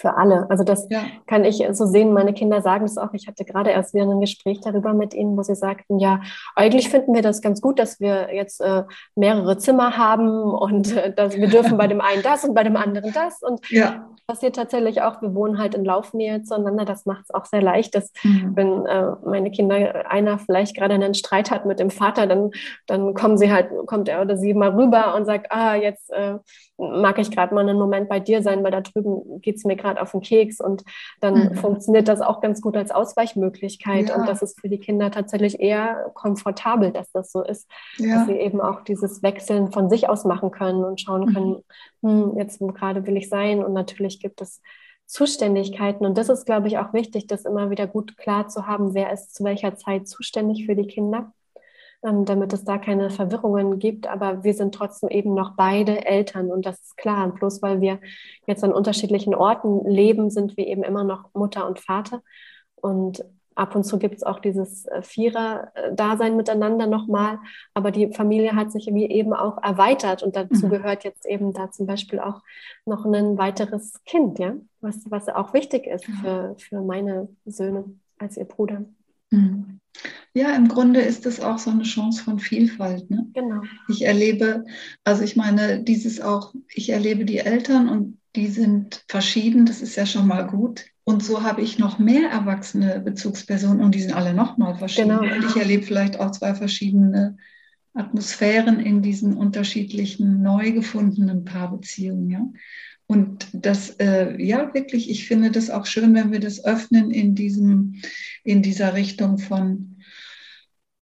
für 0.02 0.18
alle. 0.18 0.48
Also 0.50 0.64
das 0.64 0.88
ja. 0.90 1.04
kann 1.28 1.46
ich 1.46 1.64
so 1.72 1.86
sehen. 1.86 2.12
Meine 2.12 2.34
Kinder 2.34 2.62
sagen 2.62 2.86
es 2.86 2.98
auch. 2.98 3.14
Ich 3.14 3.28
hatte 3.28 3.46
gerade 3.46 3.70
erst 3.70 3.94
wieder 3.94 4.06
ein 4.06 4.20
Gespräch 4.20 4.60
darüber 4.62 4.94
mit 4.94 5.14
ihnen, 5.14 5.38
wo 5.38 5.44
sie 5.44 5.56
sagten, 5.56 6.00
ja, 6.00 6.22
eigentlich 6.56 6.90
finden 6.90 7.14
wir 7.14 7.22
das 7.22 7.42
ganz 7.42 7.62
gut, 7.62 7.78
dass 7.78 8.00
wir 8.00 8.34
jetzt 8.34 8.62
äh, 8.62 8.84
mehrere 9.16 9.58
Zimmer 9.58 9.98
haben 9.98 10.30
und 10.52 10.96
äh, 10.98 11.14
dass 11.14 11.38
wir 11.38 11.48
dürfen 11.48 11.78
bei 11.78 11.88
dem 11.92 12.02
einen 12.02 12.24
das 12.24 12.44
und 12.44 12.56
bei 12.56 12.64
dem 12.64 12.76
anderen 12.76 13.14
das. 13.14 13.42
Und 13.42 13.70
ja. 13.70 14.10
passiert 14.26 14.56
tatsächlich 14.56 15.04
auch, 15.04 15.22
wir 15.22 15.36
wohnen 15.36 15.60
halt 15.60 15.76
in 15.76 15.86
Laufnähe 15.86 16.42
zueinander. 16.44 16.86
Das 16.86 17.06
macht 17.06 17.26
es 17.26 17.34
auch 17.34 17.46
sehr 17.46 17.62
leicht, 17.62 17.94
dass 17.94 18.12
mhm. 18.24 18.52
wenn 18.56 18.86
äh, 18.88 19.12
meine 19.24 19.52
Kinder 19.52 20.10
einer 20.10 20.40
vielleicht 20.40 20.76
gerade 20.76 20.96
einen 20.96 21.14
Streit 21.14 21.52
hat 21.52 21.66
mit 21.66 21.80
dem 21.80 21.92
Vater, 21.92 22.26
dann, 22.26 22.50
dann 22.88 23.14
kommen 23.14 23.38
sie 23.38 23.52
halt, 23.52 23.70
kommt 23.86 24.10
er 24.10 24.22
oder 24.22 24.36
sie 24.36 24.56
mal 24.56 24.72
rüber 24.72 25.16
und 25.16 25.26
sagt, 25.26 25.52
ah, 25.52 25.76
jetzt 25.76 26.12
äh, 26.12 26.38
mag 26.78 27.20
ich 27.20 27.30
gerade 27.30 27.54
mal 27.54 27.62
einen 27.62 27.78
Moment 27.78 28.10
bei 28.10 28.20
dir 28.20 28.42
sein, 28.42 28.64
weil 28.64 28.72
da 28.72 28.82
drüben 28.82 29.42
geht 29.42 29.58
es 29.58 29.66
mir 29.66 29.76
gerade 29.76 29.91
auf 30.00 30.12
den 30.12 30.22
Keks 30.22 30.60
und 30.60 30.84
dann 31.20 31.50
mhm. 31.50 31.56
funktioniert 31.56 32.08
das 32.08 32.22
auch 32.22 32.42
ganz 32.42 32.62
gut 32.62 32.78
als 32.78 32.92
Ausweichmöglichkeit 32.92 34.10
ja. 34.10 34.16
und 34.16 34.28
das 34.28 34.42
ist 34.42 34.60
für 34.60 34.70
die 34.70 34.80
Kinder 34.80 35.12
tatsächlich 35.12 35.60
eher 35.60 36.12
komfortabel, 36.14 36.92
dass 36.92 37.12
das 37.12 37.32
so 37.32 37.44
ist, 37.44 37.70
ja. 37.98 38.16
dass 38.16 38.28
sie 38.28 38.34
eben 38.34 38.62
auch 38.62 38.82
dieses 38.82 39.24
Wechseln 39.24 39.72
von 39.72 39.90
sich 39.90 40.10
aus 40.10 40.26
machen 40.26 40.52
können 40.52 40.84
und 40.84 41.02
schauen 41.02 41.26
mhm. 41.26 41.34
können, 41.34 41.64
mhm. 42.02 42.32
hm, 42.32 42.38
jetzt 42.38 42.60
gerade 42.60 43.06
will 43.08 43.18
ich 43.18 43.30
sein 43.30 43.64
und 43.64 43.74
natürlich 43.74 44.20
gibt 44.20 44.42
es 44.42 44.62
Zuständigkeiten 45.06 46.06
und 46.06 46.18
das 46.18 46.30
ist, 46.30 46.46
glaube 46.46 46.68
ich, 46.68 46.78
auch 46.78 46.94
wichtig, 46.94 47.28
das 47.28 47.44
immer 47.44 47.70
wieder 47.70 47.86
gut 47.86 48.18
klar 48.18 48.48
zu 48.48 48.66
haben, 48.66 48.94
wer 48.94 49.12
ist 49.12 49.36
zu 49.36 49.44
welcher 49.44 49.76
Zeit 49.76 50.08
zuständig 50.08 50.66
für 50.66 50.76
die 50.76 50.88
Kinder 50.88 51.34
damit 52.02 52.52
es 52.54 52.64
da 52.64 52.78
keine 52.78 53.10
Verwirrungen 53.10 53.80
gibt. 53.80 54.08
Aber 54.08 54.44
wir 54.44 54.54
sind 54.54 54.74
trotzdem 54.74 55.10
eben 55.10 55.34
noch 55.34 55.56
beide 55.56 56.06
Eltern 56.06 56.52
und 56.52 56.66
das 56.66 56.80
ist 56.82 56.98
klar. 56.98 57.26
Und 57.26 57.36
bloß 57.36 57.62
weil 57.62 57.82
wir 57.82 58.00
jetzt 58.48 58.64
an 58.64 58.74
unterschiedlichen 58.74 59.36
Orten 59.36 59.86
leben, 59.86 60.30
sind 60.30 60.58
wir 60.58 60.68
eben 60.68 60.84
immer 60.84 61.04
noch 61.04 61.34
Mutter 61.34 61.68
und 61.68 61.80
Vater. 61.80 62.22
Und 62.76 63.24
ab 63.56 63.76
und 63.76 63.84
zu 63.84 64.00
gibt 64.00 64.16
es 64.16 64.24
auch 64.24 64.40
dieses 64.40 64.86
äh, 64.88 65.02
Vierer-Dasein 65.02 66.36
miteinander 66.36 66.88
nochmal. 66.88 67.40
Aber 67.74 67.92
die 67.92 68.12
Familie 68.12 68.56
hat 68.56 68.72
sich 68.72 68.88
wie 68.92 69.06
eben 69.06 69.34
auch 69.34 69.62
erweitert 69.62 70.24
und 70.24 70.36
dazu 70.36 70.68
mhm. 70.68 70.72
gehört 70.72 71.04
jetzt 71.04 71.26
eben 71.26 71.54
da 71.54 71.72
zum 71.72 71.86
Beispiel 71.86 72.20
auch 72.20 72.42
noch 72.86 73.06
ein 73.06 73.38
weiteres 73.38 74.04
Kind, 74.06 74.40
ja, 74.40 74.56
was, 74.80 75.00
was 75.10 75.30
auch 75.30 75.54
wichtig 75.54 75.86
ist 75.86 76.06
für, 76.06 76.56
für 76.58 76.82
meine 76.82 77.30
Söhne 77.46 77.86
als 78.18 78.38
ihr 78.38 78.46
Bruder. 78.46 78.86
Mhm. 79.30 79.81
Ja, 80.34 80.56
im 80.56 80.68
Grunde 80.70 81.02
ist 81.02 81.26
es 81.26 81.42
auch 81.42 81.58
so 81.58 81.72
eine 81.72 81.84
Chance 81.84 82.24
von 82.24 82.40
Vielfalt. 82.40 83.10
Ne? 83.10 83.28
Genau. 83.34 83.64
Ich 83.90 84.04
erlebe, 84.04 84.64
also 85.04 85.24
ich 85.24 85.36
meine, 85.36 85.84
dieses 85.84 86.22
auch, 86.22 86.54
ich 86.74 86.90
erlebe 86.90 87.26
die 87.26 87.40
Eltern 87.40 87.90
und 87.90 88.18
die 88.36 88.48
sind 88.48 89.04
verschieden, 89.08 89.66
das 89.66 89.82
ist 89.82 89.98
ja 89.98 90.06
schon 90.06 90.28
mal 90.28 90.48
gut. 90.48 90.86
Und 91.04 91.24
so 91.24 91.44
habe 91.44 91.62
ich 91.62 91.80
noch 91.80 92.00
mehr 92.00 92.30
erwachsene 92.30 93.02
Bezugspersonen 93.02 93.82
und 93.82 93.94
die 93.94 94.02
sind 94.02 94.14
alle 94.14 94.34
nochmal 94.34 94.76
verschieden. 94.76 95.20
Genau. 95.20 95.36
Und 95.36 95.46
ich 95.46 95.58
erlebe 95.58 95.84
vielleicht 95.84 96.20
auch 96.20 96.32
zwei 96.32 96.56
verschiedene 96.56 97.38
Atmosphären 97.94 98.80
in 98.80 99.02
diesen 99.02 99.36
unterschiedlichen 99.36 100.42
neu 100.42 100.72
gefundenen 100.72 101.44
Paarbeziehungen. 101.44 102.30
Ja? 102.30 102.48
Und 103.12 103.50
das, 103.52 103.90
äh, 104.00 104.42
ja, 104.42 104.74
wirklich, 104.74 105.10
ich 105.10 105.28
finde 105.28 105.52
das 105.52 105.70
auch 105.70 105.86
schön, 105.86 106.14
wenn 106.14 106.32
wir 106.32 106.40
das 106.40 106.64
öffnen 106.64 107.12
in 107.12 107.36
diesem, 107.36 107.96
in 108.46 108.62
dieser 108.62 108.94
Richtung 108.94 109.38
von, 109.38 109.98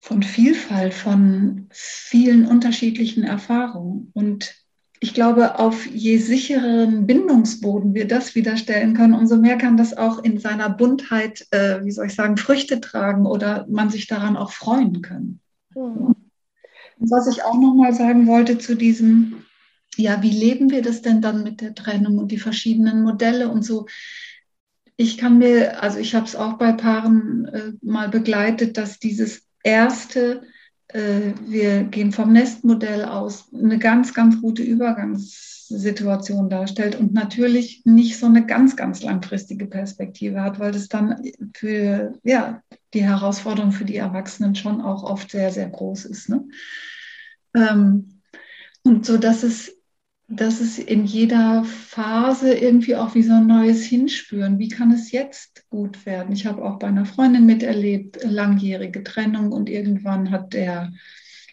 von 0.02 0.22
Vielfalt, 0.22 0.94
von 0.94 1.66
vielen 1.72 2.46
unterschiedlichen 2.46 3.24
Erfahrungen. 3.24 4.12
Und 4.14 4.54
ich 5.00 5.16
glaube, 5.16 5.58
auf 5.58 5.88
je 5.88 6.20
sichereren 6.20 7.08
Bindungsboden 7.08 7.96
wir 7.96 8.08
das 8.08 8.36
wieder 8.36 8.56
stellen 8.56 8.94
können, 8.94 9.16
umso 9.16 9.38
mehr 9.38 9.58
kann 9.58 9.76
das 9.76 9.98
auch 9.98 10.24
in 10.24 10.38
seiner 10.38 10.70
Buntheit, 10.70 11.48
äh, 11.50 11.84
wie 11.84 11.92
soll 11.92 12.06
ich 12.06 12.14
sagen, 12.14 12.38
Früchte 12.38 12.82
tragen 12.82 13.26
oder 13.26 13.66
man 13.68 13.90
sich 13.90 14.06
daran 14.06 14.38
auch 14.38 14.52
freuen 14.52 15.02
können. 15.02 15.40
Mhm. 15.74 16.14
Was 17.00 17.26
ich 17.26 17.44
auch 17.44 17.60
noch 17.60 17.74
mal 17.74 17.96
sagen 17.96 18.28
wollte 18.28 18.60
zu 18.60 18.76
diesem 18.76 19.45
ja, 19.98 20.22
wie 20.22 20.32
leben 20.32 20.70
wir 20.70 20.82
das 20.82 21.02
denn 21.02 21.22
dann 21.22 21.44
mit 21.44 21.62
der 21.62 21.74
Trennung 21.76 22.18
und 22.18 22.32
die 22.32 22.40
verschiedenen 22.40 23.04
Modelle 23.04 23.50
und 23.50 23.64
so? 23.64 23.86
ich 24.98 25.18
kann 25.18 25.38
mir, 25.38 25.82
also 25.84 26.00
ich 26.00 26.16
habe 26.16 26.26
es 26.26 26.36
auch 26.36 26.54
bei 26.54 26.72
Paaren 26.72 27.46
äh, 27.46 27.72
mal 27.82 28.10
begleitet, 28.10 28.78
dass 28.78 29.00
dieses 29.00 29.44
erste, 29.64 30.44
äh, 30.88 31.34
wir 31.46 31.84
gehen 31.84 32.12
vom 32.12 32.32
Nestmodell 32.32 33.04
aus, 33.04 33.54
eine 33.54 33.78
ganz, 33.78 34.14
ganz 34.14 34.42
gute 34.42 34.64
Übergangssituation 34.64 36.50
darstellt 36.50 36.96
und 36.96 37.14
natürlich 37.14 37.82
nicht 37.86 38.18
so 38.18 38.28
eine 38.28 38.46
ganz, 38.46 38.78
ganz 38.78 39.04
langfristige 39.04 39.66
Perspektive 39.66 40.42
hat, 40.42 40.60
weil 40.60 40.72
das 40.72 40.88
dann 40.88 41.22
für 41.54 42.14
ja, 42.24 42.62
die 42.94 43.04
Herausforderung 43.04 43.74
für 43.74 43.86
die 43.86 43.98
Erwachsenen 43.98 44.56
schon 44.56 44.80
auch 44.80 45.04
oft 45.04 45.32
sehr, 45.32 45.52
sehr 45.52 45.68
groß 45.68 46.06
ist. 46.06 46.30
Ne? 46.30 46.46
Ähm, 47.54 48.22
und 48.84 49.06
so, 49.06 49.18
dass 49.18 49.44
es 49.44 49.75
dass 50.28 50.60
es 50.60 50.80
in 50.80 51.06
jeder 51.06 51.64
Phase 51.64 52.54
irgendwie 52.54 52.96
auch 52.96 53.14
wie 53.14 53.22
so 53.22 53.34
ein 53.34 53.48
neues 53.48 53.84
Hinspüren, 53.84 54.58
wie 54.58 54.70
kann 54.70 54.92
es 54.92 55.12
jetzt 55.12 55.70
gut 55.70 56.06
werden? 56.06 56.34
Ich 56.34 56.46
habe 56.48 56.64
auch 56.64 56.80
bei 56.80 56.88
einer 56.88 57.06
Freundin 57.06 57.46
miterlebt, 57.46 58.24
langjährige 58.24 59.04
Trennung 59.04 59.52
und 59.52 59.70
irgendwann 59.70 60.32
hat 60.32 60.54
der 60.54 60.92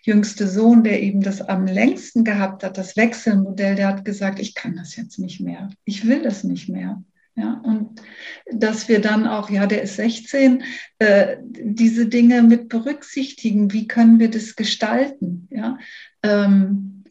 jüngste 0.05 0.49
Sohn, 0.49 0.83
der 0.85 1.03
eben 1.03 1.21
das 1.21 1.43
am 1.43 1.67
längsten 1.67 2.25
gehabt 2.25 2.65
hat, 2.65 2.79
das 2.79 2.97
Wechselmodell, 2.97 3.77
der 3.77 3.89
hat 3.89 4.05
gesagt, 4.05 4.41
ich 4.41 4.55
kann 4.55 4.75
das 4.75 4.97
jetzt 4.97 5.19
nicht 5.19 5.41
mehr, 5.41 5.71
ich 5.85 6.07
will 6.07 6.23
das 6.23 6.43
nicht 6.43 6.69
mehr. 6.69 7.03
Ja, 7.35 7.63
und 7.65 8.03
dass 8.53 8.89
wir 8.89 9.01
dann 9.01 9.27
auch, 9.27 9.49
ja, 9.49 9.67
der 9.67 9.83
ist 9.83 9.97
16, 9.97 10.65
äh, 10.99 11.39
diese 11.41 12.07
Dinge 12.07 12.43
mit 12.43 12.69
berücksichtigen, 12.69 13.73
wie 13.73 13.87
können 13.87 14.19
wir 14.19 14.31
das 14.31 14.55
gestalten? 14.55 15.49
Ja, 15.51 15.79
ähm, 16.23 17.02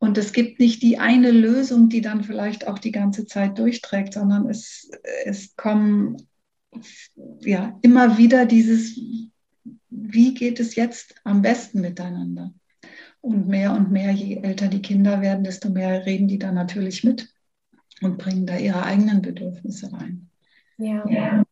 und 0.00 0.16
es 0.16 0.32
gibt 0.32 0.58
nicht 0.58 0.82
die 0.82 0.98
eine 0.98 1.30
Lösung, 1.30 1.90
die 1.90 2.00
dann 2.00 2.24
vielleicht 2.24 2.66
auch 2.66 2.78
die 2.78 2.90
ganze 2.90 3.26
Zeit 3.26 3.58
durchträgt, 3.58 4.14
sondern 4.14 4.48
es, 4.48 4.90
es 5.26 5.54
kommen 5.56 6.16
ja 7.40 7.78
immer 7.82 8.16
wieder 8.16 8.46
dieses, 8.46 8.98
wie 9.90 10.34
geht 10.34 10.58
es 10.58 10.74
jetzt 10.74 11.14
am 11.24 11.42
besten 11.42 11.82
miteinander? 11.82 12.54
Und 13.20 13.46
mehr 13.46 13.72
und 13.72 13.92
mehr, 13.92 14.10
je 14.12 14.36
älter 14.36 14.68
die 14.68 14.80
Kinder 14.80 15.20
werden, 15.20 15.44
desto 15.44 15.68
mehr 15.68 16.06
reden 16.06 16.28
die 16.28 16.38
da 16.38 16.50
natürlich 16.50 17.04
mit 17.04 17.28
und 18.00 18.16
bringen 18.16 18.46
da 18.46 18.56
ihre 18.56 18.82
eigenen 18.82 19.20
Bedürfnisse 19.20 19.92
rein. 19.92 20.30
Ja. 20.78 21.06
ja. 21.10 21.44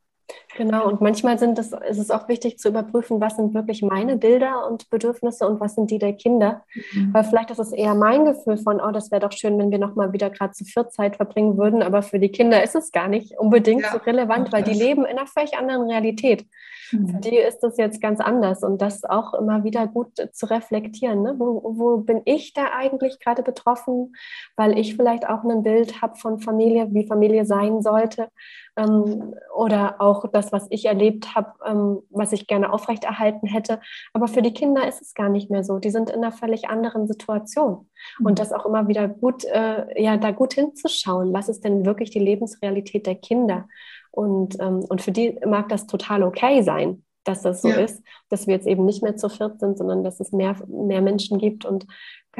Genau, 0.58 0.88
und 0.88 1.00
manchmal 1.00 1.38
sind 1.38 1.56
es, 1.56 1.72
ist 1.72 1.98
es 1.98 2.10
auch 2.10 2.26
wichtig 2.26 2.58
zu 2.58 2.70
überprüfen, 2.70 3.20
was 3.20 3.36
sind 3.36 3.54
wirklich 3.54 3.80
meine 3.80 4.16
Bilder 4.16 4.66
und 4.68 4.90
Bedürfnisse 4.90 5.46
und 5.46 5.60
was 5.60 5.76
sind 5.76 5.88
die 5.92 6.00
der 6.00 6.14
Kinder. 6.14 6.64
Mhm. 6.92 7.14
Weil 7.14 7.22
vielleicht 7.22 7.52
ist 7.52 7.60
es 7.60 7.70
eher 7.70 7.94
mein 7.94 8.24
Gefühl 8.24 8.56
von, 8.56 8.80
oh, 8.80 8.90
das 8.90 9.12
wäre 9.12 9.20
doch 9.20 9.30
schön, 9.30 9.56
wenn 9.56 9.70
wir 9.70 9.78
nochmal 9.78 10.12
wieder 10.12 10.30
gerade 10.30 10.54
zu 10.54 10.64
viert 10.64 10.92
Zeit 10.92 11.14
verbringen 11.14 11.58
würden, 11.58 11.80
aber 11.80 12.02
für 12.02 12.18
die 12.18 12.30
Kinder 12.30 12.60
ist 12.60 12.74
es 12.74 12.90
gar 12.90 13.06
nicht 13.06 13.38
unbedingt 13.38 13.82
ja, 13.82 13.92
so 13.92 13.98
relevant, 13.98 14.52
weil 14.52 14.64
die 14.64 14.72
leben 14.72 15.04
in 15.04 15.16
einer 15.16 15.28
völlig 15.28 15.56
anderen 15.56 15.88
Realität. 15.88 16.44
Mhm. 16.90 17.08
Für 17.08 17.18
die 17.18 17.36
ist 17.36 17.60
das 17.60 17.76
jetzt 17.76 18.00
ganz 18.00 18.18
anders 18.18 18.64
und 18.64 18.82
das 18.82 19.04
auch 19.04 19.34
immer 19.34 19.62
wieder 19.62 19.86
gut 19.86 20.08
zu 20.32 20.46
reflektieren. 20.46 21.22
Ne? 21.22 21.36
Wo, 21.38 21.62
wo 21.76 21.98
bin 21.98 22.22
ich 22.24 22.52
da 22.52 22.70
eigentlich 22.76 23.20
gerade 23.20 23.44
betroffen, 23.44 24.16
weil 24.56 24.76
ich 24.76 24.96
vielleicht 24.96 25.28
auch 25.28 25.44
ein 25.44 25.62
Bild 25.62 26.02
habe 26.02 26.16
von 26.16 26.40
Familie, 26.40 26.88
wie 26.90 27.06
Familie 27.06 27.44
sein 27.44 27.80
sollte 27.80 28.26
ähm, 28.78 29.34
oder 29.54 29.96
auch 29.98 30.24
das, 30.32 30.52
was 30.52 30.66
ich 30.70 30.86
erlebt 30.86 31.34
habe, 31.34 31.52
ähm, 31.66 31.98
was 32.10 32.32
ich 32.32 32.46
gerne 32.46 32.72
aufrechterhalten 32.72 33.46
hätte. 33.46 33.80
Aber 34.12 34.28
für 34.28 34.40
die 34.40 34.54
Kinder 34.54 34.86
ist 34.86 35.02
es 35.02 35.14
gar 35.14 35.28
nicht 35.28 35.50
mehr 35.50 35.64
so. 35.64 35.78
Die 35.78 35.90
sind 35.90 36.10
in 36.10 36.22
einer 36.22 36.32
völlig 36.32 36.68
anderen 36.68 37.08
Situation. 37.08 37.88
Und 38.20 38.32
mhm. 38.32 38.34
das 38.36 38.52
auch 38.52 38.64
immer 38.64 38.86
wieder 38.88 39.08
gut, 39.08 39.44
äh, 39.44 40.00
ja, 40.00 40.16
da 40.16 40.30
gut 40.30 40.54
hinzuschauen. 40.54 41.32
Was 41.32 41.48
ist 41.48 41.64
denn 41.64 41.84
wirklich 41.84 42.10
die 42.10 42.20
Lebensrealität 42.20 43.06
der 43.06 43.16
Kinder? 43.16 43.68
Und, 44.12 44.58
ähm, 44.60 44.84
und 44.88 45.02
für 45.02 45.12
die 45.12 45.38
mag 45.44 45.68
das 45.68 45.86
total 45.86 46.22
okay 46.22 46.62
sein, 46.62 47.04
dass 47.24 47.42
das 47.42 47.62
so 47.62 47.68
ja. 47.68 47.76
ist, 47.76 48.02
dass 48.30 48.46
wir 48.46 48.54
jetzt 48.54 48.66
eben 48.66 48.84
nicht 48.84 49.02
mehr 49.02 49.16
zu 49.16 49.28
viert 49.28 49.60
sind, 49.60 49.76
sondern 49.76 50.04
dass 50.04 50.20
es 50.20 50.32
mehr, 50.32 50.56
mehr 50.68 51.02
Menschen 51.02 51.38
gibt. 51.38 51.64
Und 51.64 51.86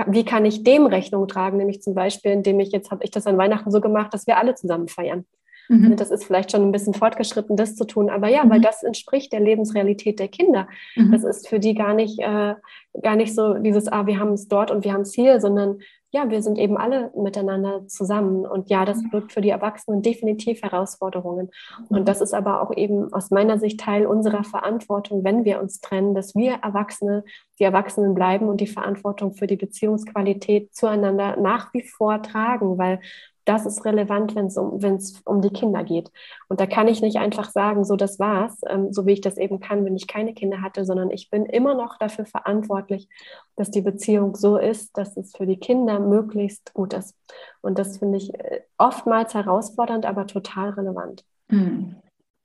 wie 0.07 0.25
kann 0.25 0.45
ich 0.45 0.63
dem 0.63 0.87
Rechnung 0.87 1.27
tragen? 1.27 1.59
Nämlich 1.59 1.83
zum 1.83 1.95
Beispiel, 1.95 2.31
indem 2.31 2.61
ich 2.61 2.71
jetzt 2.71 2.91
habe 2.91 3.05
ich 3.05 3.11
das 3.11 3.27
an 3.27 3.39
Weihnachten 3.39 3.71
so 3.71 3.81
gemacht, 3.81 4.15
dass 4.15 4.27
wir 4.27 4.39
alle 4.39 4.55
zusammen 4.55 4.89
feiern. 4.89 5.27
Mhm. 5.69 5.97
Das 5.97 6.11
ist 6.11 6.25
vielleicht 6.25 6.51
schon 6.51 6.63
ein 6.63 6.73
bisschen 6.73 6.95
fortgeschritten, 6.95 7.57
das 7.57 7.77
zu 7.77 7.87
tun. 7.87 8.11
Aber 8.11 8.29
ja, 8.29 8.45
mhm. 8.45 8.51
weil 8.51 8.61
das 8.61 8.83
entspricht 8.83 9.33
der 9.33 9.41
Lebensrealität 9.41 10.19
der 10.19 10.29
Kinder. 10.29 10.69
Mhm. 10.97 11.13
Das 11.13 11.25
ist 11.25 11.49
für 11.49 11.61
die 11.61 11.75
gar 11.75 11.95
nicht, 11.95 12.19
äh, 12.19 12.55
gar 13.03 13.17
nicht 13.17 13.35
so 13.35 13.55
dieses, 13.55 13.89
ah, 13.89 14.07
wir 14.07 14.19
haben 14.19 14.33
es 14.33 14.49
dort 14.49 14.71
und 14.71 14.85
wir 14.85 14.93
haben 14.93 15.03
es 15.03 15.15
hier, 15.15 15.41
sondern 15.41 15.79
ja, 16.11 16.31
wir 16.31 16.41
sind 16.41 16.57
eben 16.59 16.79
alle 16.79 17.11
miteinander 17.15 17.87
zusammen. 17.87 18.47
Und 18.47 18.71
ja, 18.71 18.87
das 18.87 19.03
birgt 19.11 19.33
für 19.33 19.43
die 19.43 19.51
Erwachsenen 19.51 20.01
definitiv 20.01 20.63
Herausforderungen. 20.63 21.51
Und 21.91 22.01
mhm. 22.01 22.05
das 22.07 22.23
ist 22.23 22.33
aber 22.33 22.63
auch 22.63 22.75
eben 22.75 23.13
aus 23.13 23.31
meiner 23.31 23.59
Sicht 23.59 23.81
Teil 23.81 24.07
unserer 24.07 24.43
Verantwortung, 24.43 25.23
wenn 25.23 25.45
wir 25.45 25.61
uns 25.61 25.81
trennen, 25.81 26.15
dass 26.15 26.35
wir 26.35 26.61
Erwachsene, 26.63 27.25
die 27.59 27.65
Erwachsenen 27.65 28.15
bleiben 28.15 28.49
und 28.49 28.63
die 28.63 28.67
Verantwortung 28.67 29.35
für 29.35 29.47
die 29.47 29.57
Beziehungsqualität 29.57 30.75
zueinander 30.75 31.37
nach 31.37 31.75
wie 31.75 31.83
vor 31.83 32.23
tragen, 32.23 32.79
weil 32.79 33.01
das 33.49 33.65
ist 33.65 33.85
relevant, 33.87 34.35
wenn 34.35 34.47
es 34.47 34.59
um, 34.59 34.83
wenn's 34.83 35.23
um 35.25 35.41
die 35.41 35.51
Kinder 35.51 35.83
geht. 35.83 36.11
Und 36.49 36.61
da 36.61 36.67
kann 36.67 36.87
ich 36.87 37.01
nicht 37.01 37.17
einfach 37.17 37.51
sagen, 37.51 37.85
so 37.85 37.97
das 37.97 38.19
war's, 38.19 38.61
ähm, 38.69 38.93
so 38.93 39.07
wie 39.07 39.13
ich 39.13 39.23
das 39.23 39.39
eben 39.39 39.59
kann, 39.59 39.87
wenn 39.87 39.97
ich 39.97 40.07
keine 40.07 40.35
Kinder 40.35 40.61
hatte, 40.61 40.85
sondern 40.85 41.11
ich 41.11 41.31
bin 41.31 41.47
immer 41.47 41.75
noch 41.75 41.97
dafür 41.99 42.27
verantwortlich, 42.27 43.09
dass 43.57 43.71
die 43.71 43.81
Beziehung 43.81 44.37
so 44.37 44.59
ist, 44.59 44.99
dass 44.99 45.17
es 45.17 45.35
für 45.35 45.47
die 45.47 45.59
Kinder 45.59 45.99
möglichst 45.99 46.75
gut 46.75 46.93
ist. 46.93 47.17
Und 47.63 47.79
das 47.79 47.97
finde 47.97 48.19
ich 48.19 48.35
äh, 48.35 48.61
oftmals 48.77 49.33
herausfordernd, 49.33 50.05
aber 50.05 50.27
total 50.27 50.71
relevant. 50.71 51.25
Mhm. 51.49 51.97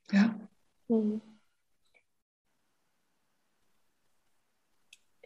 Ja. 0.10 0.34
Mhm. 0.88 1.22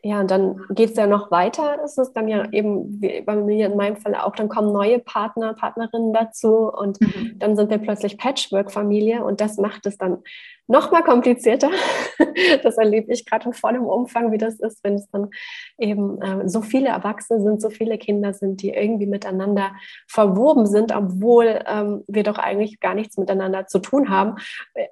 Ja, 0.08 0.22
und 0.22 0.32
dann 0.32 0.62
geht 0.70 0.92
es 0.92 0.96
ja 0.96 1.06
noch 1.06 1.32
weiter. 1.32 1.80
Es 1.84 1.98
ist 1.98 2.14
dann 2.14 2.30
ja 2.30 2.50
eben, 2.54 3.02
wie 3.02 3.20
bei 3.24 3.36
mir 3.36 3.66
in 3.66 3.76
meinem 3.76 3.98
Fall 3.98 4.16
auch, 4.16 4.38
dann 4.38 4.48
kommen 4.48 4.72
neue 4.72 5.00
Partner, 5.00 5.54
Partnerinnen 5.54 6.14
dazu 6.14 6.72
und 6.72 7.02
mhm. 7.02 7.34
dann 7.36 7.58
sind 7.58 7.70
wir 7.70 7.78
plötzlich 7.78 8.18
Patchwork-Familie 8.18 9.26
und 9.26 9.42
das 9.42 9.58
macht 9.58 9.86
es 9.86 9.98
dann 9.98 10.20
noch 10.66 10.94
mal 10.94 11.04
komplizierter. 11.04 11.72
das 12.64 12.78
erlebe 12.78 13.12
ich 13.12 13.26
gerade 13.26 13.48
in 13.48 13.54
vollem 13.54 13.84
Umfang, 13.84 14.32
wie 14.32 14.38
das 14.38 14.62
ist, 14.62 14.82
wenn 14.82 14.96
es 14.96 15.10
dann 15.10 15.30
eben 15.78 16.22
äh, 16.22 16.48
so 16.48 16.62
viele 16.62 16.88
Erwachsene 16.88 17.42
sind, 17.42 17.62
so 17.62 17.70
viele 17.70 17.98
Kinder 17.98 18.34
sind, 18.34 18.62
die 18.62 18.70
irgendwie 18.70 19.08
miteinander 19.08 19.72
verwoben 20.08 20.68
sind, 20.68 20.96
obwohl 20.96 21.60
ähm, 21.68 22.06
wir 22.08 22.24
doch 22.24 22.38
eigentlich 22.38 22.80
gar 22.80 22.96
nichts 22.96 23.18
miteinander 23.18 23.68
zu 23.68 23.80
tun 23.80 24.10
haben, 24.10 24.36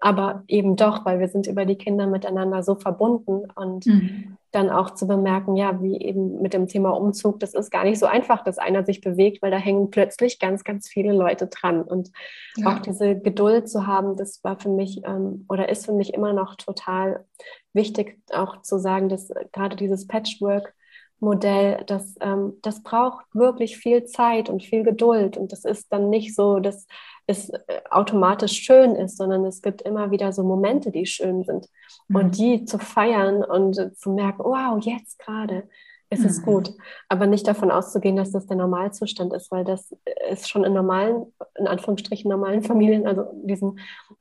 aber 0.02 0.44
eben 0.50 0.76
doch, 0.76 1.06
weil 1.06 1.22
wir 1.22 1.30
sind 1.30 1.48
über 1.48 1.64
die 1.64 1.78
Kinder 1.78 2.06
miteinander 2.06 2.64
so 2.64 2.76
verbunden 2.76 3.44
und 3.56 3.86
mhm 3.86 4.38
dann 4.56 4.70
auch 4.70 4.92
zu 4.92 5.08
bemerken, 5.08 5.56
ja, 5.56 5.82
wie 5.82 6.00
eben 6.00 6.42
mit 6.42 6.54
dem 6.54 6.68
Thema 6.68 6.92
Umzug, 6.92 7.40
das 7.40 7.54
ist 7.54 7.72
gar 7.72 7.84
nicht 7.84 8.00
so 8.00 8.06
einfach, 8.06 8.44
dass 8.44 8.58
einer 8.58 8.86
sich 8.86 9.02
bewegt, 9.02 9.42
weil 9.42 9.52
da 9.52 9.58
hängen 9.58 9.92
plötzlich 9.92 10.40
ganz, 10.40 10.64
ganz 10.64 10.88
viele 10.88 11.14
Leute 11.14 11.48
dran. 11.48 11.82
Und 11.82 12.12
ja. 12.56 12.68
auch 12.68 12.80
diese 12.80 13.20
Geduld 13.20 13.70
zu 13.70 13.86
haben, 13.86 14.16
das 14.16 14.44
war 14.44 14.58
für 14.58 14.70
mich 14.70 15.02
ähm, 15.06 15.46
oder 15.50 15.70
ist 15.70 15.86
für 15.86 15.94
mich 15.94 16.14
immer 16.14 16.34
noch 16.34 16.56
total 16.56 17.26
wichtig, 17.74 18.18
auch 18.32 18.62
zu 18.62 18.80
sagen, 18.80 19.10
dass 19.10 19.30
gerade 19.52 19.76
dieses 19.76 20.08
Patchwork, 20.08 20.74
Modell, 21.20 21.84
das, 21.88 22.16
ähm, 22.22 22.54
das 22.62 22.84
braucht 22.84 23.26
wirklich 23.34 23.78
viel 23.78 24.06
Zeit 24.06 24.50
und 24.50 24.64
viel 24.64 24.84
Geduld. 24.84 25.38
Und 25.38 25.52
das 25.52 25.66
ist 25.66 25.92
dann 25.92 26.10
nicht 26.10 26.36
so, 26.36 26.60
dass 26.60 26.88
es 27.28 27.50
äh, 27.50 27.62
automatisch 27.90 28.62
schön 28.62 28.96
ist, 28.96 29.18
sondern 29.18 29.46
es 29.46 29.62
gibt 29.62 29.82
immer 29.82 30.12
wieder 30.12 30.32
so 30.32 30.44
Momente, 30.44 30.92
die 30.92 31.06
schön 31.06 31.44
sind. 31.44 31.68
Mhm. 32.08 32.16
Und 32.16 32.38
die 32.38 32.66
zu 32.66 32.80
feiern 32.80 33.44
und 33.44 33.98
zu 33.98 34.12
merken, 34.12 34.44
wow, 34.44 34.78
jetzt 34.84 35.20
gerade 35.20 35.68
ist 36.10 36.22
mhm. 36.22 36.26
es 36.26 36.44
gut. 36.44 36.72
Aber 37.10 37.28
nicht 37.28 37.48
davon 37.48 37.72
auszugehen, 37.72 38.16
dass 38.16 38.32
das 38.32 38.46
der 38.46 38.58
Normalzustand 38.58 39.34
ist, 39.34 39.52
weil 39.52 39.64
das 39.64 39.96
ist 40.30 40.50
schon 40.50 40.64
in 40.64 40.74
normalen, 40.74 41.34
in 41.58 41.68
Anführungsstrichen 41.68 42.30
normalen 42.30 42.62
Familien, 42.62 43.08
also 43.08 43.26
diesen 43.44 43.80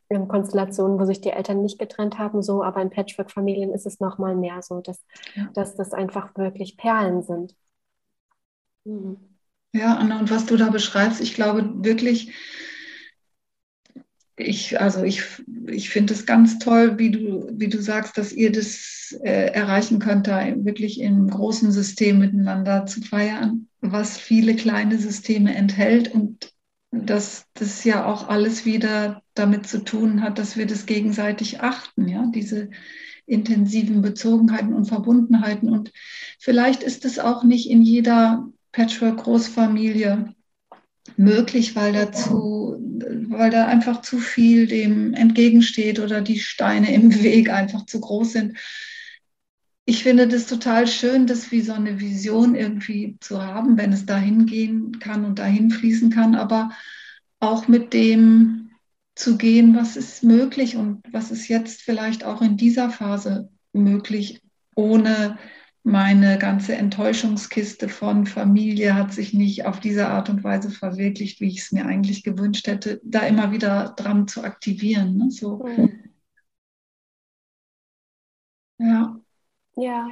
ähm, 0.08 0.28
Konstellationen, 0.28 0.98
wo 0.98 1.04
sich 1.04 1.20
die 1.20 1.30
Eltern 1.30 1.62
nicht 1.62 1.78
getrennt 1.78 2.18
haben, 2.18 2.42
so, 2.42 2.62
aber 2.62 2.80
in 2.80 2.90
Patchwork-Familien 2.90 3.72
ist 3.72 3.86
es 3.86 4.00
nochmal 4.00 4.34
mehr 4.34 4.62
so, 4.62 4.80
dass, 4.80 5.04
ja. 5.34 5.48
dass 5.54 5.76
das 5.76 5.92
einfach 5.92 6.36
wirklich 6.36 6.76
Perlen 6.76 7.22
sind. 7.22 7.54
Mhm. 8.84 9.16
Ja, 9.72 9.96
Anna, 9.96 10.20
und 10.20 10.30
was 10.30 10.46
du 10.46 10.56
da 10.56 10.70
beschreibst, 10.70 11.20
ich 11.20 11.34
glaube 11.34 11.68
wirklich, 11.84 12.32
ich, 14.36 14.80
also 14.80 15.02
ich, 15.04 15.22
ich 15.66 15.90
finde 15.90 16.14
es 16.14 16.26
ganz 16.26 16.58
toll, 16.58 16.98
wie 16.98 17.10
du, 17.10 17.48
wie 17.52 17.68
du 17.68 17.80
sagst, 17.80 18.18
dass 18.18 18.32
ihr 18.32 18.50
das 18.50 19.16
äh, 19.22 19.52
erreichen 19.52 19.98
könnt, 19.98 20.26
da 20.26 20.42
wirklich 20.64 21.00
im 21.00 21.28
großen 21.28 21.70
System 21.70 22.18
miteinander 22.18 22.86
zu 22.86 23.00
feiern, 23.00 23.68
was 23.80 24.18
viele 24.18 24.56
kleine 24.56 24.98
Systeme 24.98 25.54
enthält 25.54 26.12
und 26.12 26.52
dass 26.90 27.46
das 27.54 27.84
ja 27.84 28.06
auch 28.06 28.28
alles 28.28 28.64
wieder 28.64 29.22
damit 29.34 29.66
zu 29.66 29.82
tun 29.84 30.22
hat, 30.22 30.38
dass 30.38 30.56
wir 30.56 30.66
das 30.66 30.86
gegenseitig 30.86 31.60
achten, 31.60 32.08
ja, 32.08 32.30
diese 32.32 32.70
intensiven 33.26 34.02
Bezogenheiten 34.02 34.74
und 34.74 34.86
Verbundenheiten. 34.86 35.70
Und 35.70 35.92
vielleicht 36.38 36.82
ist 36.82 37.04
es 37.04 37.18
auch 37.18 37.42
nicht 37.42 37.70
in 37.70 37.82
jeder 37.82 38.48
Patchwork-Großfamilie 38.72 40.33
möglich, 41.16 41.76
weil 41.76 41.92
dazu, 41.92 42.76
weil 43.28 43.50
da 43.50 43.66
einfach 43.66 44.02
zu 44.02 44.18
viel 44.18 44.66
dem 44.66 45.14
entgegensteht 45.14 46.00
oder 46.00 46.20
die 46.20 46.38
Steine 46.38 46.92
im 46.94 47.14
Weg 47.22 47.50
einfach 47.50 47.86
zu 47.86 48.00
groß 48.00 48.32
sind. 48.32 48.58
Ich 49.86 50.02
finde 50.02 50.26
das 50.26 50.46
total 50.46 50.86
schön, 50.86 51.26
das 51.26 51.50
wie 51.50 51.60
so 51.60 51.74
eine 51.74 52.00
Vision 52.00 52.54
irgendwie 52.54 53.18
zu 53.20 53.42
haben, 53.42 53.76
wenn 53.76 53.92
es 53.92 54.06
dahin 54.06 54.46
gehen 54.46 54.98
kann 54.98 55.26
und 55.26 55.38
dahin 55.38 55.70
fließen 55.70 56.08
kann, 56.08 56.34
aber 56.34 56.70
auch 57.38 57.68
mit 57.68 57.92
dem 57.92 58.70
zu 59.14 59.36
gehen, 59.36 59.76
was 59.76 59.96
ist 59.96 60.24
möglich 60.24 60.76
und 60.76 61.02
was 61.12 61.30
ist 61.30 61.48
jetzt 61.48 61.82
vielleicht 61.82 62.24
auch 62.24 62.40
in 62.40 62.56
dieser 62.56 62.90
Phase 62.90 63.50
möglich, 63.72 64.40
ohne 64.74 65.38
meine 65.84 66.38
ganze 66.38 66.74
Enttäuschungskiste 66.74 67.90
von 67.90 68.26
Familie 68.26 68.94
hat 68.94 69.12
sich 69.12 69.34
nicht 69.34 69.66
auf 69.66 69.80
diese 69.80 70.08
Art 70.08 70.30
und 70.30 70.42
Weise 70.42 70.70
verwirklicht, 70.70 71.40
wie 71.40 71.48
ich 71.48 71.58
es 71.58 71.72
mir 71.72 71.84
eigentlich 71.84 72.24
gewünscht 72.24 72.66
hätte, 72.66 73.02
da 73.04 73.20
immer 73.20 73.52
wieder 73.52 73.92
dran 73.94 74.26
zu 74.26 74.42
aktivieren. 74.42 75.18
Ne? 75.18 75.30
So. 75.30 75.58
Mhm. 75.58 76.04
Ja. 78.78 79.20
Ja, 79.76 80.08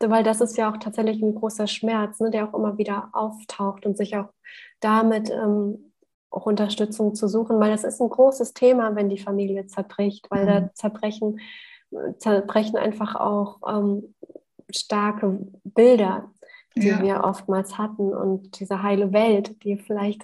weil 0.00 0.22
das 0.22 0.40
ist 0.40 0.56
ja 0.56 0.72
auch 0.72 0.78
tatsächlich 0.78 1.20
ein 1.20 1.34
großer 1.34 1.66
Schmerz, 1.66 2.18
ne, 2.20 2.30
der 2.30 2.48
auch 2.48 2.54
immer 2.54 2.78
wieder 2.78 3.10
auftaucht 3.12 3.84
und 3.84 3.98
sich 3.98 4.16
auch 4.16 4.32
damit 4.80 5.30
ähm, 5.30 5.92
auch 6.30 6.46
Unterstützung 6.46 7.14
zu 7.14 7.28
suchen, 7.28 7.60
weil 7.60 7.70
das 7.70 7.84
ist 7.84 8.00
ein 8.00 8.08
großes 8.08 8.54
Thema, 8.54 8.94
wenn 8.94 9.10
die 9.10 9.18
Familie 9.18 9.66
zerbricht, 9.66 10.30
weil 10.30 10.44
mhm. 10.44 10.48
da 10.48 10.74
zerbrechen, 10.74 11.40
zerbrechen 12.18 12.78
einfach 12.78 13.16
auch 13.16 13.58
ähm, 13.68 14.14
starke 14.76 15.38
Bilder, 15.64 16.30
die 16.76 16.88
ja. 16.88 17.02
wir 17.02 17.24
oftmals 17.24 17.78
hatten 17.78 18.12
und 18.14 18.60
diese 18.60 18.82
heile 18.82 19.12
Welt, 19.12 19.62
die 19.64 19.76
vielleicht 19.76 20.22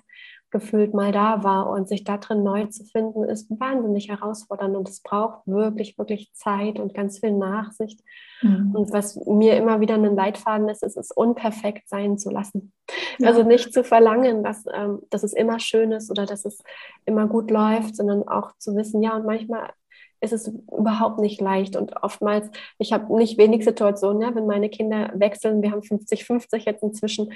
gefühlt 0.51 0.95
mal 0.95 1.13
da 1.13 1.43
war 1.43 1.69
und 1.69 1.89
sich 1.89 2.05
da 2.05 2.19
drin 2.19 2.43
neu 2.43 2.67
zu 2.67 2.85
finden, 2.85 3.25
ist 3.25 3.51
wahnsinnig 3.51 4.09
herausfordernd 4.09 4.77
und 4.77 4.89
es 4.89 5.03
braucht 5.03 5.47
wirklich, 5.47 5.99
wirklich 5.99 6.33
Zeit 6.35 6.79
und 6.79 6.95
ganz 6.95 7.19
viel 7.19 7.33
Nachsicht. 7.33 8.01
Mhm. 8.43 8.75
Und 8.75 8.93
was 8.93 9.17
mir 9.27 9.57
immer 9.57 9.81
wieder 9.81 9.95
ein 9.95 10.17
Leitfaden 10.17 10.69
ist, 10.69 10.83
ist 10.83 10.97
es 10.97 11.11
unperfekt 11.11 11.89
sein 11.89 12.17
zu 12.17 12.31
lassen. 12.31 12.73
Ja. 13.19 13.29
Also 13.29 13.43
nicht 13.43 13.73
zu 13.73 13.83
verlangen, 13.83 14.45
dass, 14.45 14.65
ähm, 14.73 15.01
dass 15.11 15.25
es 15.25 15.33
immer 15.33 15.59
schön 15.59 15.93
ist 15.93 16.11
oder 16.11 16.27
dass 16.27 16.45
es 16.45 16.63
immer 17.05 17.27
gut 17.27 17.51
läuft, 17.51 17.97
sondern 17.97 18.27
auch 18.29 18.53
zu 18.59 18.77
wissen, 18.77 19.03
ja, 19.03 19.17
und 19.17 19.27
manchmal 19.27 19.71
ist 20.21 20.33
es 20.33 20.49
überhaupt 20.77 21.19
nicht 21.19 21.41
leicht. 21.41 21.77
Und 21.77 22.03
oftmals, 22.03 22.51
ich 22.79 22.93
habe 22.93 23.15
nicht 23.17 23.39
wenig 23.39 23.65
Situationen, 23.65 24.23
ja, 24.23 24.35
wenn 24.35 24.47
meine 24.47 24.69
Kinder 24.69 25.11
wechseln, 25.15 25.63
wir 25.63 25.71
haben 25.71 25.81
50-50 25.81 26.65
jetzt 26.67 26.83
inzwischen. 26.83 27.33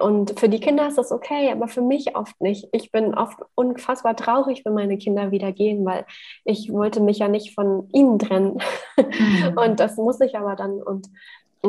Und 0.00 0.38
für 0.38 0.48
die 0.48 0.60
Kinder 0.60 0.88
ist 0.88 0.98
das 0.98 1.12
okay, 1.12 1.50
aber 1.52 1.68
für 1.68 1.82
mich 1.82 2.16
oft 2.16 2.40
nicht. 2.40 2.68
Ich 2.72 2.90
bin 2.90 3.14
oft 3.14 3.38
unfassbar 3.54 4.16
traurig, 4.16 4.64
wenn 4.64 4.74
meine 4.74 4.98
Kinder 4.98 5.30
wieder 5.30 5.52
gehen, 5.52 5.84
weil 5.84 6.04
ich 6.44 6.72
wollte 6.72 7.00
mich 7.00 7.18
ja 7.18 7.28
nicht 7.28 7.54
von 7.54 7.88
ihnen 7.92 8.18
trennen. 8.18 8.60
Mhm. 8.96 9.56
Und 9.64 9.80
das 9.80 9.96
muss 9.96 10.20
ich 10.20 10.36
aber 10.36 10.56
dann. 10.56 10.82
Und 10.82 11.08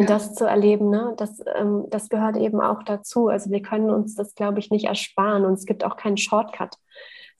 ja. 0.01 0.07
das 0.07 0.35
zu 0.35 0.45
erleben, 0.45 0.89
ne, 0.89 1.13
das, 1.15 1.39
ähm, 1.55 1.85
das 1.89 2.09
gehört 2.09 2.35
eben 2.35 2.59
auch 2.59 2.83
dazu. 2.83 3.27
Also 3.29 3.49
wir 3.51 3.61
können 3.61 3.89
uns 3.89 4.15
das, 4.15 4.35
glaube 4.35 4.59
ich, 4.59 4.69
nicht 4.69 4.85
ersparen 4.85 5.45
und 5.45 5.53
es 5.53 5.65
gibt 5.65 5.85
auch 5.85 5.95
keinen 5.95 6.17
Shortcut 6.17 6.75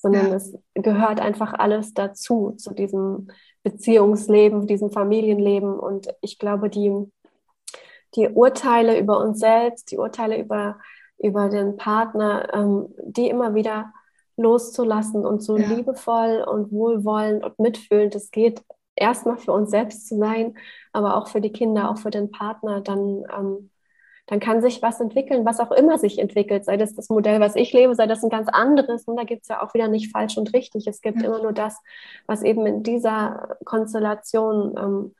sondern 0.05 0.27
ja. 0.27 0.35
es 0.35 0.55
gehört 0.75 1.19
einfach 1.19 1.53
alles 1.53 1.95
dazu, 1.95 2.51
zu 2.57 2.75
diesem 2.75 3.29
Beziehungsleben, 3.63 4.67
diesem 4.67 4.91
Familienleben. 4.91 5.79
Und 5.79 6.09
ich 6.21 6.37
glaube, 6.37 6.69
die, 6.69 6.91
die 8.15 8.29
Urteile 8.29 8.99
über 8.99 9.19
uns 9.19 9.39
selbst, 9.39 9.89
die 9.89 9.97
Urteile 9.97 10.39
über, 10.39 10.77
über 11.17 11.49
den 11.49 11.75
Partner, 11.75 12.53
ähm, 12.53 12.93
die 13.03 13.29
immer 13.29 13.55
wieder 13.55 13.93
loszulassen 14.37 15.25
und 15.25 15.41
so 15.41 15.57
ja. 15.57 15.69
liebevoll 15.69 16.45
und 16.47 16.71
wohlwollend 16.71 17.43
und 17.43 17.57
mitfühlend 17.57 18.13
es 18.13 18.29
geht, 18.29 18.61
erstmal 18.95 19.37
für 19.37 19.53
uns 19.53 19.71
selbst 19.71 20.07
zu 20.07 20.19
sein, 20.19 20.55
aber 20.93 21.17
auch 21.17 21.29
für 21.29 21.41
die 21.41 21.51
Kinder, 21.51 21.89
auch 21.89 21.97
für 21.97 22.11
den 22.11 22.29
Partner, 22.29 22.79
dann 22.79 23.23
ähm, 23.35 23.71
dann 24.27 24.39
kann 24.39 24.61
sich 24.61 24.81
was 24.81 24.99
entwickeln, 24.99 25.45
was 25.45 25.59
auch 25.59 25.71
immer 25.71 25.99
sich 25.99 26.17
entwickelt, 26.17 26.65
sei 26.65 26.77
das 26.77 26.95
das 26.95 27.09
Modell, 27.09 27.39
was 27.39 27.55
ich 27.55 27.73
lebe, 27.73 27.93
sei 27.93 28.07
das 28.07 28.23
ein 28.23 28.29
ganz 28.29 28.49
anderes. 28.49 29.03
Und 29.05 29.17
da 29.17 29.23
gibt 29.23 29.43
es 29.43 29.49
ja 29.49 29.61
auch 29.61 29.73
wieder 29.73 29.87
nicht 29.87 30.11
falsch 30.11 30.37
und 30.37 30.53
richtig. 30.53 30.87
Es 30.87 31.01
gibt 31.01 31.21
ja. 31.21 31.27
immer 31.27 31.41
nur 31.41 31.53
das, 31.53 31.77
was 32.25 32.41
eben 32.41 32.65
in 32.65 32.81
dieser 32.81 33.55
Konstellation 33.65 34.75
ähm, 34.77 35.15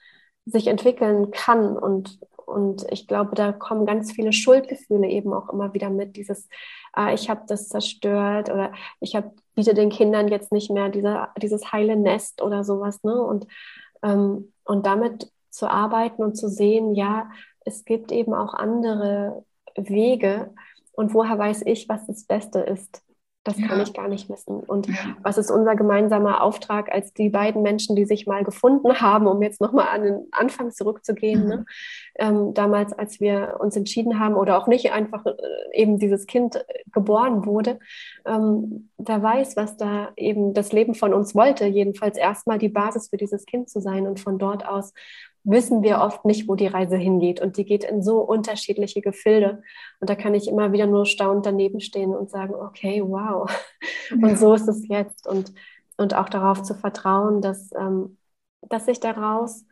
sich 0.46 0.66
entwickeln 0.68 1.30
kann. 1.30 1.78
Und, 1.78 2.20
und 2.48 2.86
ich 2.90 3.08
glaube, 3.08 3.36
da 3.36 3.52
kommen 3.52 3.86
ganz 3.86 4.12
viele 4.12 4.34
Schuldgefühle 4.34 5.08
eben 5.08 5.34
auch 5.34 5.50
immer 5.50 5.76
wieder 5.76 5.92
mit. 5.92 6.16
Dieses, 6.16 6.50
ah, 6.92 7.14
ich 7.14 7.30
habe 7.30 7.42
das 7.48 7.70
zerstört 7.70 8.50
oder 8.50 8.72
ich 9.00 9.16
hab, 9.16 9.34
biete 9.54 9.76
den 9.76 9.90
Kindern 9.90 10.30
jetzt 10.30 10.52
nicht 10.52 10.72
mehr 10.72 10.90
diese, 10.90 11.28
dieses 11.40 11.72
heile 11.72 11.96
Nest 11.96 12.42
oder 12.42 12.64
sowas. 12.64 13.04
Ne? 13.04 13.22
Und, 13.22 13.46
ähm, 14.02 14.52
und 14.64 14.88
damit 14.88 15.32
zu 15.52 15.70
arbeiten 15.70 16.24
und 16.24 16.36
zu 16.36 16.50
sehen, 16.50 16.96
ja, 16.96 17.30
es 17.66 17.84
gibt 17.84 18.12
eben 18.12 18.34
auch 18.34 18.54
andere 18.54 19.44
Wege. 19.76 20.54
Und 20.94 21.14
woher 21.14 21.38
weiß 21.38 21.64
ich, 21.66 21.90
was 21.90 22.08
das 22.08 22.24
Beste 22.24 22.60
ist? 22.60 23.04
Das 23.46 23.60
ja. 23.60 23.68
kann 23.68 23.80
ich 23.80 23.94
gar 23.94 24.08
nicht 24.08 24.28
wissen. 24.28 24.60
Und 24.62 24.88
ja. 24.88 25.16
was 25.22 25.38
ist 25.38 25.52
unser 25.52 25.76
gemeinsamer 25.76 26.42
Auftrag 26.42 26.92
als 26.92 27.14
die 27.14 27.30
beiden 27.30 27.62
Menschen, 27.62 27.96
die 27.96 28.06
sich 28.06 28.26
mal 28.26 28.44
gefunden 28.44 29.00
haben, 29.02 29.28
um 29.28 29.40
jetzt 29.44 29.62
nochmal 29.62 29.90
an 29.90 30.02
den 30.02 30.28
Anfang 30.32 30.72
zurückzugehen? 30.72 31.44
Mhm. 31.44 31.48
Ne? 31.48 31.66
Ähm, 32.16 32.54
damals, 32.56 32.92
als 32.94 33.20
wir 33.20 33.58
uns 33.60 33.76
entschieden 33.76 34.20
haben 34.20 34.34
oder 34.34 34.58
auch 34.58 34.66
nicht 34.66 34.92
einfach 34.92 35.28
äh, 35.28 35.34
eben 35.74 36.00
dieses 36.00 36.26
Kind 36.26 36.56
äh, 36.56 36.64
geboren 36.92 37.46
wurde, 37.46 37.78
ähm, 38.26 38.90
wer 38.98 39.22
weiß, 39.22 39.56
was 39.56 39.78
da 39.78 40.10
eben 40.18 40.56
das 40.56 40.72
Leben 40.72 40.96
von 40.96 41.14
uns 41.14 41.36
wollte. 41.36 41.68
Jedenfalls 41.68 42.18
erstmal 42.18 42.58
die 42.58 42.70
Basis 42.70 43.10
für 43.10 43.18
dieses 43.18 43.46
Kind 43.46 43.70
zu 43.70 43.80
sein 43.80 44.08
und 44.08 44.20
von 44.20 44.40
dort 44.40 44.68
aus 44.68 44.92
wissen 45.46 45.84
wir 45.84 46.02
oft 46.02 46.26
nicht, 46.26 46.48
wo 46.48 46.56
die 46.56 46.68
Reise 46.68 46.98
hingeht. 46.98 47.40
Und 47.40 47.58
die 47.58 47.66
geht 47.66 47.84
in 47.84 48.04
so 48.04 48.20
unterschiedliche 48.20 49.02
Gefilde. 49.02 49.62
Und 50.00 50.10
da 50.10 50.16
kann 50.16 50.34
ich 50.34 50.48
immer 50.48 50.72
wieder 50.72 50.88
nur 50.88 51.06
staunend 51.06 51.46
daneben 51.46 51.80
stehen 51.80 52.14
und 52.14 52.30
sagen, 52.30 52.56
okay, 52.56 53.02
wow. 53.06 53.50
Und 54.12 54.38
so 54.38 54.54
ist 54.54 54.68
es 54.68 54.88
jetzt. 54.88 55.28
Und, 55.28 55.54
und 55.98 56.16
auch 56.16 56.30
darauf 56.30 56.64
zu 56.64 56.74
vertrauen, 56.74 57.42
dass, 57.42 57.72
ähm, 57.74 58.18
dass 58.62 58.86
sich 58.86 59.00
daraus 59.00 59.66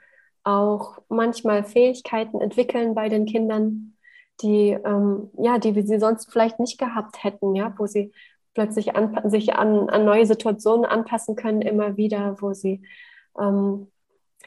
auch 0.44 1.00
manchmal 1.10 1.64
Fähigkeiten 1.64 2.40
entwickeln 2.40 2.96
bei 2.96 3.10
den 3.10 3.26
Kindern, 3.26 3.96
die, 4.42 4.72
ähm, 4.72 5.30
ja, 5.38 5.58
die 5.58 5.76
wir 5.76 5.86
sie 5.86 6.00
sonst 6.00 6.32
vielleicht 6.32 6.60
nicht 6.60 6.78
gehabt 6.78 7.24
hätten, 7.24 7.56
ja, 7.56 7.74
wo 7.78 7.88
sie 7.88 8.12
plötzlich 8.54 8.96
an, 8.96 9.30
sich 9.30 9.56
an, 9.56 9.90
an 9.90 10.06
neue 10.06 10.26
Situationen 10.26 10.86
anpassen 10.86 11.36
können, 11.36 11.62
immer 11.62 11.98
wieder, 11.98 12.38
wo 12.42 12.54
sie 12.54 12.84
ähm, 13.40 13.88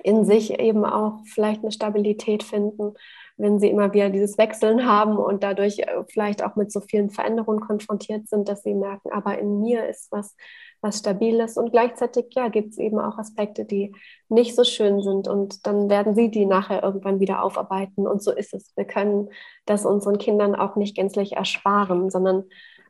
in 0.03 0.25
sich 0.25 0.59
eben 0.59 0.85
auch 0.85 1.21
vielleicht 1.25 1.63
eine 1.63 1.73
Stabilität 1.73 2.43
finden, 2.43 2.95
wenn 3.37 3.61
sie 3.61 3.69
immer 3.69 3.93
wieder 3.93 4.09
dieses 4.09 4.39
Wechseln 4.39 4.87
haben 4.87 5.17
und 5.17 5.43
dadurch 5.43 5.81
äh, 5.81 6.05
vielleicht 6.09 6.43
auch 6.43 6.57
mit 6.57 6.73
so 6.73 6.81
vielen 6.81 7.11
Veränderungen 7.11 7.61
konfrontiert 7.61 8.29
sind, 8.29 8.49
dass 8.49 8.63
sie 8.63 8.75
merken, 8.75 9.11
aber 9.13 9.39
in 9.39 9.61
mir 9.61 9.87
ist 9.89 10.11
was, 10.11 10.35
was 10.81 10.99
Stabiles 10.99 11.57
und 11.57 11.71
gleichzeitig 11.71 12.27
ja, 12.31 12.49
gibt 12.49 12.71
es 12.71 12.79
eben 12.79 12.99
auch 12.99 13.19
Aspekte, 13.19 13.65
die 13.65 13.95
nicht 14.29 14.55
so 14.55 14.65
schön 14.65 15.03
sind 15.03 15.29
und 15.29 15.67
dann 15.67 15.91
werden 15.91 16.15
sie 16.15 16.31
die 16.31 16.47
nachher 16.47 16.83
irgendwann 16.83 17.21
wieder 17.21 17.43
aufarbeiten 17.43 18.07
und 18.07 18.23
so 18.23 18.33
ist 18.33 18.55
es. 18.55 18.73
Wir 18.77 18.85
können 18.85 19.29
das 19.67 19.85
unseren 19.85 20.19
Kindern 20.19 20.55
auch 20.55 20.77
nicht 20.77 20.97
gänzlich 20.97 21.33
ersparen, 21.33 22.11
sondern 22.11 22.45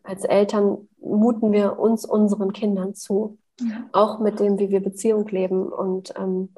als 0.05 0.25
Eltern 0.25 0.89
muten 1.01 1.53
wir 1.53 1.79
uns 1.79 2.05
unseren 2.05 2.53
Kindern 2.53 2.95
zu. 2.95 3.39
Ja. 3.61 3.89
Auch 3.93 4.19
mit 4.21 4.39
dem, 4.39 4.59
wie 4.59 4.69
wir 4.69 4.81
Beziehung 4.81 5.27
leben 5.29 5.73
und 5.73 6.13
ähm, 6.17 6.51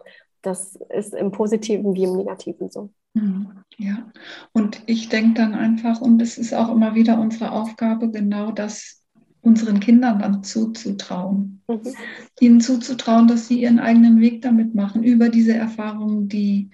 das 0.42 0.76
ist 0.90 1.14
im 1.14 1.30
Positiven 1.30 1.94
wie 1.94 2.04
im 2.04 2.16
Negativen 2.16 2.70
so. 2.70 2.90
Mhm. 3.14 3.48
Ja, 3.76 4.10
und 4.52 4.82
ich 4.86 5.08
denke 5.08 5.34
dann 5.34 5.54
einfach, 5.54 6.00
und 6.00 6.20
es 6.20 6.38
ist 6.38 6.54
auch 6.54 6.70
immer 6.70 6.94
wieder 6.94 7.18
unsere 7.18 7.52
Aufgabe, 7.52 8.10
genau 8.10 8.52
das 8.52 9.02
unseren 9.40 9.80
Kindern 9.80 10.18
dann 10.18 10.42
zuzutrauen. 10.42 11.62
Mhm. 11.68 11.94
Ihnen 12.40 12.60
zuzutrauen, 12.60 13.28
dass 13.28 13.48
sie 13.48 13.62
ihren 13.62 13.78
eigenen 13.78 14.20
Weg 14.20 14.42
damit 14.42 14.74
machen, 14.74 15.02
über 15.02 15.28
diese 15.28 15.54
Erfahrungen, 15.54 16.28
die, 16.28 16.70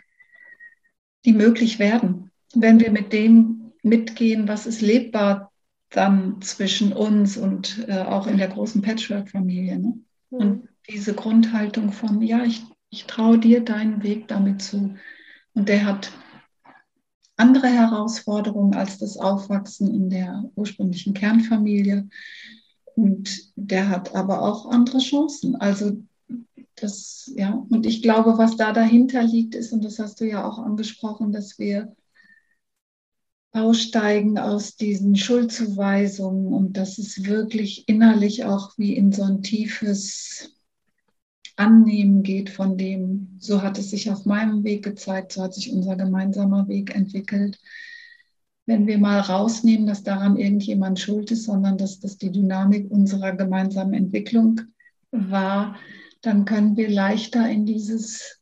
die 1.24 1.32
möglich 1.32 1.78
werden. 1.78 2.30
Wenn 2.54 2.80
wir 2.80 2.90
mit 2.90 3.12
dem 3.12 3.72
mitgehen, 3.82 4.48
was 4.48 4.66
ist 4.66 4.80
lebbar 4.80 5.52
dann 5.90 6.40
zwischen 6.40 6.92
uns 6.92 7.36
und 7.36 7.86
äh, 7.88 8.00
auch 8.00 8.26
in 8.26 8.38
der 8.38 8.48
großen 8.48 8.82
Patchwork-Familie. 8.82 9.78
Ne? 9.78 9.98
Mhm. 10.30 10.38
Und 10.38 10.68
diese 10.88 11.14
Grundhaltung 11.14 11.92
von, 11.92 12.20
ja, 12.20 12.44
ich 12.44 12.62
ich 12.94 13.06
traue 13.06 13.40
dir 13.40 13.64
deinen 13.64 14.04
Weg 14.04 14.28
damit 14.28 14.62
zu. 14.62 14.94
Und 15.52 15.68
der 15.68 15.84
hat 15.84 16.12
andere 17.36 17.66
Herausforderungen 17.66 18.74
als 18.74 18.98
das 18.98 19.16
Aufwachsen 19.16 19.92
in 19.92 20.10
der 20.10 20.44
ursprünglichen 20.54 21.12
Kernfamilie. 21.12 22.08
Und 22.94 23.50
der 23.56 23.88
hat 23.88 24.14
aber 24.14 24.42
auch 24.42 24.70
andere 24.70 24.98
Chancen. 24.98 25.56
Also 25.56 26.04
das, 26.76 27.32
ja, 27.34 27.66
und 27.68 27.84
ich 27.84 28.00
glaube, 28.00 28.38
was 28.38 28.56
da 28.56 28.72
dahinter 28.72 29.24
liegt, 29.24 29.56
ist, 29.56 29.72
und 29.72 29.84
das 29.84 29.98
hast 29.98 30.20
du 30.20 30.24
ja 30.24 30.44
auch 30.44 30.60
angesprochen, 30.60 31.32
dass 31.32 31.58
wir 31.58 31.96
aussteigen 33.50 34.38
aus 34.38 34.76
diesen 34.76 35.16
Schuldzuweisungen 35.16 36.52
und 36.52 36.76
dass 36.76 36.98
es 36.98 37.24
wirklich 37.24 37.88
innerlich 37.88 38.44
auch 38.44 38.78
wie 38.78 38.96
in 38.96 39.10
so 39.10 39.24
ein 39.24 39.42
tiefes 39.42 40.54
Annehmen 41.56 42.22
geht 42.22 42.50
von 42.50 42.76
dem, 42.76 43.36
so 43.38 43.62
hat 43.62 43.78
es 43.78 43.90
sich 43.90 44.10
auf 44.10 44.24
meinem 44.24 44.64
Weg 44.64 44.84
gezeigt, 44.84 45.32
so 45.32 45.42
hat 45.42 45.54
sich 45.54 45.72
unser 45.72 45.96
gemeinsamer 45.96 46.68
Weg 46.68 46.94
entwickelt. 46.94 47.60
Wenn 48.66 48.86
wir 48.86 48.98
mal 48.98 49.20
rausnehmen, 49.20 49.86
dass 49.86 50.02
daran 50.02 50.36
irgendjemand 50.36 50.98
schuld 50.98 51.30
ist, 51.30 51.44
sondern 51.44 51.78
dass 51.78 52.00
das 52.00 52.18
die 52.18 52.32
Dynamik 52.32 52.90
unserer 52.90 53.32
gemeinsamen 53.32 53.94
Entwicklung 53.94 54.62
war, 55.10 55.76
dann 56.22 56.44
können 56.44 56.76
wir 56.76 56.88
leichter 56.88 57.48
in 57.48 57.66
dieses 57.66 58.40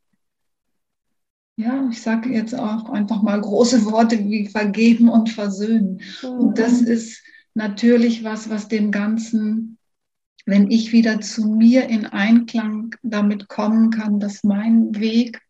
ja, 1.56 1.86
ich 1.90 2.00
sage 2.00 2.30
jetzt 2.30 2.54
auch 2.54 2.88
einfach 2.88 3.22
mal 3.22 3.40
große 3.40 3.84
Worte 3.84 4.18
wie 4.18 4.46
vergeben 4.46 5.08
und 5.08 5.30
versöhnen. 5.30 6.00
Und 6.22 6.58
das 6.58 6.80
mhm. 6.80 6.86
ist 6.86 7.22
natürlich 7.54 8.24
was, 8.24 8.48
was 8.48 8.68
dem 8.68 8.90
Ganzen, 8.90 9.71
wenn 10.44 10.70
ich 10.70 10.92
wieder 10.92 11.20
zu 11.20 11.46
mir 11.46 11.88
in 11.88 12.06
Einklang 12.06 12.94
damit 13.02 13.48
kommen 13.48 13.90
kann, 13.90 14.20
dass 14.20 14.44
mein 14.44 14.98
Weg, 14.98 15.40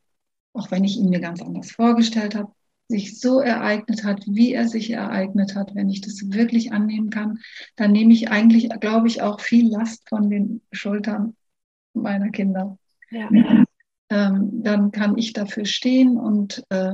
auch 0.52 0.70
wenn 0.70 0.84
ich 0.84 0.96
ihn 0.96 1.08
mir 1.08 1.20
ganz 1.20 1.40
anders 1.40 1.72
vorgestellt 1.72 2.34
habe, 2.34 2.52
sich 2.88 3.18
so 3.18 3.40
ereignet 3.40 4.04
hat, 4.04 4.24
wie 4.26 4.52
er 4.52 4.68
sich 4.68 4.90
ereignet 4.90 5.54
hat, 5.54 5.74
wenn 5.74 5.88
ich 5.88 6.02
das 6.02 6.32
wirklich 6.32 6.72
annehmen 6.72 7.08
kann, 7.08 7.38
dann 7.76 7.92
nehme 7.92 8.12
ich 8.12 8.30
eigentlich, 8.30 8.68
glaube 8.80 9.08
ich, 9.08 9.22
auch 9.22 9.40
viel 9.40 9.68
Last 9.68 10.08
von 10.08 10.28
den 10.28 10.60
Schultern 10.72 11.34
meiner 11.94 12.30
Kinder. 12.30 12.78
Ja 13.10 13.30
ähm, 14.12 14.62
dann 14.62 14.92
kann 14.92 15.16
ich 15.16 15.32
dafür 15.32 15.64
stehen 15.64 16.18
und, 16.18 16.62
äh, 16.68 16.92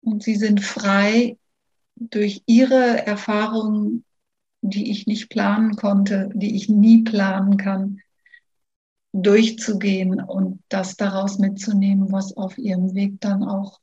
und 0.00 0.22
sie 0.22 0.34
sind 0.36 0.62
frei 0.62 1.36
durch 1.94 2.42
ihre 2.46 3.06
Erfahrungen, 3.06 4.04
die 4.62 4.90
ich 4.90 5.06
nicht 5.06 5.30
planen 5.30 5.76
konnte, 5.76 6.30
die 6.34 6.54
ich 6.54 6.68
nie 6.68 7.02
planen 7.02 7.56
kann, 7.56 8.00
durchzugehen 9.12 10.20
und 10.20 10.62
das 10.68 10.96
daraus 10.96 11.38
mitzunehmen, 11.38 12.12
was 12.12 12.36
auf 12.36 12.58
ihrem 12.58 12.94
Weg 12.94 13.20
dann 13.20 13.42
auch 13.42 13.80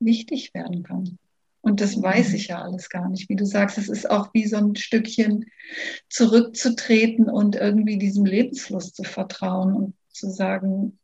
wichtig 0.00 0.54
werden 0.54 0.82
kann. 0.82 1.18
Und 1.60 1.80
das 1.80 2.00
weiß 2.00 2.30
mhm. 2.30 2.34
ich 2.34 2.48
ja 2.48 2.62
alles 2.62 2.88
gar 2.88 3.08
nicht. 3.08 3.28
Wie 3.28 3.36
du 3.36 3.46
sagst, 3.46 3.78
es 3.78 3.88
ist 3.88 4.10
auch 4.10 4.34
wie 4.34 4.46
so 4.46 4.56
ein 4.56 4.74
Stückchen 4.74 5.46
zurückzutreten 6.08 7.28
und 7.28 7.54
irgendwie 7.54 7.98
diesem 7.98 8.24
Lebensfluss 8.24 8.92
zu 8.92 9.04
vertrauen 9.04 9.74
und 9.74 9.94
zu 10.08 10.28
sagen, 10.28 10.98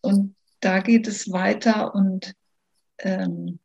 und 0.00 0.34
da 0.60 0.80
geht 0.80 1.06
es 1.06 1.30
weiter 1.30 1.94
und, 1.94 2.32
ähm, 2.98 3.58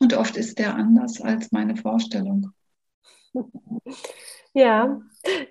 und 0.00 0.12
oft 0.12 0.36
ist 0.36 0.58
der 0.58 0.74
anders 0.74 1.20
als 1.20 1.50
meine 1.50 1.76
Vorstellung. 1.76 2.52
Ja, 4.54 5.00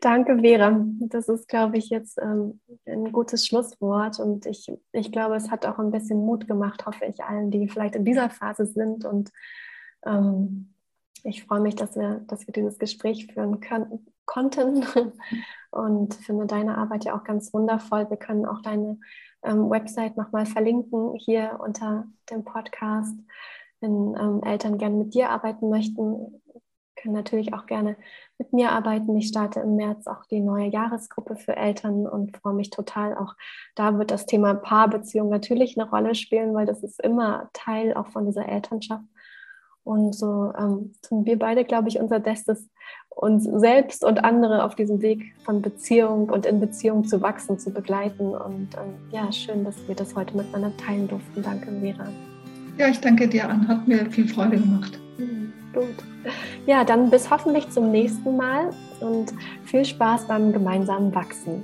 danke 0.02 0.40
Vera. 0.40 0.84
Das 1.00 1.30
ist, 1.30 1.48
glaube 1.48 1.78
ich, 1.78 1.90
jetzt 1.90 2.18
ähm, 2.22 2.60
ein 2.86 3.12
gutes 3.12 3.46
Schlusswort 3.46 4.20
und 4.20 4.46
ich, 4.46 4.70
ich 4.92 5.12
glaube, 5.12 5.36
es 5.36 5.50
hat 5.50 5.66
auch 5.66 5.80
ein 5.80 5.92
bisschen 5.92 6.18
Mut 6.26 6.48
gemacht, 6.48 6.86
hoffe 6.86 7.06
ich, 7.06 7.24
allen, 7.24 7.52
die 7.52 7.70
vielleicht 7.70 7.96
in 7.96 8.04
dieser 8.04 8.30
Phase 8.30 8.66
sind 8.66 9.06
und 9.06 9.32
ähm, 10.06 10.74
ich 11.24 11.44
freue 11.46 11.62
mich, 11.62 11.76
dass 11.76 11.96
wir, 11.96 12.22
dass 12.28 12.48
wir 12.48 12.54
dieses 12.54 12.80
Gespräch 12.80 13.28
führen 13.28 13.60
können, 13.60 14.06
konnten 14.26 14.86
und 15.72 16.14
finde 16.16 16.46
deine 16.46 16.78
Arbeit 16.78 17.06
ja 17.06 17.18
auch 17.18 17.24
ganz 17.24 17.54
wundervoll. 17.54 18.10
Wir 18.10 18.18
können 18.18 18.46
auch 18.46 18.62
deine 18.62 19.00
ähm, 19.44 19.70
Website 19.70 20.18
nochmal 20.18 20.46
verlinken 20.46 21.16
hier 21.16 21.60
unter 21.64 22.06
dem 22.30 22.44
Podcast. 22.44 23.16
Wenn 23.80 24.16
ähm, 24.20 24.42
Eltern 24.44 24.78
gerne 24.78 24.96
mit 24.96 25.14
dir 25.14 25.30
arbeiten 25.30 25.70
möchten, 25.70 26.42
können 26.98 27.14
natürlich 27.14 27.54
auch 27.54 27.66
gerne 27.66 27.96
mit 28.38 28.54
mir 28.54 28.72
arbeiten. 28.72 29.16
Ich 29.16 29.28
starte 29.28 29.62
im 29.62 29.76
März 29.76 30.08
auch 30.08 30.26
die 30.26 30.42
neue 30.42 30.68
Jahresgruppe 30.68 31.36
für 31.36 31.56
Eltern 31.56 32.06
und 32.06 32.36
freue 32.38 32.54
mich 32.54 32.70
total. 32.70 33.16
Auch 33.18 33.36
da 33.76 33.98
wird 33.98 34.12
das 34.12 34.26
Thema 34.26 34.54
Paarbeziehung 34.54 35.30
natürlich 35.30 35.80
eine 35.80 35.90
Rolle 35.90 36.16
spielen, 36.16 36.54
weil 36.54 36.66
das 36.66 36.84
ist 36.84 37.02
immer 37.02 37.50
Teil 37.54 37.94
auch 37.94 38.08
von 38.08 38.26
dieser 38.26 38.48
Elternschaft. 38.48 39.06
Und 39.88 40.14
so 40.14 40.52
ähm, 40.60 40.92
tun 41.02 41.26
wir 41.26 41.40
beide, 41.40 41.64
glaube 41.64 41.88
ich, 41.88 41.98
unser 41.98 42.20
Bestes, 42.20 42.70
uns 43.10 43.46
selbst 43.46 44.04
und 44.04 44.24
andere 44.24 44.66
auf 44.66 44.76
diesem 44.76 45.02
Weg 45.02 45.34
von 45.46 45.62
Beziehung 45.62 46.30
und 46.30 46.46
in 46.46 46.60
Beziehung 46.60 47.06
zu 47.06 47.22
wachsen, 47.22 47.58
zu 47.58 47.72
begleiten. 47.72 48.36
Und 48.36 48.70
ähm, 48.76 48.96
ja, 49.12 49.32
schön, 49.32 49.64
dass 49.64 49.76
wir 49.88 49.96
das 49.96 50.14
heute 50.14 50.36
miteinander 50.36 50.76
teilen 50.76 51.08
durften. 51.08 51.42
Danke, 51.42 51.72
Vera. 51.80 52.10
Ja, 52.78 52.90
ich 52.90 53.00
danke 53.00 53.30
dir, 53.30 53.50
Anne. 53.50 53.68
Hat 53.68 53.88
mir 53.88 54.12
viel 54.12 54.28
Freude 54.28 54.60
gemacht. 54.60 55.00
Mhm, 55.18 55.54
gut. 55.80 55.96
Ja, 56.66 56.84
dann 56.84 57.10
bis 57.10 57.30
hoffentlich 57.30 57.70
zum 57.70 57.92
nächsten 57.92 58.36
Mal 58.36 58.72
und 59.00 59.34
viel 59.66 59.86
Spaß 59.86 60.28
beim 60.28 60.52
gemeinsamen 60.52 61.14
Wachsen. 61.14 61.64